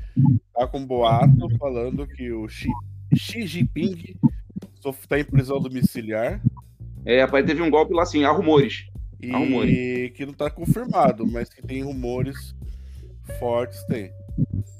tá 0.55 0.67
com 0.67 0.79
um 0.79 0.87
boato 0.87 1.49
falando 1.59 2.07
que 2.07 2.31
o 2.31 2.47
Xi, 2.47 2.69
Xi 3.15 3.47
Jinping 3.47 4.17
está 4.85 5.19
em 5.19 5.25
prisão 5.25 5.61
domiciliar 5.61 6.41
É, 7.05 7.23
rapaz, 7.23 7.45
teve 7.45 7.63
um 7.63 7.71
golpe 7.71 7.95
lá 7.95 8.03
assim, 8.03 8.23
há 8.25 8.31
rumores. 8.31 8.87
E 9.23 10.11
que 10.11 10.27
não 10.27 10.33
tá 10.33 10.51
confirmado, 10.51 11.27
mas 11.27 11.49
que 11.49 11.63
tem 11.63 11.83
rumores 11.83 12.55
fortes, 13.39 13.83
tem. 13.85 14.13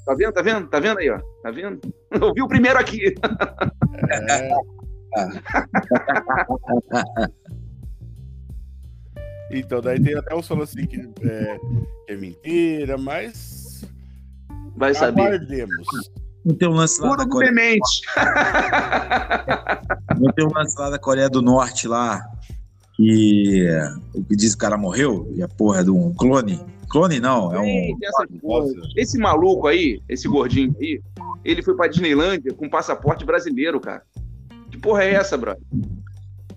Tá 0.05 0.13
vendo? 0.15 0.33
Tá 0.33 0.41
vendo? 0.41 0.67
Tá 0.67 0.79
vendo 0.79 0.99
aí, 0.99 1.09
ó? 1.09 1.19
Tá 1.41 1.51
vendo? 1.51 1.79
Eu 2.11 2.33
vi 2.33 2.41
o 2.41 2.47
primeiro 2.47 2.77
aqui. 2.77 3.13
É, 4.09 4.49
Então, 9.55 9.81
daí 9.81 10.01
tem 10.01 10.15
até 10.15 10.35
uns 10.35 10.47
falando 10.47 10.63
assim 10.63 10.87
que 10.87 10.99
é, 10.99 11.59
que 12.07 12.13
é 12.13 12.15
mentira, 12.15 12.97
mas. 12.97 13.85
Vai 14.75 14.95
saber. 14.95 15.21
Aguardemos. 15.21 15.87
Não 16.43 16.55
tem 16.55 16.67
um 16.67 16.73
lance 16.73 16.99
lá 16.99 17.09
Puro 17.09 17.23
do 17.23 17.29
Coreia, 17.29 17.51
não 20.19 20.33
tem 20.33 20.45
um 20.45 20.51
lance 20.53 20.77
lá 20.77 20.89
da 20.89 20.99
Coreia 20.99 21.29
do 21.29 21.41
Norte 21.41 21.87
lá 21.87 22.21
que 23.03 23.67
o 24.13 24.23
que 24.23 24.35
diz 24.35 24.51
que 24.51 24.57
o 24.57 24.59
cara 24.59 24.77
morreu 24.77 25.31
e 25.35 25.43
a 25.43 25.47
porra 25.47 25.81
é 25.81 25.83
de 25.83 25.91
um 25.91 26.13
clone. 26.13 26.59
Clone 26.89 27.19
não, 27.19 27.53
é 27.53 27.59
um. 27.59 27.97
Esse 28.95 29.17
maluco 29.17 29.67
aí, 29.67 30.01
esse 30.07 30.27
gordinho 30.27 30.75
aí, 30.79 31.01
ele 31.43 31.61
foi 31.61 31.75
pra 31.75 31.87
Disneylândia 31.87 32.53
com 32.53 32.69
passaporte 32.69 33.25
brasileiro, 33.25 33.79
cara. 33.79 34.03
Que 34.69 34.77
porra 34.77 35.03
é 35.03 35.13
essa, 35.13 35.37
brother? 35.37 35.63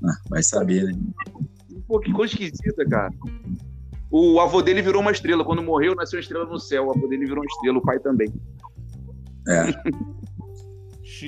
Ah, 0.04 0.16
vai 0.28 0.42
saber, 0.42 0.84
né? 0.84 0.92
Pô, 1.88 1.98
que 1.98 2.12
coisa 2.12 2.32
esquisita, 2.34 2.84
cara. 2.86 3.12
O 4.10 4.38
avô 4.40 4.62
dele 4.62 4.82
virou 4.82 5.00
uma 5.00 5.10
estrela. 5.10 5.44
Quando 5.44 5.62
morreu, 5.62 5.94
nasceu 5.94 6.18
uma 6.18 6.22
estrela 6.22 6.44
no 6.44 6.58
céu. 6.58 6.86
O 6.86 6.90
avô 6.90 7.06
dele 7.06 7.26
virou 7.26 7.42
uma 7.42 7.46
estrela, 7.46 7.78
o 7.78 7.82
pai 7.82 7.98
também. 7.98 8.32
É. 9.48 9.72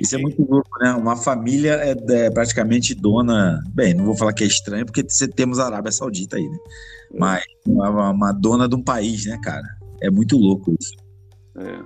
Isso 0.00 0.16
é 0.16 0.18
muito 0.18 0.42
louco, 0.42 0.68
né? 0.80 0.92
Uma 0.92 1.16
família 1.16 1.74
é, 1.74 1.96
é 2.10 2.30
praticamente 2.30 2.94
dona. 2.94 3.62
Bem, 3.70 3.94
não 3.94 4.04
vou 4.04 4.16
falar 4.16 4.32
que 4.32 4.42
é 4.42 4.46
estranho, 4.46 4.84
porque 4.84 5.04
temos 5.34 5.58
a 5.58 5.66
Arábia 5.66 5.92
Saudita 5.92 6.36
aí, 6.36 6.48
né? 6.48 6.58
Mas 7.16 7.44
uma, 7.66 8.10
uma 8.10 8.32
dona 8.32 8.68
de 8.68 8.74
um 8.74 8.82
país, 8.82 9.24
né, 9.24 9.38
cara? 9.42 9.66
É 10.02 10.10
muito 10.10 10.36
louco 10.36 10.74
isso. 10.78 10.94
É. 11.56 11.80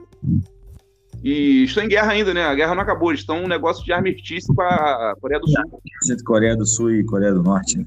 E 1.23 1.65
estão 1.65 1.85
em 1.85 1.89
guerra 1.89 2.13
ainda, 2.13 2.35
né? 2.35 2.45
A 2.45 2.55
guerra 2.55 2.75
não 2.75 2.83
acabou. 2.83 3.11
Eles 3.11 3.21
estão 3.21 3.45
um 3.45 3.49
negócio 3.49 3.85
de 3.85 3.93
armistício 3.93 4.53
com 4.55 4.63
a 4.63 5.15
Coreia 5.21 5.41
do 5.41 5.49
Sul. 5.49 5.83
Entre 6.11 6.25
Coreia 6.25 6.57
do 6.57 6.67
Sul 6.67 6.91
e 6.93 7.05
Coreia 7.05 7.33
do 7.33 7.43
Norte, 7.43 7.79
né? 7.79 7.87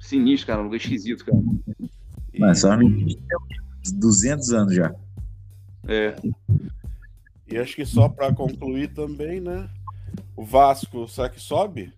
Sinistro, 0.00 0.48
cara. 0.48 0.60
Um 0.60 0.64
lugar 0.64 0.78
esquisito, 0.78 1.24
cara. 1.24 1.38
Mas 2.38 2.60
só 2.60 2.76
me 2.76 3.16
200 3.94 4.50
anos 4.52 4.74
já. 4.74 4.92
É. 5.86 6.16
E 7.50 7.58
acho 7.58 7.76
que 7.76 7.84
só 7.84 8.08
pra 8.08 8.32
concluir 8.32 8.88
também, 8.94 9.40
né? 9.40 9.68
O 10.36 10.44
Vasco, 10.44 11.06
será 11.08 11.28
que 11.28 11.40
sobe? 11.40 11.92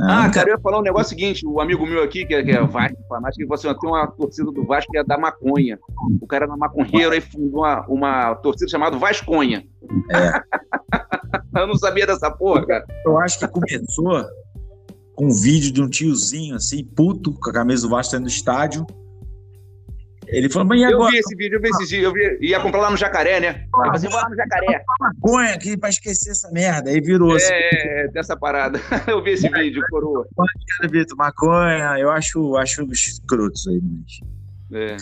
Ah, 0.00 0.30
cara, 0.30 0.48
eu 0.48 0.54
ia 0.54 0.60
falar 0.60 0.78
um 0.78 0.82
negócio 0.82 1.10
seguinte: 1.10 1.46
o 1.46 1.60
amigo 1.60 1.86
meu 1.86 2.02
aqui, 2.02 2.24
que 2.24 2.34
é, 2.34 2.42
que 2.42 2.50
é 2.50 2.66
Vasco, 2.66 2.98
fanático, 3.08 3.42
ele 3.42 3.48
falou 3.48 3.72
assim: 3.72 3.80
tem 3.80 3.90
uma 3.90 4.06
torcida 4.06 4.50
do 4.50 4.64
Vasco 4.64 4.90
que 4.90 4.98
é 4.98 5.04
da 5.04 5.18
maconha. 5.18 5.78
O 6.20 6.26
cara 6.26 6.46
era 6.46 6.56
maconheiro, 6.56 7.12
aí 7.12 7.20
fundou 7.20 7.60
uma, 7.60 7.86
uma 7.86 8.34
torcida 8.36 8.70
chamada 8.70 8.96
Vasconha. 8.96 9.64
É. 10.10 10.40
eu 11.60 11.66
não 11.66 11.76
sabia 11.76 12.06
dessa 12.06 12.30
porra, 12.30 12.66
cara. 12.66 12.86
Eu 13.04 13.18
acho 13.18 13.38
que 13.38 13.46
começou 13.46 14.24
com 15.14 15.26
um 15.26 15.32
vídeo 15.32 15.70
de 15.70 15.82
um 15.82 15.88
tiozinho 15.88 16.56
assim, 16.56 16.82
puto, 16.84 17.32
com 17.34 17.50
a 17.50 17.52
camisa 17.52 17.82
do 17.82 17.90
Vasco 17.90 18.12
saindo 18.12 18.24
do 18.24 18.30
estádio. 18.30 18.86
Ele 20.32 20.48
falou, 20.48 20.66
mas 20.68 20.80
e 20.80 20.82
Eu 20.84 20.88
agora? 20.94 21.10
vi 21.10 21.18
esse 21.18 21.36
vídeo, 21.36 21.56
eu 21.56 21.60
vi 21.60 21.68
esse 21.68 21.84
vídeo, 21.84 22.04
eu 22.06 22.12
vi, 22.12 22.46
ia 22.48 22.58
comprar 22.60 22.80
lá 22.80 22.90
no 22.90 22.96
Jacaré, 22.96 23.38
né? 23.40 23.66
Assim, 23.90 24.08
vou 24.08 24.16
lá 24.18 24.28
no 24.28 24.34
Jacaré. 24.36 24.82
maconha 25.00 25.54
aqui 25.54 25.76
pra 25.76 25.88
esquecer 25.90 26.30
essa 26.30 26.50
merda. 26.50 26.90
Aí 26.90 27.00
virou 27.00 27.34
assim, 27.36 27.52
É, 27.52 28.08
dessa 28.08 28.36
parada. 28.36 28.80
Eu 29.06 29.22
vi 29.22 29.32
esse 29.32 29.48
vídeo, 29.48 29.82
coroa. 29.90 30.26
cara, 30.78 30.90
Vitor, 30.90 31.16
maconha, 31.16 31.98
eu 31.98 32.10
acho, 32.10 32.56
acho 32.56 32.82
escroto 32.92 33.54
isso 33.56 33.70
aí, 33.70 33.80
mas. 33.82 34.80
É. 34.80 34.94
A 34.94 34.98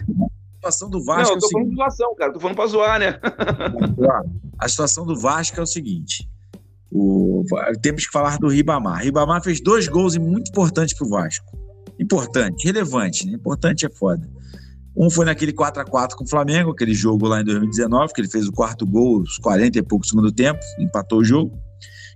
situação 0.57 0.91
do 0.91 0.99
Não, 0.99 1.05
Vasco 1.07 1.35
eu 1.35 1.39
tô 1.39 1.47
é 1.47 1.51
falando 1.53 1.65
seguinte. 1.67 1.71
de 1.71 1.77
zoação, 1.77 2.15
cara. 2.17 2.33
Tô 2.33 2.41
falando 2.41 2.57
pra 2.57 2.67
zoar, 2.67 2.99
né? 2.99 3.19
A 4.59 4.69
situação 4.69 5.07
do 5.07 5.19
Vasco 5.19 5.59
é 5.59 5.63
o 5.63 5.67
seguinte. 5.67 6.29
O, 6.93 7.45
temos 7.81 8.05
que 8.07 8.13
falar 8.13 8.37
do 8.39 8.49
Ribamar. 8.49 9.03
Ribamar 9.03 9.43
fez 9.43 9.61
dois 9.61 9.87
gols 9.89 10.17
muito 10.19 10.49
importantes 10.51 10.95
pro 10.97 11.09
Vasco. 11.09 11.57
Importante, 11.99 12.67
relevante, 12.67 13.27
né? 13.27 13.35
Importante 13.35 13.87
é 13.87 13.89
foda. 13.91 14.29
Um 14.97 15.09
foi 15.09 15.25
naquele 15.25 15.53
4 15.53 15.83
a 15.83 15.85
4 15.85 16.17
com 16.17 16.25
o 16.25 16.29
Flamengo, 16.29 16.71
aquele 16.73 16.93
jogo 16.95 17.27
lá 17.29 17.41
em 17.41 17.45
2019, 17.45 18.13
que 18.13 18.21
ele 18.21 18.29
fez 18.31 18.47
o 18.49 18.53
quarto 18.53 18.85
gol, 18.87 19.21
os 19.23 19.39
40 19.39 19.79
e 19.79 19.83
pouco 19.83 20.05
do 20.05 20.09
segundo 20.09 20.33
tempo, 20.33 20.59
empatou 20.79 21.21
o 21.21 21.25
jogo. 21.25 21.57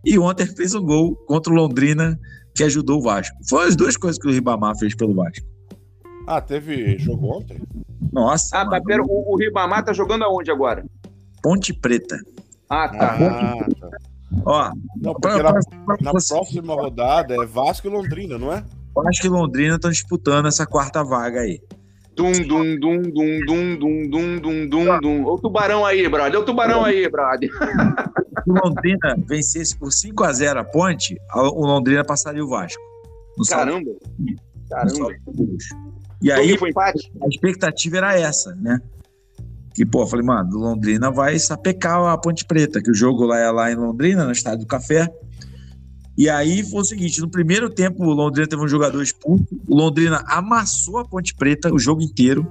E 0.04 0.18
ontem 0.18 0.44
fez 0.46 0.74
um 0.74 0.82
gol 0.84 1.14
contra 1.26 1.52
o 1.52 1.56
Londrina, 1.56 2.18
que 2.54 2.62
ajudou 2.64 2.98
o 2.98 3.02
Vasco. 3.02 3.36
Foram 3.48 3.68
as 3.68 3.76
duas 3.76 3.96
coisas 3.96 4.18
que 4.20 4.28
o 4.28 4.30
Ribamar 4.32 4.76
fez 4.76 4.94
pelo 4.94 5.14
Vasco. 5.14 5.46
Ah, 6.26 6.40
teve 6.40 6.98
jogo 6.98 7.38
ontem? 7.38 7.60
Nossa, 8.12 8.56
Ah, 8.56 8.64
tá, 8.64 8.70
mano, 8.72 8.84
pera, 8.84 9.02
o, 9.02 9.34
o 9.34 9.36
Ribamar 9.38 9.84
tá 9.84 9.92
jogando 9.92 10.24
aonde 10.24 10.50
agora? 10.50 10.84
Ponte 11.42 11.72
Preta. 11.72 12.16
Ah, 12.68 12.88
tá. 12.88 13.14
Ah, 13.16 13.66
tá. 13.80 13.90
Ó, 14.44 14.70
Não, 15.00 15.14
pra, 15.14 15.30
porque 15.32 15.42
na, 15.42 15.52
pra- 15.52 15.60
pra 15.86 15.96
na 16.00 16.12
você- 16.12 16.34
próxima 16.34 16.74
rodada 16.74 17.34
é 17.34 17.46
Vasco 17.46 17.86
e 17.86 17.90
Londrina, 17.90 18.36
não 18.38 18.52
é? 18.52 18.64
Vasco 18.94 19.26
e 19.26 19.28
Londrina 19.30 19.76
estão 19.76 19.90
disputando 19.90 20.46
essa 20.46 20.66
quarta 20.66 21.04
vaga 21.04 21.40
aí. 21.40 21.60
Dum, 22.16 22.32
dum, 22.32 22.78
dum, 22.78 23.02
dum, 23.02 23.40
dum, 23.44 23.78
dum, 23.78 24.08
dum, 24.08 24.38
dum, 24.38 24.68
dum, 24.68 25.00
dum. 25.00 25.24
Ô, 25.24 25.34
o 25.34 25.38
tubarão 25.38 25.84
aí, 25.84 26.08
brother. 26.08 26.38
Ô, 26.38 26.42
o 26.42 26.44
tubarão 26.44 26.84
aí, 26.84 27.08
brother. 27.08 27.50
Se 27.50 28.50
o 28.50 28.54
Londrina 28.54 29.16
vencesse 29.26 29.76
por 29.76 29.90
5 29.90 30.22
a 30.22 30.32
0 30.32 30.60
a 30.60 30.64
ponte, 30.64 31.16
o 31.34 31.66
Londrina 31.66 32.04
passaria 32.04 32.44
o 32.44 32.48
Vasco. 32.48 32.82
Caramba. 33.48 33.90
Caramba. 34.70 35.10
E 36.22 36.30
Aí 36.30 36.52
aí 36.52 36.58
a 37.22 37.28
expectativa 37.28 37.98
era 37.98 38.18
essa, 38.18 38.54
né? 38.54 38.80
Que, 39.74 39.84
pô, 39.84 40.06
falei, 40.06 40.24
mano, 40.24 40.56
o 40.56 40.60
Londrina 40.60 41.10
vai 41.10 41.38
sapecar 41.38 42.00
a 42.06 42.16
Ponte 42.16 42.44
Preta, 42.44 42.80
que 42.80 42.90
o 42.90 42.94
jogo 42.94 43.26
lá 43.26 43.38
é 43.40 43.50
lá 43.50 43.72
em 43.72 43.74
Londrina, 43.74 44.24
no 44.24 44.30
Estádio 44.30 44.60
do 44.60 44.66
Café. 44.66 45.12
E 46.16 46.28
aí 46.28 46.62
foi 46.62 46.80
o 46.80 46.84
seguinte: 46.84 47.20
no 47.20 47.28
primeiro 47.28 47.68
tempo, 47.68 48.04
o 48.04 48.12
Londrina 48.12 48.46
teve 48.46 48.62
um 48.62 48.68
jogador 48.68 49.02
expulso, 49.02 49.46
o 49.66 49.76
Londrina 49.76 50.22
amassou 50.26 50.98
a 50.98 51.04
Ponte 51.04 51.34
Preta 51.34 51.72
o 51.72 51.78
jogo 51.78 52.02
inteiro, 52.02 52.46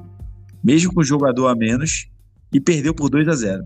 mesmo 0.64 0.94
com 0.94 1.02
o 1.02 1.04
jogador 1.04 1.48
a 1.48 1.56
menos, 1.56 2.08
e 2.52 2.60
perdeu 2.60 2.94
por 2.94 3.10
2 3.10 3.28
a 3.28 3.34
0 3.34 3.64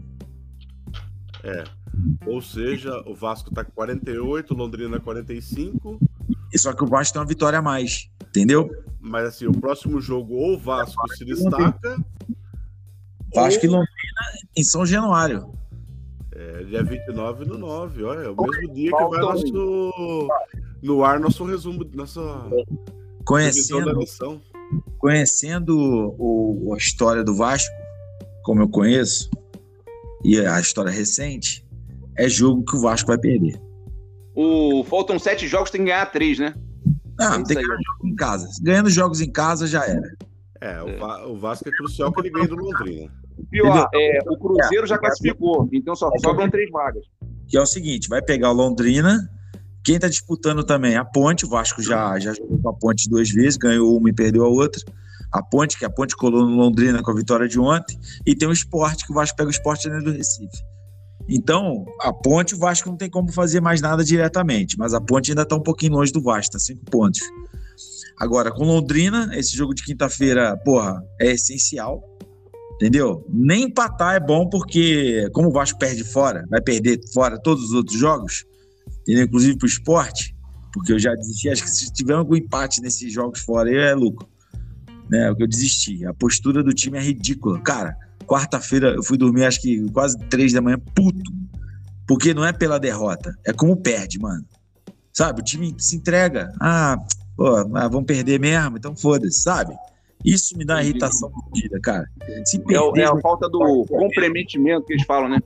Ou 2.28 2.42
seja, 2.42 2.92
o 3.08 3.16
Vasco 3.16 3.52
tá 3.52 3.64
com 3.64 3.72
48, 3.72 4.54
Londrina 4.54 5.00
45. 5.00 6.00
E 6.54 6.60
Só 6.60 6.74
que 6.74 6.84
o 6.84 6.88
Vasco 6.88 7.14
tem 7.14 7.22
uma 7.22 7.28
vitória 7.28 7.60
a 7.60 7.62
mais, 7.62 8.10
entendeu? 8.30 8.70
Mas 9.00 9.28
assim, 9.28 9.48
o 9.48 9.52
próximo 9.52 10.00
jogo 10.00 10.36
ou 10.36 10.56
o 10.56 10.60
Vasco 10.60 11.02
se 11.16 11.26
destaca. 11.26 11.98
Vasco 13.34 13.66
e 13.66 13.68
ou 13.68 13.76
Londrina 13.76 14.22
em 14.56 14.64
São 14.64 14.86
Januário. 14.86 15.52
É 16.39 16.63
dia 16.65 16.84
29 16.84 17.45
no 17.45 17.58
9, 17.58 18.04
olha, 18.04 18.19
é 18.19 18.30
o 18.30 18.36
mesmo 18.36 18.73
dia 18.73 18.91
que 18.95 19.04
vai 19.06 19.19
nosso, 19.19 20.28
no 20.84 21.04
ar 21.04 21.19
nosso 21.19 21.43
resumo, 21.45 21.84
nossa 21.93 22.21
Conhecendo, 23.26 24.00
lição. 24.00 24.39
conhecendo 25.00 25.76
o, 26.19 26.73
a 26.73 26.78
história 26.78 27.23
do 27.23 27.36
Vasco, 27.36 27.73
como 28.43 28.62
eu 28.62 28.69
conheço, 28.69 29.30
e 30.23 30.39
a 30.39 30.60
história 30.60 30.91
recente, 30.91 31.65
é 32.15 32.30
jogo 32.30 32.63
que 32.63 32.78
o 32.78 32.82
Vasco 32.82 33.08
vai 33.08 33.17
perder. 33.17 33.60
O... 34.36 34.84
Faltam 34.84 35.17
sete 35.17 35.47
jogos, 35.47 35.71
tem 35.71 35.82
que 35.82 35.88
ganhar 35.88 36.06
três, 36.12 36.38
né? 36.38 36.54
Ah, 37.19 37.34
É 37.34 37.38
isso 37.38 37.43
tem 37.45 37.58
que 37.58 37.63
ganhar 37.63 37.78
jogo 37.78 38.08
em 38.08 38.15
casa. 38.15 38.47
Ganhando 38.62 38.89
jogos 38.91 39.21
em 39.21 39.32
casa 39.32 39.65
já 39.65 39.84
era. 39.86 40.15
É, 40.62 40.82
o, 40.84 41.00
Va- 41.00 41.26
o 41.28 41.36
Vasco 41.38 41.67
é 41.67 41.71
crucial 41.71 42.12
que 42.13 42.21
ele 42.21 42.30
ganhe 42.30 42.47
do 42.47 42.56
Londrina. 42.56 43.12
Pior, 43.50 43.89
é, 43.93 44.19
o 44.28 44.38
Cruzeiro 44.38 44.88
já 44.88 44.97
classificou, 44.97 45.69
então 45.71 45.95
só 45.95 46.10
sobram 46.19 46.50
três 46.50 46.69
vagas. 46.71 47.06
Que 47.47 47.58
é 47.58 47.62
o 47.62 47.65
seguinte: 47.65 48.10
vai 48.10 48.21
pegar 48.21 48.52
o 48.52 48.54
Londrina. 48.54 49.30
Quem 49.84 49.97
tá 49.97 50.10
disputando 50.10 50.63
também? 50.63 50.97
A 50.97 51.06
Ponte. 51.06 51.45
O 51.45 51.50
Vasco 51.50 51.82
já, 51.82 52.19
já 52.19 52.34
jogou 52.34 52.60
com 52.60 52.69
a 52.69 52.73
Ponte 52.73 53.10
duas 53.10 53.30
vezes, 53.30 53.58
ganhou 53.58 53.97
uma 53.97 54.10
e 54.10 54.13
perdeu 54.13 54.43
a 54.43 54.50
outra. 54.50 54.82
A 55.32 55.41
Ponte, 55.41 55.78
que 55.78 55.86
a 55.86 55.89
Ponte 55.89 56.15
colou 56.15 56.45
no 56.45 56.56
Londrina 56.56 57.02
com 57.02 57.12
a 57.12 57.15
vitória 57.15 57.47
de 57.47 57.60
ontem. 57.60 57.97
E 58.26 58.36
tem 58.36 58.47
o 58.47 58.52
Esporte, 58.52 59.06
que 59.06 59.12
o 59.12 59.15
Vasco 59.15 59.38
pega 59.38 59.47
o 59.47 59.52
Esporte 59.52 59.89
dentro 59.89 60.06
do 60.06 60.12
Recife. 60.12 60.58
Então, 61.30 61.86
a 62.02 62.13
Ponte, 62.13 62.56
o 62.56 62.58
Vasco 62.58 62.89
não 62.89 62.97
tem 62.97 63.10
como 63.10 63.32
fazer 63.32 63.62
mais 63.62 63.82
nada 63.82 64.04
diretamente, 64.04 64.78
mas 64.78 64.93
a 64.93 65.02
Ponte 65.02 65.32
ainda 65.32 65.45
tá 65.45 65.56
um 65.56 65.62
pouquinho 65.62 65.93
longe 65.93 66.12
do 66.12 66.21
Vasco, 66.21 66.54
tá 66.54 66.60
cinco 66.60 66.86
pontos. 66.86 67.19
Agora, 68.17 68.52
com 68.52 68.63
Londrina, 68.63 69.30
esse 69.34 69.56
jogo 69.56 69.73
de 69.76 69.84
quinta-feira, 69.84 70.58
porra, 70.65 71.04
é 71.19 71.32
essencial. 71.32 72.02
Entendeu? 72.78 73.26
Nem 73.28 73.63
empatar 73.63 74.16
é 74.16 74.20
bom, 74.20 74.48
porque 74.48 75.28
como 75.34 75.50
o 75.50 75.52
Vasco 75.52 75.80
perde 75.80 76.04
fora, 76.04 76.46
vai 76.48 76.62
perder 76.62 77.00
fora 77.12 77.42
todos 77.42 77.63
os 77.65 77.71
outros 77.73 77.98
jogos, 77.98 78.46
entendeu? 79.02 79.25
inclusive 79.25 79.58
pro 79.58 79.67
esporte, 79.67 80.36
porque 80.71 80.94
eu 80.94 81.00
já 81.00 81.13
desisti. 81.15 81.50
Acho 81.50 81.63
que 81.63 81.71
se 81.71 81.92
tiver 81.92 82.13
algum 82.13 82.36
empate 82.36 82.80
nesses 82.80 83.12
jogos 83.12 83.40
fora, 83.40 83.71
é 83.71 83.96
lucro. 83.96 84.28
Né? 85.10 85.25
É 85.25 85.32
o 85.32 85.36
que 85.36 85.42
eu 85.42 85.48
desisti. 85.48 86.06
A 86.06 86.13
postura 86.13 86.62
do 86.63 86.71
time 86.71 87.00
é 87.00 87.02
ridícula. 87.02 87.60
Cara, 87.62 87.98
quarta-feira 88.28 88.90
eu 88.90 89.04
fui 89.04 89.17
dormir, 89.17 89.46
acho 89.46 89.60
que 89.60 89.90
quase 89.92 90.15
três 90.30 90.54
da 90.54 90.62
manhã, 90.62 90.78
puto. 90.94 91.32
Porque 92.08 92.32
não 92.32 92.46
é 92.46 92.54
pela 92.54 92.80
derrota, 92.80 93.36
é 93.44 93.52
como 93.52 93.75
perde, 93.75 94.19
mano. 94.19 94.46
Sabe? 95.12 95.42
O 95.42 95.44
time 95.44 95.73
se 95.80 95.96
entrega. 95.96 96.54
Ah, 96.62 96.96
pô, 97.36 97.56
ah, 97.75 97.88
vamos 97.88 98.06
perder 98.06 98.40
mesmo, 98.40 98.78
então 98.78 98.96
foda-se, 98.96 99.42
sabe? 99.42 99.73
Isso 100.26 100.58
me 100.58 100.65
dá 100.65 100.76
uma 100.76 100.84
irritação 100.84 101.32
fodida, 101.32 101.80
cara. 101.82 102.06
Se 102.46 102.58
É, 102.58 102.80
o- 102.80 102.92
perder, 102.92 103.02
é 103.02 103.06
a 103.06 103.20
falta 103.22 103.48
do 103.48 103.86
comprometimento 103.88 104.86
que 104.86 104.94
eles 104.94 105.06
falam, 105.06 105.30
né? 105.30 105.40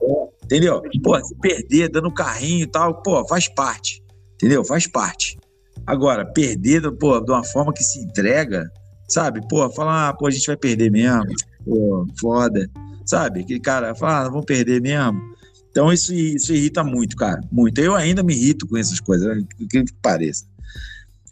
entendeu? 0.44 0.82
Pô, 1.02 1.22
se 1.24 1.34
perder 1.36 1.88
dando 1.88 2.10
carrinho 2.12 2.64
e 2.64 2.66
tal, 2.66 3.00
pô, 3.02 3.26
faz 3.28 3.48
parte. 3.48 4.02
Entendeu? 4.34 4.64
Faz 4.64 4.86
parte. 4.86 5.38
Agora, 5.86 6.24
perder, 6.24 6.90
pô, 6.92 7.20
de 7.20 7.30
uma 7.30 7.44
forma 7.44 7.72
que 7.72 7.82
se 7.84 8.00
entrega, 8.00 8.70
sabe? 9.08 9.40
Pô, 9.48 9.68
falar, 9.70 10.08
ah, 10.08 10.14
pô, 10.14 10.26
a 10.26 10.30
gente 10.30 10.46
vai 10.46 10.56
perder 10.56 10.90
mesmo, 10.90 11.24
pô, 11.64 12.06
foda, 12.20 12.68
sabe? 13.06 13.40
Aquele 13.40 13.60
cara 13.60 13.94
fala, 13.94 14.26
ah, 14.26 14.28
vamos 14.28 14.44
perder 14.46 14.80
mesmo. 14.80 15.20
Então 15.70 15.92
isso, 15.92 16.12
isso 16.14 16.52
irrita 16.52 16.82
muito, 16.84 17.16
cara, 17.16 17.40
muito. 17.50 17.80
Eu 17.80 17.94
ainda 17.94 18.22
me 18.22 18.34
irrito 18.34 18.66
com 18.66 18.76
essas 18.76 19.00
coisas, 19.00 19.26
né? 19.36 19.42
que 19.56 19.66
que 19.66 19.84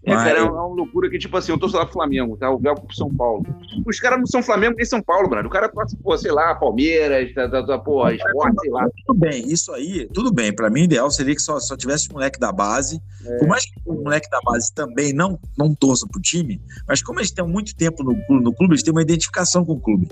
pareça. 0.04 0.22
É, 0.22 0.34
cara, 0.34 0.38
é 0.38 0.42
uma 0.42 0.66
loucura 0.66 1.10
que, 1.10 1.18
tipo 1.18 1.36
assim, 1.36 1.52
eu 1.52 1.58
tô 1.58 1.66
lá 1.66 1.84
pro 1.84 1.92
Flamengo, 1.92 2.36
tá? 2.36 2.50
O 2.50 2.58
Velco 2.58 2.86
pro 2.86 2.96
São 2.96 3.14
Paulo. 3.14 3.44
Os 3.86 4.00
caras 4.00 4.18
não 4.18 4.26
são 4.26 4.42
Flamengo 4.42 4.74
nem 4.76 4.84
São 4.84 5.02
Paulo, 5.02 5.28
mano. 5.28 5.48
O 5.48 5.50
cara 5.50 5.68
passa, 5.68 5.96
pô, 6.02 6.16
sei 6.16 6.32
lá, 6.32 6.54
Palmeiras, 6.54 7.32
tá, 7.34 7.48
tá, 7.48 7.66
tá, 7.66 7.78
pô, 7.78 8.08
esporte, 8.08 8.60
sei 8.60 8.70
lá. 8.70 8.88
Tudo 9.06 9.18
bem, 9.18 9.46
isso 9.50 9.72
aí, 9.72 10.08
tudo 10.12 10.32
bem. 10.32 10.54
Pra 10.54 10.70
mim, 10.70 10.82
o 10.82 10.84
ideal 10.84 11.10
seria 11.10 11.34
que 11.34 11.42
só, 11.42 11.58
só 11.60 11.76
tivesse 11.76 12.10
moleque 12.12 12.38
da 12.38 12.52
base. 12.52 13.00
É. 13.24 13.38
Por 13.38 13.48
mais 13.48 13.64
que 13.64 13.72
o 13.84 13.94
moleque 13.94 14.28
da 14.30 14.40
base 14.42 14.72
também 14.74 15.12
não, 15.12 15.38
não 15.58 15.74
torça 15.74 16.06
pro 16.10 16.20
time, 16.20 16.60
mas 16.88 17.02
como 17.02 17.20
eles 17.20 17.30
têm 17.30 17.46
muito 17.46 17.76
tempo 17.76 18.02
no, 18.02 18.12
no 18.40 18.54
clube, 18.54 18.74
eles 18.74 18.82
têm 18.82 18.92
uma 18.92 19.02
identificação 19.02 19.64
com 19.64 19.72
o 19.72 19.80
clube, 19.80 20.08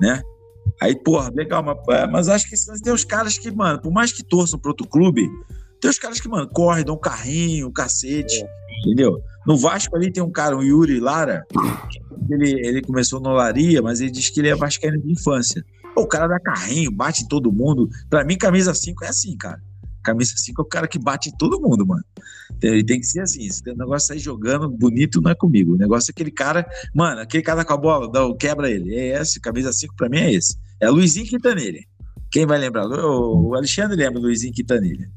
né? 0.00 0.22
Aí, 0.80 0.94
porra, 0.96 1.30
legal, 1.34 1.62
mas, 1.62 1.76
é, 1.90 2.06
mas 2.06 2.28
acho 2.28 2.48
que 2.48 2.56
tem 2.82 2.92
os 2.92 3.04
caras 3.04 3.36
que, 3.38 3.50
mano, 3.50 3.80
por 3.80 3.92
mais 3.92 4.12
que 4.12 4.22
torçam 4.22 4.58
pro 4.58 4.70
outro 4.70 4.86
clube, 4.88 5.28
tem 5.80 5.90
os 5.90 5.98
caras 5.98 6.20
que, 6.20 6.28
mano, 6.28 6.48
correm, 6.48 6.84
dão 6.84 6.94
um 6.94 6.98
carrinho, 6.98 7.68
um 7.68 7.72
cacete, 7.72 8.42
é. 8.42 8.60
Entendeu? 8.80 9.22
No 9.46 9.56
Vasco 9.56 9.96
ali 9.96 10.12
tem 10.12 10.22
um 10.22 10.30
cara, 10.30 10.56
o 10.56 10.62
Yuri 10.62 11.00
Lara, 11.00 11.44
ele, 12.28 12.50
ele 12.66 12.82
começou 12.82 13.20
no 13.20 13.30
Laria, 13.30 13.82
mas 13.82 14.00
ele 14.00 14.10
diz 14.10 14.28
que 14.30 14.40
ele 14.40 14.48
é 14.48 14.54
vascaíno 14.54 15.00
de 15.00 15.12
infância. 15.12 15.64
o 15.96 16.06
cara 16.06 16.26
dá 16.26 16.38
carrinho, 16.38 16.90
bate 16.90 17.24
em 17.24 17.28
todo 17.28 17.52
mundo. 17.52 17.88
Pra 18.08 18.24
mim, 18.24 18.36
camisa 18.36 18.74
5 18.74 19.04
é 19.04 19.08
assim, 19.08 19.36
cara. 19.36 19.60
Camisa 20.02 20.32
5 20.36 20.60
é 20.60 20.64
o 20.64 20.68
cara 20.68 20.88
que 20.88 20.98
bate 20.98 21.28
em 21.28 21.36
todo 21.36 21.60
mundo, 21.60 21.86
mano. 21.86 22.04
Ele 22.62 22.84
tem 22.84 23.00
que 23.00 23.06
ser 23.06 23.20
assim. 23.20 23.48
Se 23.50 23.62
tem 23.62 23.74
um 23.74 23.76
negócio 23.76 24.08
sair 24.08 24.18
jogando 24.18 24.68
bonito, 24.68 25.20
não 25.20 25.30
é 25.30 25.34
comigo. 25.34 25.74
O 25.74 25.78
negócio 25.78 26.10
é 26.10 26.12
aquele 26.12 26.30
cara, 26.30 26.66
mano, 26.94 27.20
aquele 27.20 27.42
cara 27.42 27.64
com 27.64 27.72
a 27.74 27.76
bola, 27.76 28.10
dá, 28.10 28.20
quebra 28.38 28.70
ele. 28.70 28.94
É 28.94 29.20
esse, 29.20 29.40
camisa 29.40 29.72
5 29.72 29.94
pra 29.96 30.08
mim 30.08 30.18
é 30.18 30.32
esse. 30.32 30.56
É 30.80 30.88
Luizinho 30.88 31.26
Quintanilha. 31.26 31.80
Quem 32.30 32.46
vai 32.46 32.58
lembrar? 32.58 32.86
O 32.86 33.54
Alexandre 33.54 33.96
lembra 33.96 34.20
Luizinho 34.20 34.52
Quintanilha. 34.52 35.10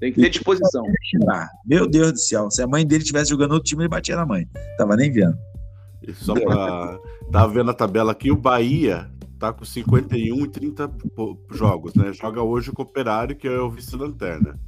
Tem 0.00 0.12
que 0.12 0.20
ter 0.20 0.30
disposição. 0.30 0.84
Ah, 1.28 1.48
meu 1.64 1.88
Deus 1.88 2.12
do 2.12 2.18
céu. 2.18 2.50
Se 2.50 2.62
a 2.62 2.66
mãe 2.66 2.86
dele 2.86 3.02
estivesse 3.02 3.30
jogando 3.30 3.52
outro 3.52 3.68
time, 3.68 3.82
ele 3.82 3.88
batia 3.88 4.16
na 4.16 4.24
mãe. 4.24 4.46
Tava 4.76 4.96
nem 4.96 5.10
vendo. 5.10 5.36
E 6.06 6.12
só 6.12 6.34
pra. 6.34 6.98
Tava 7.32 7.52
vendo 7.52 7.70
a 7.70 7.74
tabela 7.74 8.12
aqui, 8.12 8.30
o 8.30 8.36
Bahia 8.36 9.10
tá 9.38 9.52
com 9.52 9.64
51 9.64 10.44
e 10.44 10.48
30 10.48 10.90
jogos, 11.52 11.94
né? 11.94 12.12
Joga 12.12 12.42
hoje 12.42 12.72
com 12.72 12.82
o 12.82 12.84
Operário, 12.84 13.36
que 13.36 13.46
é 13.46 13.60
o 13.60 13.70
vice-lanterna. 13.70 14.58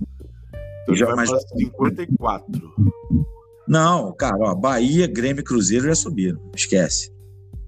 Então 0.83 0.95
já 0.95 1.07
vai 1.07 1.27
para 1.27 1.41
54. 1.41 2.75
Não, 3.67 4.13
cara, 4.13 4.37
ó, 4.41 4.55
Bahia, 4.55 5.07
Grêmio 5.07 5.41
e 5.41 5.45
Cruzeiro 5.45 5.87
já 5.87 5.95
subiram. 5.95 6.41
Esquece. 6.55 7.13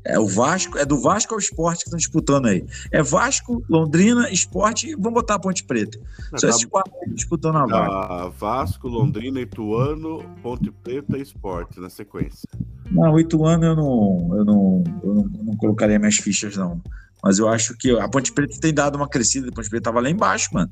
É 0.05 0.19
o 0.19 0.27
Vasco, 0.27 0.77
é 0.79 0.85
do 0.85 1.01
Vasco 1.01 1.35
ao 1.35 1.39
esporte 1.39 1.81
que 1.81 1.85
estão 1.85 1.99
disputando 1.99 2.47
aí. 2.47 2.65
É 2.91 3.03
Vasco, 3.03 3.65
Londrina, 3.69 4.29
esporte 4.31 4.91
e 4.91 4.95
vamos 4.95 5.15
botar 5.15 5.35
a 5.35 5.39
Ponte 5.39 5.63
Preta. 5.65 5.99
Só 6.31 6.47
tá, 6.47 6.49
esses 6.49 6.65
quatro 6.65 6.93
disputando 7.09 7.57
a 7.57 7.67
vaga. 7.67 8.29
Vasco, 8.31 8.89
Londrina, 8.89 9.41
Ituano, 9.41 10.25
Ponte 10.43 10.71
Preta 10.71 11.17
e 11.17 11.23
esporte 11.23 11.79
na 11.79 11.89
sequência. 11.89 12.49
Não, 12.91 13.13
o 13.13 13.21
Ituano 13.21 13.65
eu 13.65 13.77
não, 13.77 14.29
eu 14.39 14.45
não, 14.45 14.85
eu 15.05 15.15
não, 15.15 15.31
eu 15.35 15.45
não 15.45 15.57
colocaria 15.57 15.99
minhas 15.99 16.17
fichas, 16.17 16.57
não. 16.57 16.81
Mas 17.23 17.39
eu 17.39 17.49
acho 17.49 17.77
que 17.77 17.91
a 17.99 18.09
Ponte 18.09 18.33
Preta 18.33 18.59
tem 18.61 18.75
dado 18.75 18.97
uma 18.97 19.09
crescida. 19.09 19.49
A 19.49 19.53
Ponte 19.53 19.71
Preta 19.71 19.83
estava 19.83 20.01
lá 20.01 20.11
embaixo, 20.11 20.51
mano. 20.53 20.71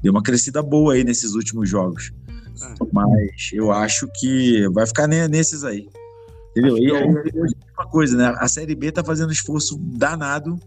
Deu 0.00 0.12
uma 0.12 0.22
crescida 0.22 0.62
boa 0.62 0.94
aí 0.94 1.02
nesses 1.02 1.34
últimos 1.34 1.68
jogos. 1.68 2.12
É. 2.62 2.74
Mas 2.92 3.50
eu 3.52 3.72
acho 3.72 4.08
que 4.14 4.68
vai 4.70 4.86
ficar 4.86 5.08
nesses 5.08 5.64
aí. 5.64 5.88
Entendeu? 6.50 6.78
E 6.78 6.90
aí, 6.90 7.04
uma 7.76 7.86
coisa, 7.86 8.16
né? 8.16 8.34
A 8.38 8.48
Série 8.48 8.74
B 8.74 8.90
tá 8.90 9.04
fazendo 9.04 9.28
um 9.28 9.32
esforço 9.32 9.78
danado 9.78 10.58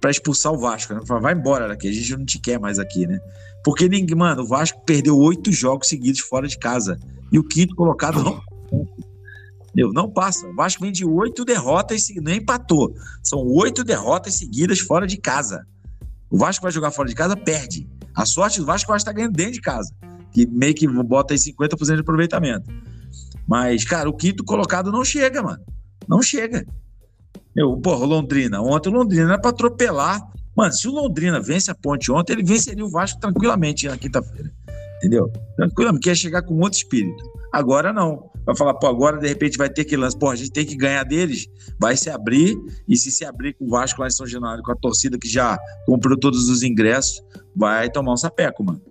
para 0.00 0.10
expulsar 0.10 0.52
o 0.52 0.58
Vasco, 0.58 0.94
né? 0.94 1.00
Vai 1.04 1.34
embora 1.34 1.68
daqui, 1.68 1.88
a 1.88 1.92
gente 1.92 2.16
não 2.16 2.24
te 2.24 2.38
quer 2.38 2.58
mais 2.58 2.78
aqui, 2.78 3.06
né? 3.06 3.18
Porque 3.64 3.88
ninguém, 3.88 4.16
mano, 4.16 4.42
o 4.42 4.46
Vasco 4.46 4.80
perdeu 4.84 5.16
oito 5.18 5.52
jogos 5.52 5.88
seguidos 5.88 6.20
fora 6.20 6.46
de 6.46 6.58
casa. 6.58 6.98
E 7.30 7.38
o 7.38 7.44
quinto 7.44 7.74
colocado 7.74 8.22
não. 8.22 8.40
Meu, 9.74 9.92
não 9.92 10.10
passa. 10.10 10.46
O 10.48 10.54
Vasco 10.54 10.82
vem 10.82 10.92
de 10.92 11.04
oito 11.04 11.44
derrotas 11.44 12.08
e 12.10 12.20
não 12.20 12.32
empatou. 12.32 12.94
São 13.22 13.40
oito 13.46 13.84
derrotas 13.84 14.34
seguidas 14.34 14.80
fora 14.80 15.06
de 15.06 15.16
casa. 15.18 15.66
O 16.30 16.38
Vasco 16.38 16.62
vai 16.62 16.72
jogar 16.72 16.90
fora 16.90 17.08
de 17.08 17.14
casa, 17.14 17.36
perde. 17.36 17.88
A 18.14 18.24
sorte 18.24 18.60
do 18.60 18.66
Vasco 18.66 18.90
é 18.90 18.92
vai 18.92 18.96
estar 18.96 19.12
ganhando 19.12 19.34
dentro 19.34 19.52
de 19.52 19.60
casa. 19.60 19.92
Que 20.32 20.46
meio 20.46 20.74
que 20.74 20.86
bota 20.86 21.34
aí 21.34 21.38
50% 21.38 21.94
de 21.94 22.00
aproveitamento. 22.00 22.70
Mas, 23.48 23.82
cara, 23.84 24.10
o 24.10 24.12
quinto 24.12 24.44
colocado 24.44 24.92
não 24.92 25.02
chega, 25.02 25.42
mano. 25.42 25.64
Não 26.06 26.20
chega. 26.20 26.66
Eu, 27.56 27.76
porra, 27.78 28.04
Londrina. 28.04 28.60
Ontem 28.60 28.90
o 28.90 28.92
Londrina 28.92 29.24
era 29.24 29.40
pra 29.40 29.50
atropelar. 29.50 30.20
Mano, 30.54 30.72
se 30.72 30.86
o 30.86 30.92
Londrina 30.92 31.40
vence 31.40 31.70
a 31.70 31.74
ponte 31.74 32.12
ontem, 32.12 32.34
ele 32.34 32.42
venceria 32.42 32.84
o 32.84 32.90
Vasco 32.90 33.18
tranquilamente 33.18 33.88
na 33.88 33.96
quinta-feira. 33.96 34.52
Entendeu? 34.98 35.32
Tranquilamente, 35.56 36.04
quer 36.04 36.16
chegar 36.16 36.42
com 36.42 36.54
outro 36.58 36.78
espírito. 36.78 37.24
Agora 37.52 37.92
não. 37.92 38.30
Vai 38.44 38.56
falar, 38.56 38.74
pô, 38.74 38.86
agora 38.86 39.18
de 39.18 39.28
repente 39.28 39.56
vai 39.56 39.70
ter 39.70 39.84
que 39.84 39.96
lance. 39.96 40.18
Pô, 40.18 40.28
a 40.28 40.36
gente 40.36 40.50
tem 40.50 40.66
que 40.66 40.76
ganhar 40.76 41.04
deles. 41.04 41.46
Vai 41.80 41.96
se 41.96 42.10
abrir. 42.10 42.58
E 42.86 42.96
se 42.96 43.10
se 43.10 43.24
abrir 43.24 43.54
com 43.54 43.64
o 43.64 43.70
Vasco 43.70 44.00
lá 44.00 44.08
em 44.08 44.10
São 44.10 44.26
Januário, 44.26 44.62
com 44.62 44.72
a 44.72 44.76
torcida 44.76 45.18
que 45.18 45.28
já 45.28 45.58
comprou 45.86 46.18
todos 46.18 46.48
os 46.48 46.62
ingressos, 46.62 47.22
vai 47.56 47.90
tomar 47.90 48.12
um 48.12 48.16
sapeco, 48.16 48.62
mano. 48.62 48.82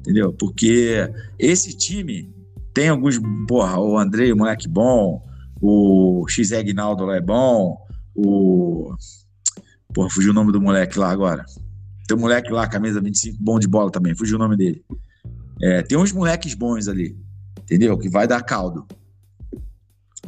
Entendeu? 0.00 0.32
Porque 0.32 1.10
esse 1.38 1.76
time, 1.76 2.32
tem 2.74 2.88
alguns, 2.88 3.18
porra, 3.48 3.78
o 3.78 3.98
Andrei, 3.98 4.32
o 4.32 4.36
moleque 4.36 4.68
bom, 4.68 5.26
o 5.60 6.24
X 6.28 6.52
Agnaldo 6.52 7.04
lá 7.04 7.16
é 7.16 7.20
bom, 7.20 7.76
o. 8.14 8.94
Porra, 9.92 10.08
fugiu 10.08 10.30
o 10.30 10.34
nome 10.34 10.52
do 10.52 10.60
moleque 10.60 10.98
lá 10.98 11.10
agora. 11.10 11.44
Tem 12.06 12.16
um 12.16 12.20
moleque 12.20 12.50
lá, 12.50 12.66
camisa 12.68 13.00
25, 13.00 13.36
bom 13.40 13.58
de 13.58 13.66
bola 13.66 13.90
também, 13.90 14.14
fugiu 14.14 14.36
o 14.36 14.38
nome 14.38 14.56
dele. 14.56 14.84
É, 15.62 15.82
tem 15.82 15.98
uns 15.98 16.12
moleques 16.12 16.54
bons 16.54 16.88
ali, 16.88 17.16
entendeu? 17.62 17.98
Que 17.98 18.08
vai 18.08 18.26
dar 18.26 18.42
caldo. 18.42 18.86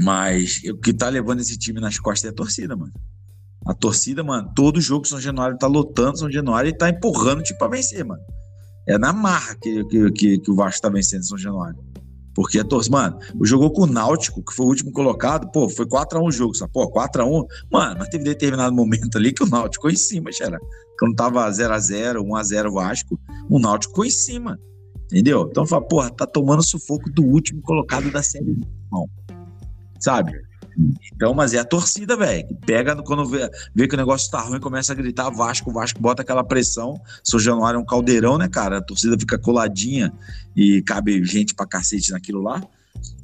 Mas 0.01 0.62
o 0.64 0.76
que 0.76 0.93
tá 0.93 1.09
levando 1.09 1.40
esse 1.40 1.57
time 1.57 1.80
nas 1.80 1.99
costas 1.99 2.30
é 2.30 2.32
a 2.32 2.34
torcida, 2.34 2.76
mano. 2.76 2.93
A 3.64 3.72
torcida, 3.72 4.24
mano, 4.24 4.51
todo 4.55 4.80
jogo 4.80 5.07
São 5.07 5.20
Januário 5.20 5.57
tá 5.57 5.68
lotando 5.68 6.18
São 6.18 6.30
Januário 6.30 6.70
e 6.70 6.76
tá 6.76 6.90
empurrando 6.90 7.43
tipo 7.43 7.59
pra 7.59 7.68
vencer, 7.68 8.05
mano. 8.05 8.22
É 8.86 8.99
na 8.99 9.12
marra 9.12 9.55
que, 9.55 9.84
que, 9.84 10.11
que, 10.11 10.38
que 10.38 10.51
o 10.51 10.57
Vasco 10.57 10.82
tá 10.82 10.88
vencendo 10.88 11.24
São 11.24 11.38
Januário. 11.38 11.78
Porque 12.35 12.59
a 12.59 12.64
torcida, 12.64 12.97
mano, 12.97 13.18
jogou 13.43 13.70
com 13.70 13.83
o 13.83 13.87
Náutico, 13.87 14.43
que 14.43 14.55
foi 14.55 14.66
o 14.66 14.68
último 14.68 14.93
colocado, 14.93 15.51
pô, 15.51 15.68
foi 15.68 15.87
4x1 15.87 16.22
o 16.22 16.30
jogo, 16.30 16.55
sabe? 16.55 16.72
Pô, 16.72 16.91
4x1. 16.91 17.47
Mano, 17.70 17.97
mas 17.99 18.09
teve 18.09 18.24
determinado 18.24 18.74
momento 18.76 19.18
ali 19.18 19.33
que 19.33 19.43
o 19.43 19.49
Náutico 19.49 19.74
ficou 19.74 19.91
em 19.91 19.97
cima, 19.97 20.33
xera. 20.33 20.59
Quando 20.99 21.14
tava 21.14 21.49
0x0, 21.51 22.18
1x0 22.18 22.72
Vasco, 22.72 23.20
o 23.51 23.59
Náutico 23.59 23.93
ficou 23.93 24.05
em 24.05 24.11
cima. 24.11 24.59
Entendeu? 25.07 25.47
Então 25.51 25.66
fala, 25.66 25.87
porra, 25.87 26.11
tá 26.11 26.26
tomando 26.26 26.62
sufoco 26.62 27.11
do 27.11 27.22
último 27.22 27.61
colocado 27.62 28.11
da 28.11 28.22
série, 28.22 28.51
irmão. 28.51 29.09
Sabe? 30.01 30.33
Então, 31.14 31.34
mas 31.34 31.54
é 31.54 31.58
a 31.58 31.64
torcida, 31.64 32.16
velho, 32.16 32.46
que 32.46 32.54
pega 32.54 32.96
quando 33.02 33.26
vê, 33.26 33.50
vê, 33.74 33.86
que 33.86 33.94
o 33.94 33.98
negócio 33.98 34.30
tá 34.30 34.40
ruim, 34.40 34.60
começa 34.60 34.92
a 34.92 34.96
gritar 34.96 35.30
Vasco, 35.30 35.72
Vasco 35.72 36.00
bota 36.00 36.22
aquela 36.22 36.42
pressão. 36.42 37.00
São 37.22 37.38
Januário 37.38 37.78
é 37.78 37.80
um 37.80 37.84
caldeirão, 37.84 38.38
né, 38.38 38.48
cara? 38.48 38.78
A 38.78 38.82
torcida 38.82 39.18
fica 39.18 39.38
coladinha 39.38 40.12
e 40.56 40.82
cabe 40.82 41.22
gente 41.24 41.54
pra 41.54 41.66
cacete 41.66 42.12
naquilo 42.12 42.42
lá. 42.42 42.62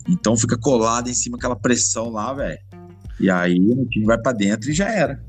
Então 0.09 0.37
fica 0.37 0.57
colado 0.57 1.09
em 1.09 1.15
cima 1.15 1.37
aquela 1.37 1.57
pressão 1.57 2.11
lá, 2.11 2.33
velho. 2.33 2.59
E 3.21 3.31
aí 3.31 3.59
o 3.59 3.87
time 3.87 4.07
vai 4.07 4.19
para 4.19 4.33
dentro 4.33 4.71
e 4.71 4.73
já 4.73 4.89
era. 4.89 5.23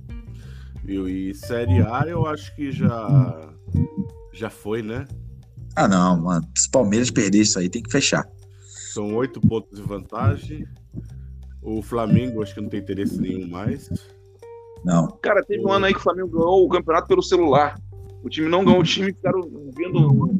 Viu? 0.83 1.07
E 1.09 1.33
Série 1.33 1.81
A 1.81 2.05
eu 2.07 2.25
acho 2.25 2.55
que 2.55 2.71
já 2.71 3.49
já 4.33 4.49
foi, 4.49 4.81
né? 4.81 5.07
Ah, 5.75 5.87
não, 5.87 6.21
mano. 6.21 6.47
Se 6.55 6.67
o 6.67 6.71
Palmeiras 6.71 7.11
perder 7.11 7.41
isso 7.41 7.59
aí, 7.59 7.69
tem 7.69 7.81
que 7.81 7.91
fechar. 7.91 8.27
São 8.93 9.15
oito 9.15 9.39
pontos 9.39 9.79
de 9.79 9.85
vantagem. 9.85 10.67
O 11.61 11.81
Flamengo 11.81 12.41
acho 12.41 12.53
que 12.53 12.61
não 12.61 12.69
tem 12.69 12.79
interesse 12.79 13.19
nenhum 13.19 13.47
mais. 13.47 13.89
Não. 14.83 15.07
Cara, 15.21 15.43
teve 15.43 15.65
um 15.65 15.71
ano 15.71 15.85
aí 15.85 15.93
que 15.93 15.99
o 15.99 16.03
Flamengo 16.03 16.29
ganhou 16.29 16.65
o 16.65 16.69
campeonato 16.69 17.07
pelo 17.07 17.21
celular. 17.21 17.79
O 18.23 18.29
time 18.29 18.49
não 18.49 18.63
ganhou, 18.63 18.79
o 18.79 18.83
time 18.83 19.07
ficaram 19.13 19.41
vendo 19.75 19.99
no 19.99 20.39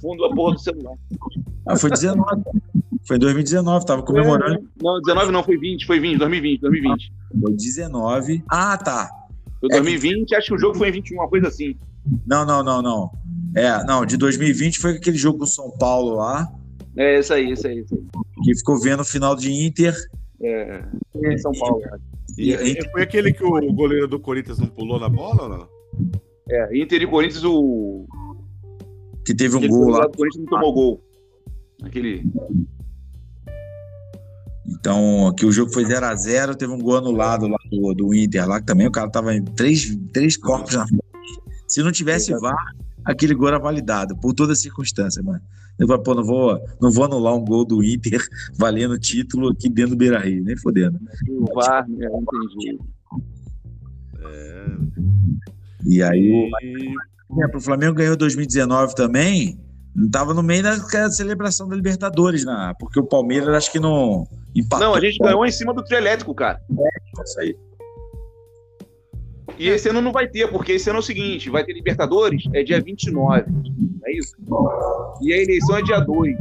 fundo 0.00 0.28
da 0.28 0.34
porra 0.34 0.54
do 0.54 0.60
celular. 0.60 0.96
Ah, 1.66 1.76
foi 1.76 1.90
19. 1.90 2.42
foi 3.06 3.16
em 3.16 3.20
2019, 3.20 3.86
tava 3.86 4.02
comemorando. 4.02 4.54
É, 4.54 4.82
não, 4.82 5.00
19 5.00 5.32
não, 5.32 5.42
foi 5.42 5.56
20, 5.56 5.86
foi 5.86 6.00
20, 6.00 6.18
2020, 6.18 6.60
2020. 6.60 7.12
Foi 7.40 7.52
19. 7.52 8.44
Ah, 8.48 8.76
tá. 8.76 9.10
Foi 9.60 9.68
2020, 9.68 10.22
é 10.22 10.24
que... 10.24 10.34
acho 10.36 10.48
que 10.48 10.54
o 10.54 10.58
jogo 10.58 10.76
foi 10.76 10.88
em 10.88 10.92
21, 10.92 11.16
uma 11.16 11.28
coisa 11.28 11.48
assim. 11.48 11.76
Não, 12.26 12.44
não, 12.44 12.62
não, 12.62 12.80
não. 12.80 13.10
É, 13.54 13.84
não, 13.84 14.06
de 14.06 14.16
2020 14.16 14.78
foi 14.78 14.92
aquele 14.92 15.16
jogo 15.16 15.38
com 15.38 15.46
São 15.46 15.70
Paulo 15.70 16.16
lá. 16.16 16.48
É, 16.96 17.20
isso 17.20 17.32
aí, 17.32 17.52
isso 17.52 17.66
aí, 17.66 17.80
isso 17.80 17.94
aí. 17.94 18.22
Que 18.42 18.56
ficou 18.56 18.80
vendo 18.80 19.00
o 19.00 19.04
final 19.04 19.36
de 19.36 19.52
Inter 19.52 19.94
é, 20.42 20.84
em 21.14 21.38
São 21.38 21.52
Paulo. 21.52 21.80
E, 22.38 22.52
e, 22.52 22.72
e, 22.72 22.90
foi 22.90 23.02
aquele 23.02 23.32
que 23.32 23.44
o 23.44 23.72
goleiro 23.72 24.08
do 24.08 24.18
Corinthians 24.18 24.58
não 24.58 24.68
pulou 24.68 24.98
na 24.98 25.08
bola 25.08 25.42
ou 25.42 25.48
não? 25.48 25.68
É, 26.48 26.78
Inter 26.78 27.02
e 27.02 27.06
Corinthians, 27.06 27.44
o. 27.44 28.06
Que 29.24 29.34
teve 29.34 29.56
um 29.56 29.68
gol 29.68 29.90
lá. 29.90 30.06
O 30.06 30.16
Corinthians 30.16 30.44
não 30.44 30.46
tomou 30.46 30.72
gol. 30.72 31.04
Aquele. 31.82 32.24
Então, 34.66 35.34
que 35.36 35.44
o 35.44 35.52
jogo 35.52 35.72
foi 35.72 35.84
0 35.84 36.06
a 36.06 36.14
0 36.14 36.54
teve 36.54 36.72
um 36.72 36.78
gol 36.78 36.96
anulado 36.96 37.46
lá 37.46 37.58
do, 37.70 37.94
do 37.94 38.14
Inter, 38.14 38.48
lá 38.48 38.60
que 38.60 38.66
também 38.66 38.86
o 38.86 38.92
cara 38.92 39.10
tava 39.10 39.34
em 39.34 39.44
três, 39.44 39.96
três 40.12 40.36
corpos 40.36 40.74
na 40.74 40.86
frente. 40.86 41.02
Se 41.66 41.82
não 41.82 41.92
tivesse 41.92 42.32
VAR, 42.38 42.74
aquele 43.04 43.34
gol 43.34 43.48
era 43.48 43.58
validado, 43.58 44.16
por 44.16 44.32
toda 44.32 44.54
circunstância, 44.54 45.22
mano. 45.22 45.40
Eu 45.80 45.86
falei, 45.86 46.02
pô, 46.02 46.14
não 46.14 46.24
vou, 46.24 46.60
não 46.80 46.90
vou 46.90 47.04
anular 47.04 47.34
um 47.34 47.44
gol 47.44 47.64
do 47.64 47.82
Inter 47.82 48.20
valendo 48.56 48.98
título 48.98 49.48
aqui 49.48 49.68
dentro 49.68 49.92
do 49.92 49.96
Beira 49.96 50.18
Rio, 50.18 50.44
nem 50.44 50.56
fodendo. 50.56 50.98
O 51.28 51.54
VAR, 51.54 51.88
né? 51.88 52.06
Entendi. 52.06 52.78
É. 54.22 54.66
E 55.86 56.02
aí, 56.02 56.50
E 56.62 56.94
o 57.32 57.56
o 57.56 57.60
Flamengo 57.60 57.94
ganhou 57.94 58.16
2019 58.16 58.94
também, 58.94 59.58
não 59.94 60.10
tava 60.10 60.34
no 60.34 60.42
meio 60.42 60.62
da 60.62 61.10
celebração 61.10 61.66
da 61.66 61.74
Libertadores, 61.74 62.44
né? 62.44 62.74
porque 62.78 63.00
o 63.00 63.04
Palmeiras 63.04 63.48
acho 63.48 63.72
que 63.72 63.80
não 63.80 64.26
empatou. 64.54 64.86
Não, 64.86 64.94
a 64.94 65.00
gente 65.00 65.18
ganhou 65.18 65.46
em 65.46 65.50
cima 65.50 65.72
do 65.72 65.82
trio 65.82 65.98
elétrico, 65.98 66.34
cara. 66.34 66.60
Isso 67.24 67.40
aí. 67.40 67.56
E 69.60 69.68
esse 69.68 69.90
ano 69.90 70.00
não 70.00 70.10
vai 70.10 70.26
ter, 70.26 70.50
porque 70.50 70.72
esse 70.72 70.88
ano 70.88 70.98
é 70.98 71.00
o 71.00 71.02
seguinte: 71.04 71.50
vai 71.50 71.62
ter 71.62 71.74
Libertadores, 71.74 72.44
é 72.54 72.62
dia 72.62 72.80
29. 72.80 73.44
É 74.06 74.16
isso? 74.16 74.34
E 75.20 75.34
a 75.34 75.36
eleição 75.36 75.76
é 75.76 75.82
dia 75.82 76.00
2. 76.00 76.34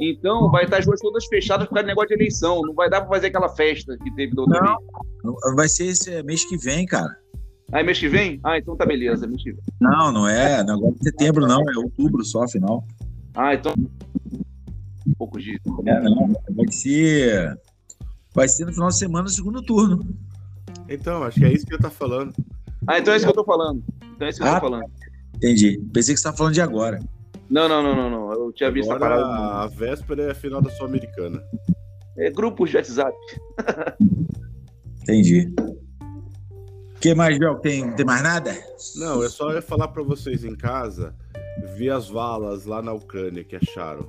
Então 0.00 0.48
vai 0.48 0.62
estar 0.64 0.78
as 0.78 0.86
ruas 0.86 1.00
todas 1.00 1.26
fechadas 1.26 1.66
por 1.66 1.74
causa 1.74 1.84
do 1.84 1.88
negócio 1.88 2.08
de 2.10 2.14
eleição. 2.14 2.62
Não 2.62 2.72
vai 2.72 2.88
dar 2.88 3.00
pra 3.00 3.10
fazer 3.10 3.26
aquela 3.26 3.48
festa 3.48 3.98
que 3.98 4.14
teve 4.14 4.32
do 4.32 4.42
outro 4.42 4.54
Não. 4.62 4.76
mês. 4.76 5.36
Não, 5.44 5.56
Vai 5.56 5.68
ser 5.68 5.86
esse 5.86 6.22
mês 6.22 6.44
que 6.44 6.56
vem, 6.56 6.86
cara. 6.86 7.16
Aí 7.72 7.82
mês 7.82 7.98
que 7.98 8.08
vem? 8.08 8.38
Ah, 8.44 8.58
então 8.58 8.76
tá 8.76 8.86
beleza, 8.86 9.26
mês 9.26 9.42
que 9.42 9.50
vem. 9.50 9.60
Não, 9.80 10.12
não 10.12 10.28
é. 10.28 10.62
Não 10.62 10.74
agora 10.74 10.94
é 11.00 11.02
setembro, 11.02 11.48
não. 11.48 11.68
É 11.68 11.76
outubro 11.78 12.24
só, 12.24 12.44
afinal. 12.44 12.84
Ah, 13.34 13.54
então. 13.54 13.74
Poucos 15.18 15.42
dias. 15.42 15.58
É, 15.84 16.00
não. 16.00 16.28
Vai 16.50 16.70
ser. 16.70 17.58
Vai 18.32 18.46
ser 18.48 18.66
no 18.66 18.72
final 18.72 18.88
de 18.88 18.98
semana, 18.98 19.24
no 19.24 19.28
segundo 19.30 19.60
turno. 19.62 20.06
Então, 20.88 21.22
acho 21.22 21.38
que 21.38 21.44
é 21.46 21.52
isso 21.52 21.66
que 21.66 21.74
eu 21.74 21.78
tá 21.78 21.90
falando. 21.90 22.32
Ah, 22.86 22.98
então 22.98 23.12
é 23.12 23.16
isso 23.16 23.24
que 23.26 23.30
eu 23.30 23.34
tô 23.34 23.44
falando. 23.44 23.82
Então 24.14 24.26
é 24.26 24.30
isso 24.30 24.40
que 24.40 24.46
eu 24.46 24.50
Ah. 24.50 24.60
tô 24.60 24.66
falando. 24.68 24.84
Entendi. 25.36 25.78
Pensei 25.92 26.14
que 26.14 26.20
você 26.20 26.26
estava 26.26 26.36
falando 26.36 26.54
de 26.54 26.60
agora. 26.60 27.00
Não, 27.50 27.68
não, 27.68 27.82
não, 27.82 27.94
não, 27.94 28.10
não. 28.10 28.32
Eu 28.32 28.52
tinha 28.52 28.70
visto 28.70 28.90
a 28.90 28.94
Agora, 28.96 29.16
parada. 29.16 29.62
a 29.62 29.66
véspera 29.66 30.22
é 30.24 30.30
a 30.30 30.34
final 30.34 30.62
da 30.62 30.70
Sul-Americana. 30.70 31.42
É 32.16 32.30
grupos 32.30 32.70
de 32.70 32.76
WhatsApp. 32.76 33.16
Entendi. 35.02 35.52
O 36.96 37.00
que 37.00 37.14
mais, 37.14 37.38
Bel? 37.38 37.56
Tem, 37.58 37.94
tem 37.94 38.06
mais 38.06 38.22
nada? 38.22 38.54
Não, 38.96 39.22
é 39.22 39.28
só 39.28 39.50
eu 39.52 39.60
falar 39.62 39.88
pra 39.88 40.02
vocês 40.02 40.44
em 40.44 40.54
casa 40.56 41.14
ver 41.76 41.90
as 41.90 42.08
valas 42.08 42.64
lá 42.64 42.80
na 42.80 42.92
Ucrânia 42.92 43.44
que 43.44 43.56
acharam. 43.56 44.08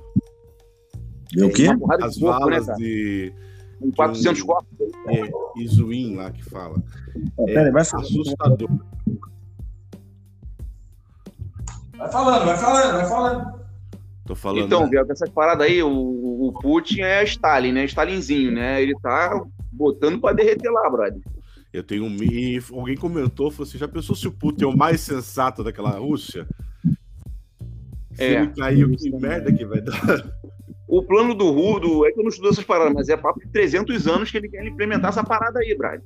E 1.36 1.42
o 1.42 1.52
quê? 1.52 1.66
As 2.00 2.16
né, 2.16 2.28
valas 2.28 2.66
de 2.78 3.32
Com 3.78 3.90
400 3.92 4.42
corpos. 4.42 4.68
é, 5.08 5.30
Izuim 5.60 6.16
lá 6.16 6.30
que 6.30 6.42
fala. 6.44 6.82
É, 7.40 7.44
peraí, 7.44 7.70
vai 7.70 7.84
falando. 7.84 8.06
Assustador. 8.06 8.68
Vai 11.96 12.12
falando, 12.12 12.44
vai 12.44 12.56
falando, 12.58 12.92
vai 12.92 13.06
falando. 13.08 13.60
Tô 14.26 14.34
falando. 14.34 14.64
Então, 14.66 14.82
né? 14.82 14.88
Biel, 14.88 15.06
com 15.06 15.12
essas 15.12 15.30
paradas 15.30 15.66
aí, 15.66 15.82
o, 15.82 15.88
o 15.88 16.52
Putin 16.60 17.00
é 17.02 17.22
Stalin, 17.24 17.72
né? 17.72 17.84
Stalinzinho, 17.84 18.52
né? 18.52 18.82
Ele 18.82 18.94
tá 19.00 19.40
botando 19.72 20.20
pra 20.20 20.32
derreter 20.32 20.70
lá, 20.70 20.90
brother. 20.90 21.20
Eu 21.72 21.82
tenho 21.82 22.04
um. 22.04 22.16
E 22.22 22.60
alguém 22.72 22.96
comentou, 22.96 23.50
falou 23.50 23.68
assim: 23.68 23.78
já 23.78 23.86
pensou 23.88 24.16
se 24.16 24.26
o 24.26 24.32
Putin 24.32 24.64
é 24.64 24.66
o 24.66 24.76
mais 24.76 25.00
sensato 25.00 25.62
daquela 25.62 25.90
Rússia? 25.90 26.46
Se 28.12 28.22
É. 28.24 28.32
ele 28.42 28.48
caiu, 28.48 28.90
que 28.96 29.10
merda 29.10 29.52
que 29.52 29.64
vai 29.64 29.80
dar? 29.80 29.94
O 30.88 31.02
plano 31.02 31.34
do 31.34 31.50
Rudo, 31.50 32.06
é 32.06 32.12
que 32.12 32.20
eu 32.20 32.22
não 32.22 32.30
estudo 32.30 32.48
essas 32.48 32.64
paradas, 32.64 32.94
mas 32.94 33.08
é 33.08 33.16
papo 33.16 33.40
de 33.40 33.48
300 33.48 34.06
anos 34.06 34.30
que 34.30 34.36
ele 34.36 34.48
quer 34.48 34.64
implementar 34.64 35.10
essa 35.10 35.24
parada 35.24 35.58
aí, 35.58 35.76
brother. 35.76 36.02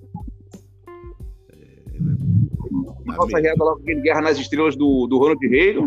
Nossa 3.04 3.36
Amém. 3.36 3.42
reta 3.42 3.62
lá 3.62 3.74
com 3.74 3.82
aquele 3.82 4.00
Guerra 4.00 4.22
nas 4.22 4.38
Estrelas 4.38 4.76
do, 4.76 5.06
do 5.06 5.18
Ronald 5.18 5.46
Reagan, 5.46 5.84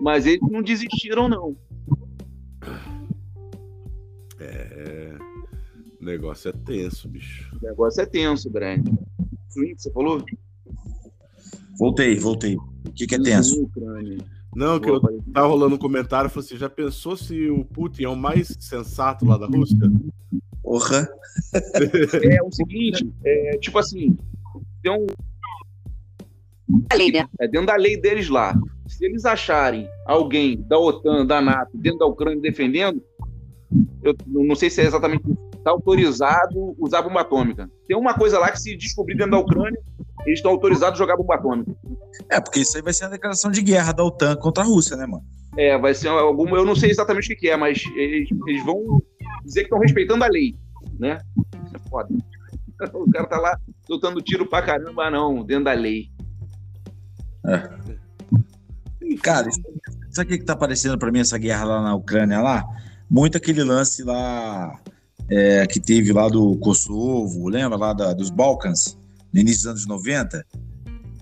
mas 0.00 0.26
eles 0.26 0.40
não 0.42 0.62
desistiram, 0.62 1.28
não. 1.28 1.56
É. 4.38 5.16
O 6.00 6.04
negócio 6.04 6.50
é 6.50 6.52
tenso, 6.52 7.08
bicho. 7.08 7.50
O 7.60 7.66
negócio 7.66 8.00
é 8.00 8.06
tenso, 8.06 8.50
grande. 8.50 8.92
Swing, 9.48 9.74
você 9.76 9.90
falou? 9.90 10.22
Voltei, 11.78 12.16
voltei. 12.16 12.56
O 12.56 12.92
que, 12.94 13.06
que 13.06 13.14
é 13.14 13.20
tenso? 13.20 13.62
Ucrânia. 13.62 14.18
Não, 14.56 14.80
que 14.80 14.88
eu 14.88 14.98
tava 15.34 15.46
rolando 15.46 15.74
um 15.74 15.78
comentário, 15.78 16.30
falou 16.30 16.42
assim: 16.42 16.56
já 16.56 16.70
pensou 16.70 17.14
se 17.14 17.50
o 17.50 17.62
Putin 17.62 18.04
é 18.04 18.08
o 18.08 18.16
mais 18.16 18.56
sensato 18.58 19.26
lá 19.26 19.36
da 19.36 19.46
Rússia? 19.46 19.76
Porra. 20.62 21.06
É 22.24 22.42
o 22.42 22.50
seguinte, 22.50 23.06
é, 23.22 23.58
tipo 23.58 23.78
assim, 23.78 24.16
tem 24.82 24.92
um. 24.92 25.06
A 26.90 26.94
lei, 26.96 27.12
né? 27.12 27.28
É 27.38 27.46
dentro 27.46 27.66
da 27.66 27.76
lei 27.76 28.00
deles 28.00 28.30
lá. 28.30 28.58
Se 28.88 29.04
eles 29.04 29.26
acharem 29.26 29.86
alguém 30.06 30.58
da 30.62 30.78
OTAN, 30.78 31.26
da 31.26 31.38
NATO, 31.42 31.76
dentro 31.76 31.98
da 31.98 32.06
Ucrânia 32.06 32.40
defendendo, 32.40 33.02
eu 34.02 34.16
não 34.26 34.54
sei 34.54 34.70
se 34.70 34.80
é 34.80 34.86
exatamente 34.86 35.22
está 35.66 35.70
autorizado 35.70 36.74
usar 36.78 37.02
bomba 37.02 37.20
atômica. 37.20 37.68
Tem 37.86 37.96
uma 37.96 38.14
coisa 38.14 38.38
lá 38.38 38.50
que 38.50 38.60
se 38.60 38.74
descobrir 38.76 39.16
dentro 39.16 39.32
da 39.32 39.38
Ucrânia, 39.38 39.78
eles 40.24 40.38
estão 40.38 40.52
autorizados 40.52 40.98
a 40.98 41.02
jogar 41.02 41.16
bomba 41.16 41.34
atômica. 41.34 41.76
É, 42.30 42.40
porque 42.40 42.60
isso 42.60 42.76
aí 42.76 42.82
vai 42.82 42.92
ser 42.92 43.04
uma 43.04 43.10
declaração 43.10 43.50
de 43.50 43.62
guerra 43.62 43.92
da 43.92 44.04
OTAN 44.04 44.36
contra 44.36 44.62
a 44.62 44.66
Rússia, 44.66 44.96
né, 44.96 45.06
mano? 45.06 45.24
É, 45.56 45.78
vai 45.78 45.94
ser 45.94 46.08
alguma. 46.08 46.56
Eu 46.56 46.64
não 46.64 46.74
sei 46.76 46.90
exatamente 46.90 47.32
o 47.32 47.36
que 47.36 47.48
é, 47.48 47.56
mas 47.56 47.82
eles, 47.96 48.28
eles 48.46 48.64
vão 48.64 49.02
dizer 49.44 49.60
que 49.60 49.66
estão 49.66 49.78
respeitando 49.78 50.22
a 50.24 50.28
lei, 50.28 50.54
né? 50.98 51.18
Isso 51.64 51.76
é 51.76 51.88
foda. 51.88 52.08
O 52.92 53.10
cara 53.10 53.26
tá 53.26 53.38
lá 53.38 53.58
soltando 53.86 54.20
tiro 54.20 54.44
pra 54.44 54.60
caramba, 54.60 55.10
não, 55.10 55.42
dentro 55.42 55.64
da 55.64 55.72
lei. 55.72 56.10
Cara, 59.22 59.48
isso- 59.48 59.60
sabe 60.10 60.34
o 60.34 60.38
que, 60.38 60.44
tá 60.44 60.52
aparecendo 60.52 60.98
pra 60.98 61.10
mim 61.10 61.20
essa 61.20 61.38
guerra 61.38 61.64
lá 61.64 61.82
na 61.82 61.94
Ucrânia 61.94 62.40
lá? 62.40 62.64
Muito 63.08 63.36
aquele 63.36 63.62
lance 63.62 64.02
lá 64.02 64.78
é, 65.30 65.66
que 65.66 65.80
teve 65.80 66.12
lá 66.12 66.28
do 66.28 66.56
Kosovo, 66.58 67.48
lembra 67.48 67.78
lá 67.78 67.92
da- 67.92 68.12
dos 68.12 68.30
Balcãs, 68.30 68.98
no 69.32 69.40
início 69.40 69.62
dos 69.62 69.66
anos 69.70 69.86
90? 69.86 70.44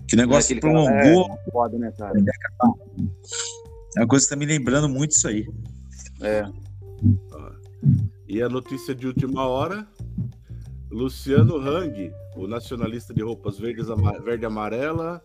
Que 0.07 0.15
negócio 0.15 0.59
cara 0.59 0.61
prolongou. 0.61 1.31
É 1.31 1.51
foda, 1.51 1.77
né, 1.77 1.91
cara? 1.97 2.17
É 3.97 4.01
uma 4.01 4.07
coisa 4.07 4.25
que 4.25 4.29
tá 4.29 4.35
me 4.35 4.45
lembrando 4.45 4.87
muito 4.89 5.11
isso 5.11 5.27
aí. 5.27 5.47
É. 6.21 6.45
E 8.27 8.41
a 8.41 8.49
notícia 8.49 8.93
de 8.95 9.07
última 9.07 9.47
hora: 9.47 9.87
Luciano 10.91 11.57
Hang, 11.57 12.11
o 12.35 12.47
nacionalista 12.47 13.13
de 13.13 13.21
roupas 13.23 13.57
verdes, 13.57 13.87
verde 14.23 14.43
e 14.43 14.45
amarela, 14.47 15.21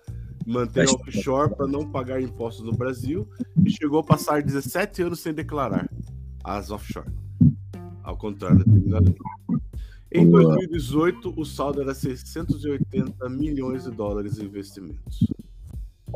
mantém 0.47 0.85
Acho- 0.85 0.95
offshore 0.97 1.55
para 1.55 1.66
não 1.66 1.91
pagar 1.91 2.20
impostos 2.20 2.64
no 2.64 2.72
Brasil 2.72 3.28
e 3.64 3.70
chegou 3.70 4.01
a 4.01 4.05
passar 4.05 4.43
17 4.43 5.03
anos 5.03 5.20
sem 5.20 5.33
declarar 5.35 5.89
as 6.45 6.70
offshore. 6.70 7.09
Ao 8.03 8.16
contrário 8.16 8.59
da 8.59 8.64
primeira 8.64 8.99
lei. 9.01 9.14
Em 10.13 10.27
Boa. 10.29 10.43
2018, 10.57 11.35
o 11.37 11.45
saldo 11.45 11.81
era 11.83 11.95
680 11.95 13.29
milhões 13.29 13.85
de 13.85 13.91
dólares 13.91 14.39
em 14.39 14.45
investimentos. 14.45 15.19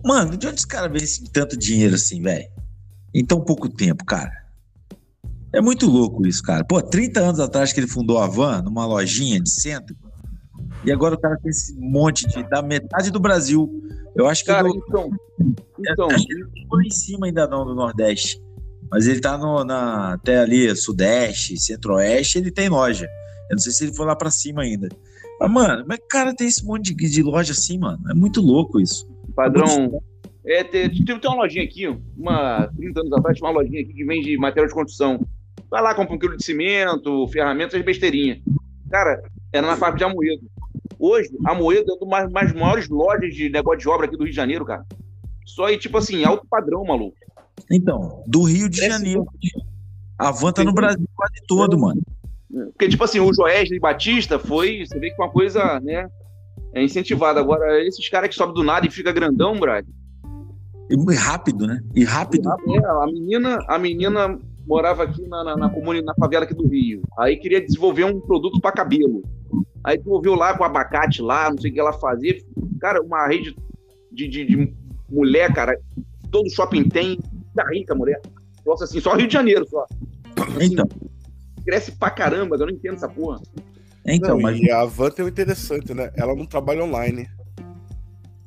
Mano, 0.05 0.37
de 0.37 0.47
onde 0.49 0.57
os 0.57 0.65
caras 0.65 0.91
vêm 0.93 1.03
esse 1.03 1.31
tanto 1.31 1.57
dinheiro 1.57 1.95
assim, 1.95 2.21
velho? 2.21 2.49
Em 3.15 3.25
tão 3.25 3.41
pouco 3.41 3.69
tempo, 3.69 4.05
cara. 4.05 4.45
É 5.53 5.61
muito 5.61 5.87
louco 5.87 6.27
isso, 6.27 6.43
cara. 6.43 6.65
Pô, 6.65 6.83
30 6.83 7.21
anos 7.21 7.39
atrás 7.41 7.73
que 7.73 7.79
ele 7.79 7.87
fundou 7.87 8.19
a 8.19 8.27
Van, 8.27 8.61
numa 8.63 8.85
lojinha 8.85 9.41
de 9.41 9.49
centro, 9.51 9.95
e 10.85 10.91
agora 10.91 11.15
o 11.15 11.19
cara 11.21 11.39
tem 11.41 11.51
esse 11.51 11.73
monte 11.79 12.27
de. 12.27 12.43
da 12.51 12.61
metade 12.61 13.11
do 13.13 13.21
Brasil. 13.21 13.71
Eu 14.17 14.27
acho 14.27 14.43
que 14.43 14.51
Cara, 14.51 14.69
do- 14.69 14.77
então. 14.89 15.11
Então, 15.79 16.09
ele 16.11 16.41
não 16.41 16.69
foi 16.69 16.87
em 16.87 16.91
cima 16.91 17.27
ainda 17.27 17.47
não 17.47 17.65
do 17.65 17.75
Nordeste. 17.75 18.43
Mas 18.91 19.07
ele 19.07 19.21
tá 19.21 19.39
no, 19.39 19.65
na, 19.65 20.15
até 20.15 20.39
ali, 20.41 20.75
Sudeste, 20.77 21.57
Centro-Oeste, 21.59 22.39
ele 22.39 22.51
tem 22.51 22.69
loja. 22.69 23.09
Eu 23.51 23.57
não 23.57 23.59
sei 23.59 23.73
se 23.73 23.85
ele 23.85 23.95
foi 23.95 24.07
lá 24.07 24.17
pra 24.17 24.31
cima 24.31 24.63
ainda. 24.63 24.89
Mas, 25.41 25.51
mano, 25.51 25.85
é 25.91 25.95
o 25.95 26.09
cara 26.09 26.35
tem 26.35 26.47
esse 26.47 26.65
monte 26.65 26.95
de, 26.95 27.11
de 27.11 27.23
loja 27.23 27.53
assim, 27.53 27.79
mano? 27.79 28.01
É 28.11 28.15
muito 28.15 28.41
louco 28.41 28.81
isso. 28.81 29.09
padrão. 29.35 30.01
É, 30.47 30.63
tem, 30.63 30.91
tem 30.91 31.19
tem 31.19 31.31
uma 31.31 31.43
lojinha 31.43 31.65
aqui, 31.65 31.87
uma 32.17 32.69
30 32.77 33.01
anos 33.01 33.13
atrás, 33.15 33.39
tinha 33.39 33.49
uma 33.49 33.59
lojinha 33.59 33.81
aqui 33.81 33.95
que 33.95 34.05
vende 34.05 34.37
material 34.37 34.69
de 34.69 34.75
construção. 34.75 35.27
Vai 35.71 35.83
lá, 35.83 35.95
compra 35.95 36.15
um 36.15 36.19
quilo 36.19 36.37
de 36.37 36.45
cimento, 36.45 37.27
ferramentas, 37.29 37.83
besteirinha. 37.83 38.41
Cara, 38.91 39.23
era 39.53 39.67
na 39.67 39.77
fábrica 39.77 40.07
de 40.07 40.13
Amoedo. 40.13 40.43
Hoje, 40.99 41.31
Amoedo 41.47 41.93
é 41.93 42.05
uma 42.05 42.27
das 42.27 42.53
maiores 42.53 42.89
lojas 42.89 43.35
de 43.35 43.49
negócio 43.49 43.81
de 43.81 43.89
obra 43.89 44.07
aqui 44.07 44.17
do 44.17 44.25
Rio 44.25 44.31
de 44.31 44.37
Janeiro, 44.37 44.65
cara. 44.65 44.85
Só 45.47 45.67
aí, 45.67 45.79
tipo 45.79 45.97
assim, 45.99 46.25
alto 46.25 46.47
padrão, 46.49 46.85
maluco. 46.85 47.17
Então, 47.71 48.23
do 48.27 48.43
Rio 48.43 48.69
de 48.69 48.79
Janeiro. 48.79 49.27
A 50.19 50.31
van 50.31 50.53
tá 50.53 50.63
no 50.63 50.73
Brasil 50.73 51.09
quase 51.17 51.35
todo, 51.47 51.79
mano. 51.79 52.01
Porque, 52.71 52.89
tipo 52.89 53.03
assim, 53.05 53.21
o 53.21 53.33
Joesley 53.33 53.81
Batista 53.81 54.39
foi, 54.39 54.85
você 54.87 54.99
vê 54.99 55.11
que 55.11 55.17
foi 55.17 55.27
uma 55.27 55.33
coisa, 55.33 55.81
né, 55.81 56.09
é 56.75 56.83
incentivada. 56.83 57.41
Agora, 57.41 57.85
esses 57.87 58.09
caras 58.09 58.29
que 58.29 58.35
sobem 58.35 58.55
do 58.55 58.63
nada 58.63 58.87
e 58.87 58.91
fica 58.91 59.13
grandão, 59.13 59.59
brad. 59.59 59.87
E 60.91 61.15
rápido, 61.15 61.67
né? 61.67 61.81
E 61.95 62.05
rápido. 62.05 62.49
É, 62.49 63.03
a 63.03 63.07
menina, 63.07 63.59
a 63.69 63.79
menina 63.79 64.39
morava 64.67 65.05
aqui 65.05 65.27
na, 65.29 65.45
na, 65.45 65.57
na, 65.57 65.71
comune, 65.71 66.03
na 66.03 66.15
favela 66.15 66.45
aqui 66.45 66.55
do 66.55 66.67
Rio. 66.67 67.03
Aí 67.19 67.37
queria 67.37 67.65
desenvolver 67.65 68.05
um 68.05 68.21
produto 68.21 68.61
para 68.61 68.73
cabelo. 68.73 69.23
Aí 69.83 69.97
desenvolveu 69.97 70.35
lá 70.35 70.57
com 70.57 70.65
abacate 70.65 71.23
lá, 71.23 71.51
não 71.51 71.59
sei 71.59 71.71
o 71.71 71.75
que 71.75 71.81
ela 71.81 71.93
fazia. 71.93 72.37
Cara, 72.81 73.01
uma 73.03 73.27
rede 73.27 73.57
de, 74.13 74.29
de, 74.29 74.45
de 74.45 74.75
mulher, 75.11 75.53
cara. 75.55 75.79
Todo 76.31 76.51
shopping 76.51 76.89
tem. 76.89 77.19
Da 77.55 77.65
rica 77.69 77.95
mulher. 77.95 78.21
Nossa, 78.67 78.85
assim, 78.85 79.01
só 79.01 79.15
Rio 79.15 79.29
de 79.29 79.33
Janeiro 79.33 79.65
só. 79.69 79.87
Assim, 80.37 80.73
então. 80.73 80.89
Cresce 81.65 81.93
pra 81.93 82.11
caramba, 82.11 82.57
eu 82.57 82.67
não 82.67 82.71
entendo 82.71 82.95
essa 82.95 83.09
porra. 83.09 83.41
Então, 84.07 84.37
não, 84.37 84.41
mas... 84.41 84.61
E 84.61 84.71
a 84.71 84.85
Van 84.85 85.11
tem 85.11 85.25
o 85.25 85.29
interessante, 85.29 85.95
né? 85.95 86.13
Ela 86.15 86.35
não 86.35 86.47
trabalha 86.47 86.85
online. 86.85 87.29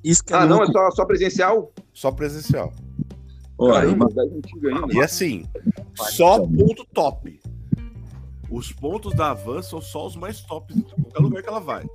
Isso 0.03 0.23
que 0.23 0.33
é 0.33 0.37
ah, 0.37 0.43
louco. 0.43 0.65
não? 0.65 0.69
É 0.69 0.71
só, 0.71 0.91
só 0.91 1.05
presencial? 1.05 1.73
Só 1.93 2.11
presencial. 2.11 2.73
Caramba, 3.59 4.07
e 4.91 4.99
assim, 4.99 5.45
só 5.95 6.39
ponto 6.39 6.85
top. 6.93 7.39
Os 8.49 8.71
pontos 8.71 9.15
da 9.15 9.33
Van 9.33 9.61
são 9.61 9.81
só 9.81 10.05
os 10.05 10.15
mais 10.15 10.41
tops 10.41 10.77
em 10.77 10.81
qualquer 10.81 11.19
lugar 11.19 11.43
que 11.43 11.49
ela 11.49 11.59
vai. 11.59 11.85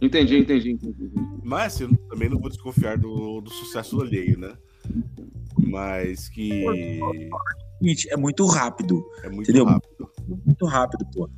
Entendi, 0.00 0.38
entendi, 0.38 0.70
entendi. 0.70 1.10
Mas 1.42 1.74
assim, 1.74 1.84
eu 1.84 1.96
também 2.08 2.28
não 2.28 2.38
vou 2.38 2.48
desconfiar 2.48 2.96
do, 2.96 3.40
do 3.40 3.50
sucesso 3.50 4.00
alheio, 4.00 4.38
né? 4.38 4.56
Mas 5.58 6.28
que. 6.28 6.64
É 8.10 8.16
muito 8.16 8.46
rápido. 8.46 9.04
É 9.22 9.28
muito 9.28 9.42
entendeu? 9.50 9.64
rápido. 9.64 10.10
Muito 10.46 10.66
rápido, 10.66 11.06
pô. 11.12 11.28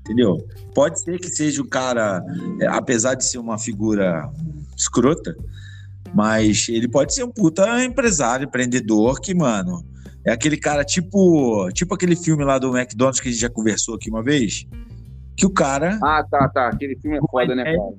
Entendeu? 0.00 0.36
Pode 0.74 1.00
ser 1.00 1.18
que 1.18 1.28
seja 1.28 1.62
o 1.62 1.68
cara, 1.68 2.22
é, 2.60 2.66
apesar 2.66 3.14
de 3.14 3.24
ser 3.24 3.38
uma 3.38 3.56
figura 3.56 4.28
escrota, 4.76 5.36
mas 6.12 6.68
ele 6.68 6.88
pode 6.88 7.14
ser 7.14 7.22
um 7.22 7.30
puta 7.30 7.84
empresário, 7.84 8.46
empreendedor 8.46 9.20
que, 9.20 9.32
mano, 9.32 9.84
é 10.26 10.32
aquele 10.32 10.56
cara 10.56 10.84
tipo, 10.84 11.70
tipo 11.72 11.94
aquele 11.94 12.16
filme 12.16 12.44
lá 12.44 12.58
do 12.58 12.76
McDonald's 12.76 13.20
que 13.20 13.28
a 13.28 13.32
gente 13.32 13.40
já 13.40 13.48
conversou 13.48 13.94
aqui 13.94 14.10
uma 14.10 14.24
vez, 14.24 14.66
que 15.36 15.46
o 15.46 15.50
cara 15.50 15.98
Ah, 16.02 16.24
tá, 16.28 16.48
tá, 16.48 16.68
aquele 16.68 16.96
filme 16.96 17.18
é 17.18 17.20
foda, 17.30 17.54
né, 17.54 17.64
cara? 17.64 17.94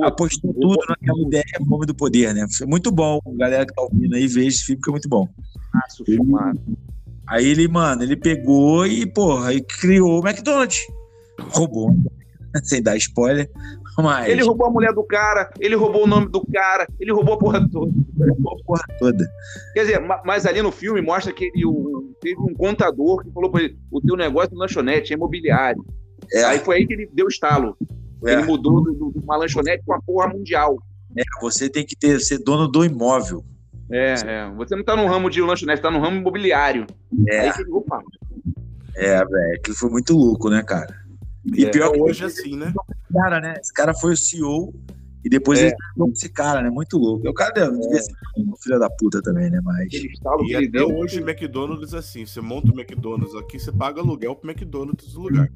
apostou 0.00 0.54
tudo 0.54 0.78
naquela 0.88 1.20
ideia 1.20 1.44
fome 1.68 1.86
do 1.86 1.94
poder, 1.94 2.34
né? 2.34 2.46
Foi 2.56 2.66
muito 2.66 2.90
bom. 2.90 3.20
Galera 3.36 3.66
que 3.66 3.74
tá 3.74 3.82
ouvindo 3.82 4.14
aí, 4.14 4.26
veja 4.26 4.48
esse 4.48 4.64
filme 4.64 4.80
que 4.80 4.88
é 4.88 4.92
muito 4.92 5.08
bom. 5.08 5.28
Ah, 5.74 5.82
filmado. 6.04 6.60
Aí 7.32 7.46
ele, 7.46 7.66
mano, 7.66 8.02
ele 8.02 8.14
pegou 8.14 8.86
e, 8.86 9.06
porra, 9.06 9.48
aí 9.48 9.62
criou 9.62 10.20
o 10.20 10.28
McDonald's. 10.28 10.86
Roubou, 11.40 11.90
sem 12.62 12.82
dar 12.82 12.94
spoiler. 12.98 13.50
Mas... 13.96 14.28
Ele 14.28 14.42
roubou 14.42 14.66
a 14.66 14.70
mulher 14.70 14.92
do 14.92 15.02
cara, 15.02 15.50
ele 15.58 15.74
roubou 15.74 16.04
o 16.04 16.06
nome 16.06 16.28
do 16.28 16.44
cara, 16.52 16.86
ele 17.00 17.10
roubou 17.10 17.32
a 17.32 17.38
porra 17.38 17.66
toda. 17.70 17.90
Roubou 18.18 18.52
a 18.52 18.64
porra 18.66 18.82
toda. 18.98 19.26
Quer 19.72 19.80
dizer, 19.80 20.02
mas 20.26 20.44
ali 20.44 20.60
no 20.60 20.70
filme 20.70 21.00
mostra 21.00 21.32
que 21.32 21.44
ele 21.44 21.64
teve 22.20 22.38
um 22.38 22.52
contador 22.52 23.24
que 23.24 23.32
falou 23.32 23.50
pra 23.50 23.62
ele: 23.62 23.78
o 23.90 23.98
teu 24.02 24.14
negócio 24.14 24.50
é 24.52 24.58
lanchonete, 24.58 25.14
é 25.14 25.16
imobiliário. 25.16 25.82
É. 26.34 26.44
Aí 26.44 26.58
foi 26.58 26.76
aí 26.76 26.86
que 26.86 26.92
ele 26.92 27.10
deu 27.14 27.28
estalo. 27.28 27.78
É. 28.26 28.34
Ele 28.34 28.42
mudou 28.42 28.84
de 28.84 29.18
uma 29.20 29.36
lanchonete 29.36 29.82
para 29.86 29.96
uma 29.96 30.02
porra 30.02 30.28
mundial. 30.28 30.76
É, 31.16 31.22
você 31.40 31.70
tem 31.70 31.86
que 31.86 31.96
ter, 31.96 32.20
ser 32.20 32.40
dono 32.40 32.68
do 32.68 32.84
imóvel. 32.84 33.42
É, 33.92 34.14
é. 34.14 34.50
Você 34.56 34.74
não 34.74 34.82
tá 34.82 34.96
no 34.96 35.06
ramo 35.06 35.28
de 35.28 35.42
lanchonete, 35.42 35.82
tá 35.82 35.90
no 35.90 36.00
ramo 36.00 36.16
imobiliário. 36.16 36.86
É. 37.28 37.40
Aí 37.40 37.52
que 37.52 37.60
ele, 37.60 37.70
opa. 37.70 38.02
É, 38.96 39.24
velho, 39.24 39.54
aquilo 39.56 39.76
foi 39.76 39.90
muito 39.90 40.16
louco, 40.16 40.48
né, 40.48 40.62
cara? 40.62 41.02
E 41.54 41.64
é, 41.64 41.70
pior 41.70 41.92
que 41.92 42.00
hoje 42.00 42.24
assim, 42.24 42.56
né? 42.56 42.72
Cara, 43.12 43.40
né? 43.40 43.54
Esse 43.60 43.72
cara 43.72 43.92
foi 43.94 44.12
o 44.12 44.16
CEO 44.16 44.72
e 45.24 45.28
depois 45.28 45.60
é. 45.60 45.66
ele 45.66 45.76
com 45.96 46.10
esse 46.10 46.28
cara, 46.28 46.62
né? 46.62 46.70
Muito 46.70 46.96
louco. 46.96 47.28
O 47.28 47.34
cara 47.34 47.52
devia 47.52 48.00
ser 48.00 48.12
um 48.36 48.56
filho 48.56 48.78
da 48.78 48.88
puta 48.88 49.20
também, 49.22 49.50
né? 49.50 49.60
Mas. 49.62 49.92
E 49.92 50.56
até 50.56 50.66
deu, 50.66 50.88
hoje 50.96 51.20
o 51.20 51.28
McDonald's 51.28 51.94
assim, 51.94 52.24
você 52.24 52.40
monta 52.40 52.72
o 52.72 52.80
McDonald's 52.80 53.34
aqui, 53.34 53.58
você 53.58 53.70
paga 53.70 54.00
aluguel 54.00 54.34
pro 54.34 54.50
McDonald's 54.50 55.12
do 55.12 55.20
lugar. 55.20 55.50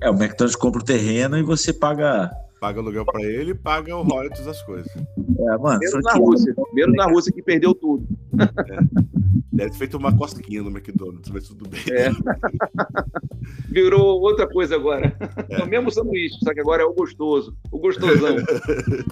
É, 0.00 0.10
o 0.10 0.14
McDonald's 0.14 0.56
compra 0.56 0.80
o 0.80 0.84
terreno 0.84 1.36
e 1.38 1.42
você 1.42 1.72
paga. 1.72 2.30
Paga 2.60 2.80
aluguel 2.80 3.04
pra 3.04 3.22
ele 3.22 3.52
e 3.52 3.54
paga 3.54 3.96
o 3.96 4.02
royalties 4.02 4.44
das 4.44 4.62
coisas. 4.62 4.90
É, 4.96 5.58
mano. 5.58 5.78
Menos 5.78 6.04
na 6.04 6.12
Rússia. 6.14 6.54
Menos 6.72 6.96
na 6.96 7.04
Rússia 7.04 7.32
que 7.32 7.42
perdeu 7.42 7.74
tudo. 7.74 8.06
É. 8.38 8.78
Deve 9.52 9.70
ter 9.70 9.76
feito 9.76 9.96
uma 9.96 10.16
cosquinha 10.16 10.62
no 10.62 10.70
McDonald's, 10.70 11.30
mas 11.30 11.48
tudo 11.48 11.68
bem. 11.68 11.80
É. 11.90 12.10
Virou 13.70 14.20
outra 14.20 14.48
coisa 14.48 14.76
agora. 14.76 15.16
É. 15.48 15.60
é 15.60 15.64
o 15.64 15.68
mesmo 15.68 15.90
sanduíche, 15.90 16.38
só 16.42 16.52
que 16.52 16.60
agora 16.60 16.82
é 16.82 16.86
o 16.86 16.94
gostoso. 16.94 17.56
O 17.70 17.78
gostosão. 17.78 18.36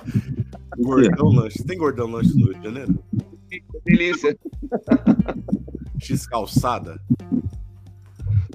gordão 0.78 1.28
lanche. 1.28 1.64
Tem 1.64 1.78
gordão 1.78 2.06
lanche 2.08 2.34
no 2.34 2.46
Rio 2.46 2.58
de 2.58 2.64
Janeiro? 2.64 2.98
Que 3.48 3.62
delícia. 3.84 4.36
X 5.98 6.26
calçada. 6.26 7.00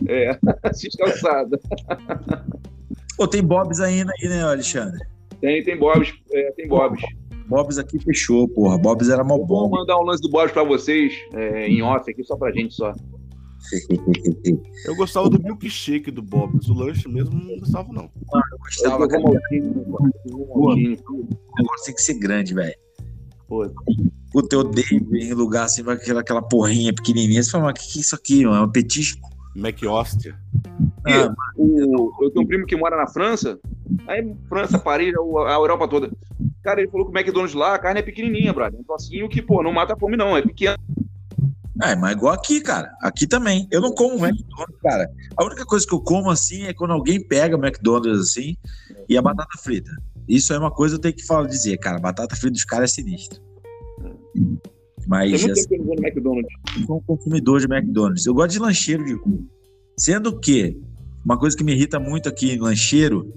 É, 0.07 0.37
X 0.73 0.95
calçada. 0.95 1.59
Pô, 3.21 3.27
tem 3.27 3.43
Bob's 3.43 3.79
ainda 3.79 4.11
aí, 4.19 4.27
né, 4.27 4.41
Alexandre? 4.41 4.99
Tem, 5.39 5.63
tem 5.63 5.77
Bob's. 5.77 6.11
É, 6.33 6.51
tem 6.53 6.67
Bob's. 6.67 7.03
Bob's 7.45 7.77
aqui 7.77 7.99
fechou, 7.99 8.47
porra. 8.47 8.79
Bob's 8.79 9.09
era 9.09 9.23
mó 9.23 9.37
bom. 9.37 9.69
Vou 9.69 9.69
mandar 9.69 9.99
um 9.99 10.03
lance 10.03 10.23
do 10.23 10.29
Bob's 10.31 10.51
pra 10.51 10.63
vocês, 10.63 11.13
é, 11.35 11.67
em 11.67 11.83
off 11.83 12.09
aqui, 12.09 12.23
só 12.23 12.35
pra 12.35 12.51
gente 12.51 12.73
só. 12.73 12.91
Eu 14.87 14.95
gostava 14.95 15.29
do 15.29 15.39
milkshake 15.39 16.09
do 16.09 16.23
Bob's. 16.23 16.67
O 16.67 16.73
lanche 16.73 17.07
mesmo 17.07 17.39
não 17.39 17.59
gostava, 17.59 17.93
não. 17.93 18.09
Ah, 18.33 18.41
eu 18.53 18.57
gostava. 18.57 19.03
Eu 19.03 19.19
o 20.33 20.75
negócio 20.75 21.85
tem 21.85 21.93
que 21.93 22.01
ser 22.01 22.15
grande, 22.15 22.55
velho. 22.55 22.73
Puta, 24.31 24.55
eu 24.55 24.61
odeio 24.61 25.15
em 25.15 25.33
lugar 25.35 25.65
assim, 25.65 25.83
vai 25.83 25.93
aquela, 25.93 26.21
aquela 26.21 26.41
porrinha 26.41 26.91
pequenininha. 26.91 27.43
Você 27.43 27.51
fala, 27.51 27.65
mas 27.65 27.73
o 27.73 27.85
que, 27.85 27.93
que 27.93 27.99
é 27.99 28.01
isso 28.01 28.15
aqui, 28.15 28.45
mano? 28.45 28.63
É 28.63 28.65
um 28.65 28.71
petisco? 28.71 29.30
McOstia. 29.55 30.35
Ah, 31.05 31.33
o, 31.55 32.11
eu 32.21 32.29
tenho 32.31 32.45
um 32.45 32.47
primo 32.47 32.65
que 32.65 32.75
mora 32.75 32.95
na 32.95 33.07
França, 33.07 33.59
aí 34.07 34.35
França, 34.47 34.77
Paris, 34.79 35.13
a 35.15 35.53
Europa 35.53 35.87
toda. 35.87 36.11
Cara, 36.63 36.81
ele 36.81 36.91
falou 36.91 37.07
que 37.07 37.11
o 37.11 37.17
McDonald's 37.17 37.55
lá, 37.55 37.73
a 37.75 37.79
carne 37.79 37.99
é 37.99 38.03
pequenininha, 38.03 38.53
brother. 38.53 38.79
Um 38.79 38.83
trocinho 38.83 39.27
que, 39.27 39.41
pô, 39.41 39.63
não 39.63 39.73
mata 39.73 39.93
a 39.93 39.97
fome 39.97 40.15
não, 40.15 40.37
é 40.37 40.41
pequeno. 40.41 40.77
É, 41.83 41.95
mas 41.95 42.11
igual 42.11 42.33
aqui, 42.33 42.61
cara. 42.61 42.93
Aqui 43.01 43.25
também. 43.25 43.67
Eu 43.71 43.81
não 43.81 43.93
como 43.93 44.23
McDonald's, 44.23 44.79
cara. 44.81 45.09
A 45.35 45.43
única 45.43 45.65
coisa 45.65 45.85
que 45.85 45.93
eu 45.93 45.99
como 45.99 46.29
assim 46.29 46.65
é 46.65 46.73
quando 46.73 46.91
alguém 46.91 47.25
pega 47.25 47.57
o 47.57 47.59
McDonald's 47.59 48.19
assim 48.19 48.55
e 49.09 49.17
a 49.17 49.21
batata 49.21 49.57
frita. 49.57 49.89
Isso 50.27 50.53
é 50.53 50.59
uma 50.59 50.69
coisa 50.69 50.95
que 50.95 50.99
eu 50.99 51.01
tenho 51.01 51.15
que 51.15 51.25
falar, 51.25 51.47
dizer, 51.47 51.77
cara. 51.77 51.97
A 51.97 52.01
batata 52.01 52.35
frita 52.35 52.53
dos 52.53 52.65
caras 52.65 52.91
é 52.91 52.93
sinistro. 52.93 53.41
Mas. 55.07 55.31
Tem 55.31 55.39
muito 55.39 55.51
assim, 55.51 55.67
tempo 55.69 55.83
eu 55.83 55.95
no 55.95 56.07
McDonald's. 56.07 56.53
Eu 56.75 56.85
sou 56.85 56.97
um 56.97 57.01
consumidor 57.01 57.59
de 57.59 57.65
McDonald's. 57.65 58.25
Eu 58.25 58.33
gosto 58.33 58.51
de 58.51 58.59
lancheiro 58.59 59.05
de 59.05 59.19
Sendo 59.97 60.39
que 60.39 60.79
uma 61.23 61.37
coisa 61.37 61.55
que 61.55 61.63
me 61.63 61.73
irrita 61.73 61.99
muito 61.99 62.27
aqui 62.27 62.51
em 62.51 62.59
lancheiro 62.59 63.33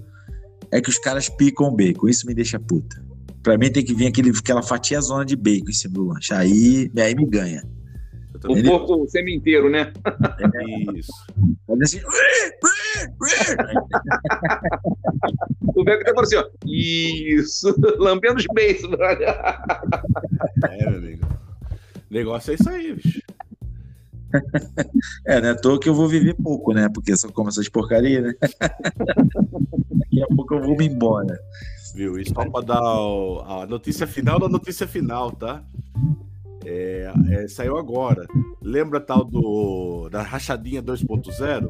é 0.71 0.81
que 0.81 0.89
os 0.89 0.97
caras 0.97 1.29
picam 1.29 1.75
bacon. 1.75 2.07
Isso 2.07 2.25
me 2.25 2.33
deixa 2.33 2.59
puta. 2.59 3.03
Pra 3.43 3.57
mim 3.57 3.71
tem 3.71 3.83
que 3.83 3.93
vir 3.93 4.07
aquele, 4.07 4.31
aquela 4.31 4.63
fatia 4.63 4.99
zona 4.99 5.23
de 5.23 5.35
bacon 5.35 5.69
em 5.69 5.73
cima 5.73 5.93
do 5.93 6.05
lanche. 6.05 6.33
Aí, 6.33 6.91
aí 6.97 7.15
me 7.15 7.25
ganha. 7.25 7.63
O 8.47 8.63
porco 8.63 9.07
semi 9.07 9.35
inteiro, 9.35 9.69
né? 9.69 9.93
É 10.39 10.91
isso. 10.97 11.11
Assim, 11.81 11.99
o 15.75 15.83
Beco 15.83 16.01
até 16.01 16.13
falou 16.13 16.23
assim, 16.23 16.35
ó. 16.35 16.45
Isso, 16.65 17.75
lambendo 17.97 18.37
os 18.37 18.45
beijos, 18.53 18.89
É, 20.69 20.89
meu 20.89 20.97
amigo. 20.97 21.25
Negócio 22.15 22.51
é 22.51 22.55
isso 22.55 22.69
aí, 22.69 22.93
bicho. 22.93 23.19
É, 25.25 25.39
né? 25.39 25.53
Tô 25.53 25.79
que 25.79 25.87
eu 25.87 25.93
vou 25.93 26.09
viver 26.09 26.33
pouco, 26.33 26.73
né? 26.73 26.89
Porque 26.89 27.15
só 27.15 27.31
como 27.31 27.47
essas 27.47 27.69
porcarias, 27.69 28.21
né? 28.21 28.33
Daqui 29.91 30.21
a 30.21 30.27
pouco 30.27 30.55
eu 30.55 30.61
vou 30.61 30.75
me 30.75 30.87
embora. 30.87 31.39
Viu? 31.93 32.19
Isso 32.19 32.33
só 32.33 32.49
pra 32.49 32.59
dar 32.59 32.81
a 32.81 33.65
notícia 33.65 34.05
final 34.05 34.37
da 34.37 34.49
notícia 34.49 34.85
final, 34.85 35.31
tá? 35.31 35.63
É, 36.65 37.13
é, 37.29 37.47
saiu 37.47 37.77
agora. 37.77 38.27
Lembra 38.61 38.99
tal 38.99 39.23
do 39.23 40.09
da 40.09 40.21
rachadinha 40.21 40.83
2.0? 40.83 41.69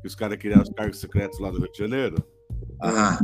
Que 0.00 0.06
os 0.06 0.14
caras 0.14 0.38
criaram 0.38 0.62
os 0.62 0.70
cargos 0.70 1.00
secretos 1.00 1.40
lá 1.40 1.50
no 1.50 1.58
Rio 1.58 1.72
de 1.72 1.78
Janeiro? 1.78 2.24
Ah. 2.80 3.18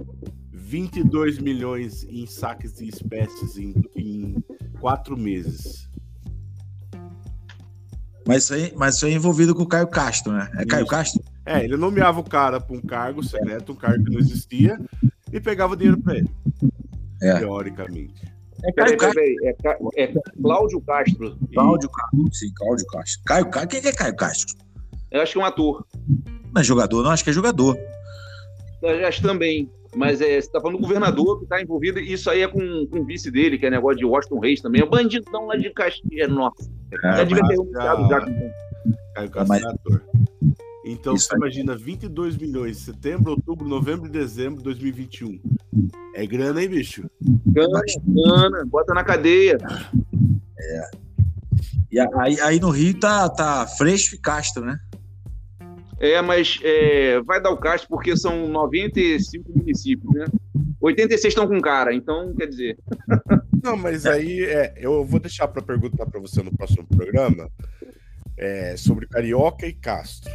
22 0.53 1.39
milhões 1.39 2.03
em 2.03 2.27
saques 2.27 2.75
de 2.75 2.89
espécies 2.89 3.57
em, 3.57 3.73
em 3.95 4.35
quatro 4.81 5.17
meses. 5.17 5.86
Mas 8.27 8.45
isso, 8.45 8.55
aí, 8.55 8.72
mas 8.77 8.97
isso 8.97 9.07
aí 9.07 9.12
é 9.12 9.14
envolvido 9.16 9.55
com 9.55 9.62
o 9.62 9.68
Caio 9.68 9.87
Castro, 9.87 10.33
né? 10.33 10.51
É 10.57 10.64
Caio 10.64 10.87
Castro? 10.87 11.22
É, 11.45 11.64
ele 11.64 11.77
nomeava 11.77 12.18
o 12.18 12.24
cara 12.24 12.61
para 12.61 12.77
um 12.77 12.81
cargo 12.81 13.22
secreto, 13.22 13.72
um 13.72 13.77
cargo 13.77 14.05
que 14.05 14.11
não 14.11 14.18
existia, 14.18 14.81
e 15.33 15.41
pegava 15.41 15.77
dinheiro 15.77 16.01
para 16.01 16.16
ele. 16.16 16.31
É. 17.22 17.39
Teoricamente. 17.39 18.14
É 18.64 18.72
Caio 18.72 18.97
Castro. 18.97 19.22
É, 19.22 20.03
é, 20.03 20.12
Cláudio 20.43 20.81
Castro. 20.81 21.39
Cláudio 21.55 21.89
Castro, 21.89 22.35
sim, 22.35 22.53
Cláudio 22.57 22.87
Castro. 22.87 23.22
Caio 23.24 23.51
Castro, 23.51 23.68
quem 23.68 23.91
é 23.91 23.93
Caio 23.93 24.16
Castro? 24.16 24.57
Eu 25.11 25.22
acho 25.22 25.33
que 25.33 25.39
é 25.39 25.43
um 25.43 25.45
ator. 25.45 25.87
Não 26.53 26.61
é 26.61 26.64
jogador, 26.64 27.03
não, 27.05 27.11
acho 27.11 27.22
que 27.22 27.31
é 27.31 27.33
jogador. 27.33 27.79
Eu 28.83 29.07
acho 29.07 29.22
também. 29.22 29.70
Mas 29.95 30.20
é, 30.20 30.41
você 30.41 30.51
tá 30.51 30.61
falando 30.61 30.77
do 30.77 30.83
governador 30.83 31.39
que 31.39 31.45
está 31.45 31.62
envolvido, 31.62 31.99
e 32.01 32.12
isso 32.12 32.29
aí 32.29 32.43
é 32.43 32.49
com, 32.49 32.87
com 32.91 33.01
o 33.01 33.05
vice 33.05 33.31
dele, 33.31 33.57
que 33.57 33.64
é 33.64 33.70
negócio 33.70 33.99
de 33.99 34.05
Washington 34.05 34.41
Reis 34.41 34.61
também. 34.61 34.83
É 34.83 34.85
o 34.85 34.91
bandidão 34.91 35.47
lá 35.47 35.57
de 35.57 35.70
Caxias. 35.70 36.29
Nossa. 36.29 36.70
Já 37.03 37.24
devia 37.24 37.45
ter 37.47 37.55
anunciado 37.55 38.09
já. 38.09 38.20
Caio 39.14 39.30
Castro 39.30 39.49
Mas- 39.49 39.62
é 39.62 39.68
ator. 39.68 40.03
Então, 40.89 41.14
Isso 41.16 41.26
você 41.28 41.34
imagina 41.37 41.74
22 41.74 42.37
milhões, 42.37 42.76
setembro, 42.78 43.32
outubro, 43.32 43.66
novembro 43.66 44.07
e 44.07 44.11
dezembro 44.11 44.59
de 44.59 44.64
2021. 44.64 45.41
É 46.14 46.24
grana, 46.24 46.62
hein, 46.62 46.68
bicho? 46.68 47.11
Gana, 47.47 47.80
gana, 48.07 48.64
bota 48.66 48.95
na 48.95 49.03
cadeia. 49.03 49.59
E 51.91 51.99
a- 51.99 52.09
aí, 52.20 52.41
aí 52.41 52.61
no 52.61 52.70
Rio 52.70 52.99
tá, 53.01 53.28
tá 53.28 53.66
Freixo 53.66 54.14
e 54.14 54.18
Castro, 54.18 54.64
né? 54.64 54.78
É, 55.99 56.20
mas 56.22 56.61
é, 56.62 57.20
vai 57.22 57.41
dar 57.43 57.51
o 57.51 57.57
castro 57.57 57.89
porque 57.89 58.14
são 58.16 58.47
95 58.49 59.51
municípios, 59.57 60.12
né? 60.14 60.26
86 60.80 61.32
estão 61.32 61.49
com 61.49 61.59
cara, 61.61 61.95
então 61.95 62.34
quer 62.34 62.47
dizer. 62.47 62.78
Não, 63.67 63.77
mas 63.77 64.07
aí 64.07 64.45
é, 64.45 64.75
eu 64.77 65.05
vou 65.05 65.19
deixar 65.21 65.49
para 65.49 65.61
perguntar 65.62 66.07
para 66.07 66.21
você 66.21 66.43
no 66.43 66.57
próximo 66.57 66.87
programa 66.87 67.51
é, 68.37 68.77
sobre 68.77 69.07
Carioca 69.09 69.67
e 69.67 69.73
Castro. 69.73 70.33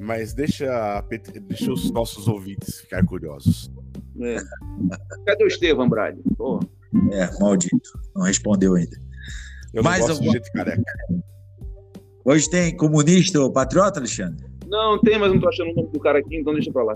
Mas 0.00 0.32
deixa, 0.32 1.02
deixa 1.48 1.72
os 1.72 1.90
nossos 1.90 2.28
ouvintes 2.28 2.80
ficar 2.80 3.04
curiosos. 3.04 3.70
É. 4.20 4.36
Cadê 5.26 5.44
o 5.44 5.48
Estevam, 5.48 5.88
Brade? 5.88 6.20
Pô, 6.36 6.60
É, 7.12 7.30
maldito. 7.40 7.90
Não 8.14 8.22
respondeu 8.22 8.74
ainda. 8.74 8.96
Eu 9.74 9.82
Mais 9.82 10.00
não 10.00 10.08
gosto 10.08 10.18
alguma- 10.20 10.32
de 10.32 10.38
gente 10.38 10.52
careca. 10.52 10.82
Hoje 12.24 12.48
tem 12.50 12.76
comunista 12.76 13.40
ou 13.40 13.52
patriota, 13.52 13.98
Alexandre? 13.98 14.46
Não, 14.68 14.98
tem, 15.00 15.18
mas 15.18 15.32
não 15.32 15.40
tô 15.40 15.48
achando 15.48 15.70
o 15.70 15.74
nome 15.74 15.88
do 15.92 16.00
cara 16.00 16.18
aqui, 16.18 16.36
então 16.36 16.52
deixa 16.52 16.70
pra 16.70 16.82
lá. 16.84 16.94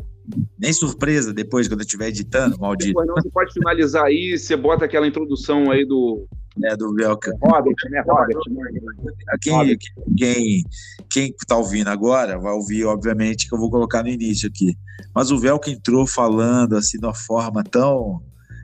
Nem 0.59 0.73
surpresa 0.73 1.33
depois, 1.33 1.69
quando 1.69 1.81
eu 1.81 1.85
estiver 1.87 2.09
editando, 2.09 2.59
maldito. 2.59 2.89
Depois 2.89 3.09
não, 3.09 3.15
você 3.15 3.31
pode 3.31 3.53
finalizar 3.53 4.05
aí, 4.05 4.39
você 4.39 4.57
bota 4.57 4.85
aquela 4.85 5.07
introdução 5.07 5.71
aí 5.71 5.85
do 5.87 6.27
É, 6.65 6.77
do 6.77 6.95
Velka. 6.95 7.33
Robert, 7.43 7.75
né? 7.91 8.03
Robert, 8.07 8.39
né? 8.51 9.15
Quem, 9.41 9.79
quem, 10.17 10.63
quem 11.11 11.35
tá 11.49 11.57
ouvindo 11.57 11.89
agora 11.89 12.39
vai 12.39 12.53
ouvir, 12.53 12.85
obviamente, 12.85 13.49
que 13.49 13.55
eu 13.55 13.59
vou 13.59 13.71
colocar 13.71 14.03
no 14.03 14.09
início 14.09 14.49
aqui. 14.49 14.77
Mas 15.15 15.31
o 15.31 15.39
Velka 15.39 15.71
entrou 15.71 16.07
falando 16.07 16.77
assim, 16.77 16.99
de 16.99 17.07
uma 17.07 17.15
forma 17.15 17.65
tão. 17.65 18.21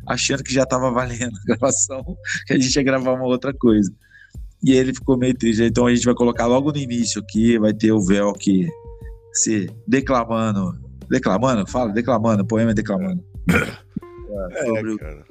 achando 0.06 0.42
que 0.42 0.52
já 0.52 0.64
estava 0.64 0.90
valendo 0.90 1.36
a 1.36 1.46
gravação, 1.46 2.04
que 2.46 2.52
a 2.52 2.58
gente 2.58 2.74
ia 2.76 2.82
gravar 2.82 3.14
uma 3.14 3.26
outra 3.26 3.54
coisa. 3.54 3.90
E 4.62 4.72
ele 4.72 4.92
ficou 4.92 5.16
meio 5.16 5.34
triste. 5.34 5.62
Então 5.62 5.86
a 5.86 5.94
gente 5.94 6.04
vai 6.04 6.14
colocar 6.14 6.46
logo 6.46 6.72
no 6.72 6.78
início 6.78 7.22
aqui, 7.22 7.58
vai 7.58 7.72
ter 7.72 7.92
o 7.92 8.04
Velk 8.04 8.68
se 9.42 9.70
declamando. 9.86 10.78
Declamando? 11.10 11.66
Fala, 11.66 11.92
declamando, 11.92 12.44
poema 12.46 12.74
declamando. 12.74 13.24
sobre 14.64 14.90
É, 14.90 14.94
o- 14.94 14.98
cara. 14.98 15.24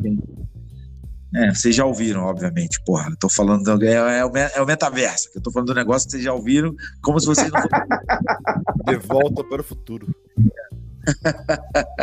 É, 1.35 1.53
vocês 1.53 1.75
já 1.75 1.83
ouviram, 1.85 2.23
obviamente, 2.23 2.81
porra. 2.85 3.09
Eu 3.09 3.17
tô 3.17 3.29
falando. 3.29 3.63
do- 3.77 3.85
é, 3.85 4.19
é 4.19 4.25
o, 4.25 4.31
me- 4.31 4.39
é 4.55 4.61
o 4.61 4.65
metaverso, 4.65 5.29
que 5.31 5.37
eu 5.37 5.41
tô 5.43 5.51
falando 5.51 5.67
do 5.67 5.75
negócio 5.75 6.07
que 6.07 6.11
vocês 6.13 6.23
já 6.23 6.33
ouviram, 6.33 6.73
como 7.01 7.19
se 7.19 7.25
vocês 7.27 7.51
não 7.51 7.61
De 8.87 8.95
volta 8.95 9.43
para 9.43 9.61
o 9.61 9.63
futuro. 9.63 10.07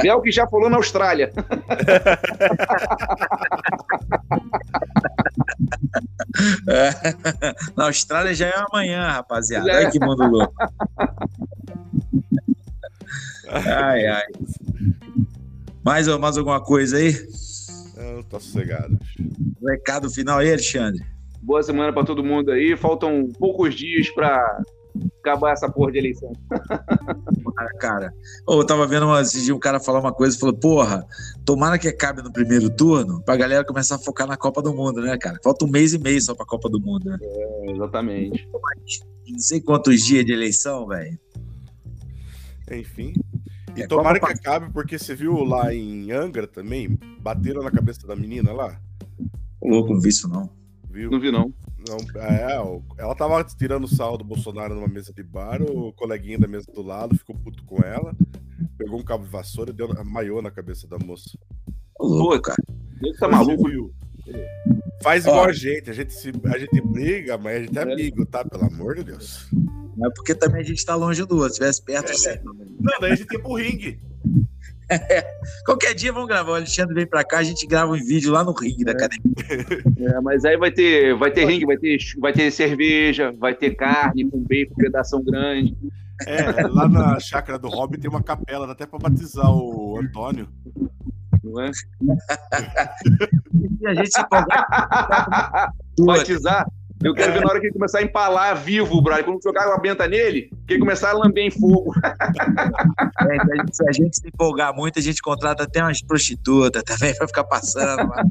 Bel 0.02 0.20
que 0.22 0.30
já 0.30 0.46
falou 0.46 0.68
na 0.70 0.76
Austrália. 0.76 1.32
É. 6.68 6.90
Na 7.76 7.84
Austrália 7.86 8.34
já 8.34 8.46
é 8.48 8.54
amanhã, 8.56 9.08
rapaziada. 9.10 9.70
É. 9.70 9.76
Olha 9.76 9.90
que 9.90 10.00
mundo 10.00 10.26
louco. 10.26 10.54
Ai, 13.48 14.06
ai. 14.06 14.26
Mais, 15.84 16.06
mais 16.18 16.38
alguma 16.38 16.60
coisa 16.62 16.96
aí? 16.96 17.14
Eu 17.96 18.24
tô 18.24 18.40
sossegado. 18.40 18.98
Recado 19.66 20.10
final 20.10 20.38
aí, 20.38 20.48
Alexandre? 20.52 21.04
Boa 21.42 21.62
semana 21.62 21.92
pra 21.92 22.04
todo 22.04 22.24
mundo 22.24 22.50
aí. 22.50 22.76
Faltam 22.76 23.28
poucos 23.38 23.74
dias 23.74 24.08
pra 24.10 24.62
acabar 25.20 25.52
essa 25.52 25.70
porra 25.70 25.92
de 25.92 25.98
eleição. 25.98 26.32
Ah, 26.50 27.68
Cara, 27.78 28.12
eu 28.48 28.64
tava 28.64 28.86
vendo 28.86 29.06
uma, 29.06 29.20
esse 29.20 29.42
dia 29.42 29.54
um 29.54 29.58
cara 29.58 29.78
falar 29.78 30.00
uma 30.00 30.12
coisa 30.12 30.36
e 30.36 30.40
falou: 30.40 30.56
Porra, 30.56 31.06
tomara 31.44 31.78
que 31.78 31.88
acabe 31.88 32.22
no 32.22 32.32
primeiro 32.32 32.70
turno 32.70 33.22
pra 33.22 33.36
galera 33.36 33.64
começar 33.64 33.96
a 33.96 33.98
focar 33.98 34.26
na 34.26 34.36
Copa 34.36 34.62
do 34.62 34.74
Mundo, 34.74 35.00
né, 35.00 35.16
cara? 35.18 35.38
Falta 35.42 35.64
um 35.64 35.68
mês 35.68 35.92
e 35.92 35.98
meio 35.98 36.20
só 36.20 36.34
pra 36.34 36.46
Copa 36.46 36.68
do 36.68 36.80
Mundo, 36.80 37.10
né? 37.10 37.18
É, 37.20 37.70
exatamente. 37.72 38.48
Não 39.28 39.38
sei 39.38 39.60
quantos 39.60 40.02
dias 40.02 40.24
de 40.24 40.32
eleição, 40.32 40.86
velho. 40.86 41.18
Enfim. 42.70 43.12
E 43.76 43.82
É, 43.82 43.86
tomara 43.86 44.20
que 44.20 44.26
acabe, 44.26 44.72
porque 44.72 44.98
você 44.98 45.14
viu 45.14 45.42
lá 45.44 45.74
em 45.74 46.10
Angra 46.12 46.46
também, 46.46 46.98
bateram 47.20 47.62
na 47.62 47.70
cabeça 47.70 48.06
da 48.06 48.14
menina 48.14 48.52
lá. 48.52 48.80
Ô, 49.60 49.68
louco, 49.68 49.92
não 49.92 50.00
vi 50.00 50.08
isso 50.10 50.28
não. 50.28 50.50
Viu? 50.90 51.10
Não 51.10 51.20
vi, 51.20 51.30
não. 51.32 51.52
Não, 51.86 51.98
é, 52.22 52.56
ela 52.96 53.14
tava 53.14 53.44
tirando 53.44 53.86
sal 53.86 54.16
do 54.16 54.24
Bolsonaro 54.24 54.74
numa 54.74 54.88
mesa 54.88 55.12
de 55.12 55.22
bar, 55.22 55.60
o 55.60 55.92
coleguinha 55.92 56.38
da 56.38 56.48
mesa 56.48 56.70
do 56.72 56.82
lado 56.82 57.16
ficou 57.16 57.36
puto 57.36 57.62
com 57.64 57.82
ela, 57.82 58.14
pegou 58.78 58.98
um 58.98 59.02
cabo 59.02 59.24
de 59.24 59.30
vassoura 59.30 59.70
e 59.70 59.74
deu 59.74 59.88
maiô 60.04 60.40
na 60.40 60.50
cabeça 60.50 60.86
da 60.86 60.98
moça. 60.98 61.36
Ô, 61.98 62.06
louco, 62.06 62.40
cara. 62.42 62.62
Ele 63.02 63.16
tá 63.18 63.28
maluco. 63.28 63.68
Viu? 63.68 63.92
Faz 65.02 65.24
igual 65.26 65.44
Ó. 65.44 65.48
a 65.48 65.52
gente, 65.52 65.90
a 65.90 65.92
gente, 65.92 66.14
se, 66.14 66.32
a 66.46 66.58
gente 66.58 66.80
briga, 66.80 67.36
mas 67.36 67.56
a 67.56 67.60
gente 67.60 67.78
é 67.78 67.82
amigo, 67.82 68.24
tá? 68.24 68.44
Pelo 68.44 68.64
amor 68.64 68.94
de 68.94 69.04
Deus. 69.04 69.48
É 70.02 70.10
porque 70.16 70.34
também 70.34 70.62
a 70.62 70.64
gente 70.64 70.84
tá 70.84 70.94
longe 70.94 71.24
do 71.24 71.36
outro. 71.36 71.54
Se 71.56 71.64
estivesse 71.68 71.82
perto, 71.82 72.08
você... 72.08 72.40
Não, 72.84 73.00
daí 73.00 73.12
a 73.12 73.14
gente 73.14 73.32
ia 73.32 73.40
pro 73.40 73.54
ringue. 73.54 73.98
Qualquer 75.64 75.94
dia 75.94 76.12
vamos 76.12 76.28
gravar. 76.28 76.52
O 76.52 76.54
Alexandre 76.56 76.94
vem 76.94 77.06
pra 77.06 77.24
cá, 77.24 77.38
a 77.38 77.42
gente 77.42 77.66
grava 77.66 77.92
um 77.92 77.96
vídeo 77.96 78.30
lá 78.30 78.44
no 78.44 78.52
ringue 78.52 78.84
da 78.84 78.92
academia. 78.92 79.34
É, 79.98 80.20
mas 80.20 80.44
aí 80.44 80.56
vai 80.58 80.70
ter, 80.70 81.16
vai 81.16 81.30
ter 81.30 81.46
ringue, 81.46 81.64
vai 81.64 81.78
ter, 81.78 81.98
vai 82.18 82.32
ter 82.32 82.50
cerveja, 82.50 83.32
vai 83.32 83.54
ter 83.54 83.74
carne 83.74 84.28
com 84.28 84.38
bacon, 84.38 84.74
pedação 84.76 85.24
grande. 85.24 85.74
É, 86.26 86.66
lá 86.68 86.88
na 86.88 87.18
chácara 87.18 87.58
do 87.58 87.68
Hobby 87.68 87.98
tem 87.98 88.10
uma 88.10 88.22
capela, 88.22 88.66
dá 88.66 88.72
até 88.72 88.86
pra 88.86 88.98
batizar 88.98 89.50
o 89.50 89.98
Antônio. 89.98 90.48
Não 91.42 91.60
é? 91.60 91.70
E 93.80 93.86
a 93.86 93.94
gente 93.94 94.12
se 94.12 94.20
empolgar. 94.20 95.72
Batizar. 96.00 96.66
Eu 97.04 97.14
quero 97.14 97.34
ver 97.34 97.42
na 97.42 97.50
hora 97.50 97.60
que 97.60 97.66
ele 97.66 97.74
começar 97.74 97.98
a 97.98 98.02
empalar 98.02 98.56
vivo, 98.56 99.02
Brian. 99.02 99.22
Quando 99.22 99.42
jogar 99.42 99.68
uma 99.68 99.78
benta 99.78 100.08
nele, 100.08 100.48
que 100.66 100.72
ele 100.72 100.80
começar 100.80 101.10
a 101.10 101.12
lamber 101.12 101.44
em 101.44 101.50
fogo. 101.50 101.92
É, 102.02 103.44
se, 103.44 103.52
a 103.52 103.56
gente, 103.56 103.76
se 103.76 103.88
a 103.88 103.92
gente 103.92 104.16
se 104.16 104.28
empolgar 104.28 104.74
muito, 104.74 104.98
a 104.98 105.02
gente 105.02 105.20
contrata 105.20 105.64
até 105.64 105.82
umas 105.82 106.02
prostitutas 106.02 106.82
também 106.82 107.14
pra 107.14 107.28
ficar 107.28 107.44
passando. 107.44 108.08
lá. 108.08 108.24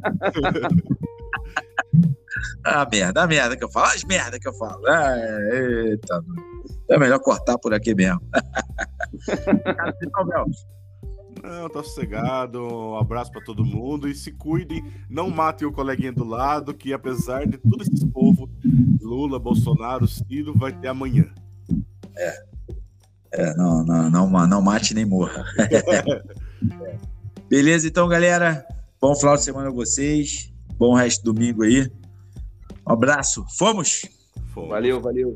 ah, 2.65 2.87
merda, 2.91 3.21
a 3.21 3.27
merda 3.27 3.55
que 3.55 3.63
eu 3.63 3.69
falo. 3.69 3.85
As 3.87 4.03
merda 4.03 4.39
que 4.39 4.47
eu 4.47 4.53
falo. 4.53 4.87
Ah, 4.87 5.15
eita, 5.53 6.19
mano. 6.21 6.43
é 6.89 6.97
melhor 6.97 7.19
cortar 7.19 7.59
por 7.59 7.75
aqui 7.75 7.93
mesmo. 7.93 8.21
Não, 11.43 11.69
tá 11.69 11.83
sossegado. 11.83 12.65
Um 12.65 12.97
abraço 12.97 13.29
pra 13.29 13.41
todo 13.41 13.65
mundo 13.65 14.07
e 14.07 14.15
se 14.15 14.31
cuidem. 14.31 14.81
Não 15.09 15.29
matem 15.29 15.67
o 15.67 15.73
coleguinha 15.73 16.13
do 16.13 16.23
lado, 16.23 16.73
que 16.73 16.93
apesar 16.93 17.45
de 17.45 17.57
todo 17.57 17.83
esse 17.83 18.07
povo, 18.07 18.49
Lula, 19.01 19.37
Bolsonaro, 19.37 20.07
Ciro, 20.07 20.57
vai 20.57 20.71
ter 20.71 20.87
amanhã. 20.87 21.25
É, 23.33 23.53
não, 23.55 23.83
não, 23.83 24.09
não, 24.09 24.47
não 24.47 24.61
mate 24.61 24.93
nem 24.93 25.05
morra. 25.05 25.43
Beleza, 27.49 27.87
então, 27.87 28.07
galera. 28.07 28.65
Bom 29.01 29.13
final 29.13 29.35
de 29.35 29.43
semana 29.43 29.67
a 29.67 29.73
vocês. 29.73 30.53
Bom 30.77 30.95
resto 30.95 31.23
do 31.25 31.33
domingo 31.33 31.63
aí. 31.63 31.91
Um 32.87 32.93
abraço. 32.93 33.45
Fomos! 33.57 34.05
Fomos. 34.53 34.69
Valeu, 34.69 35.01
valeu. 35.01 35.35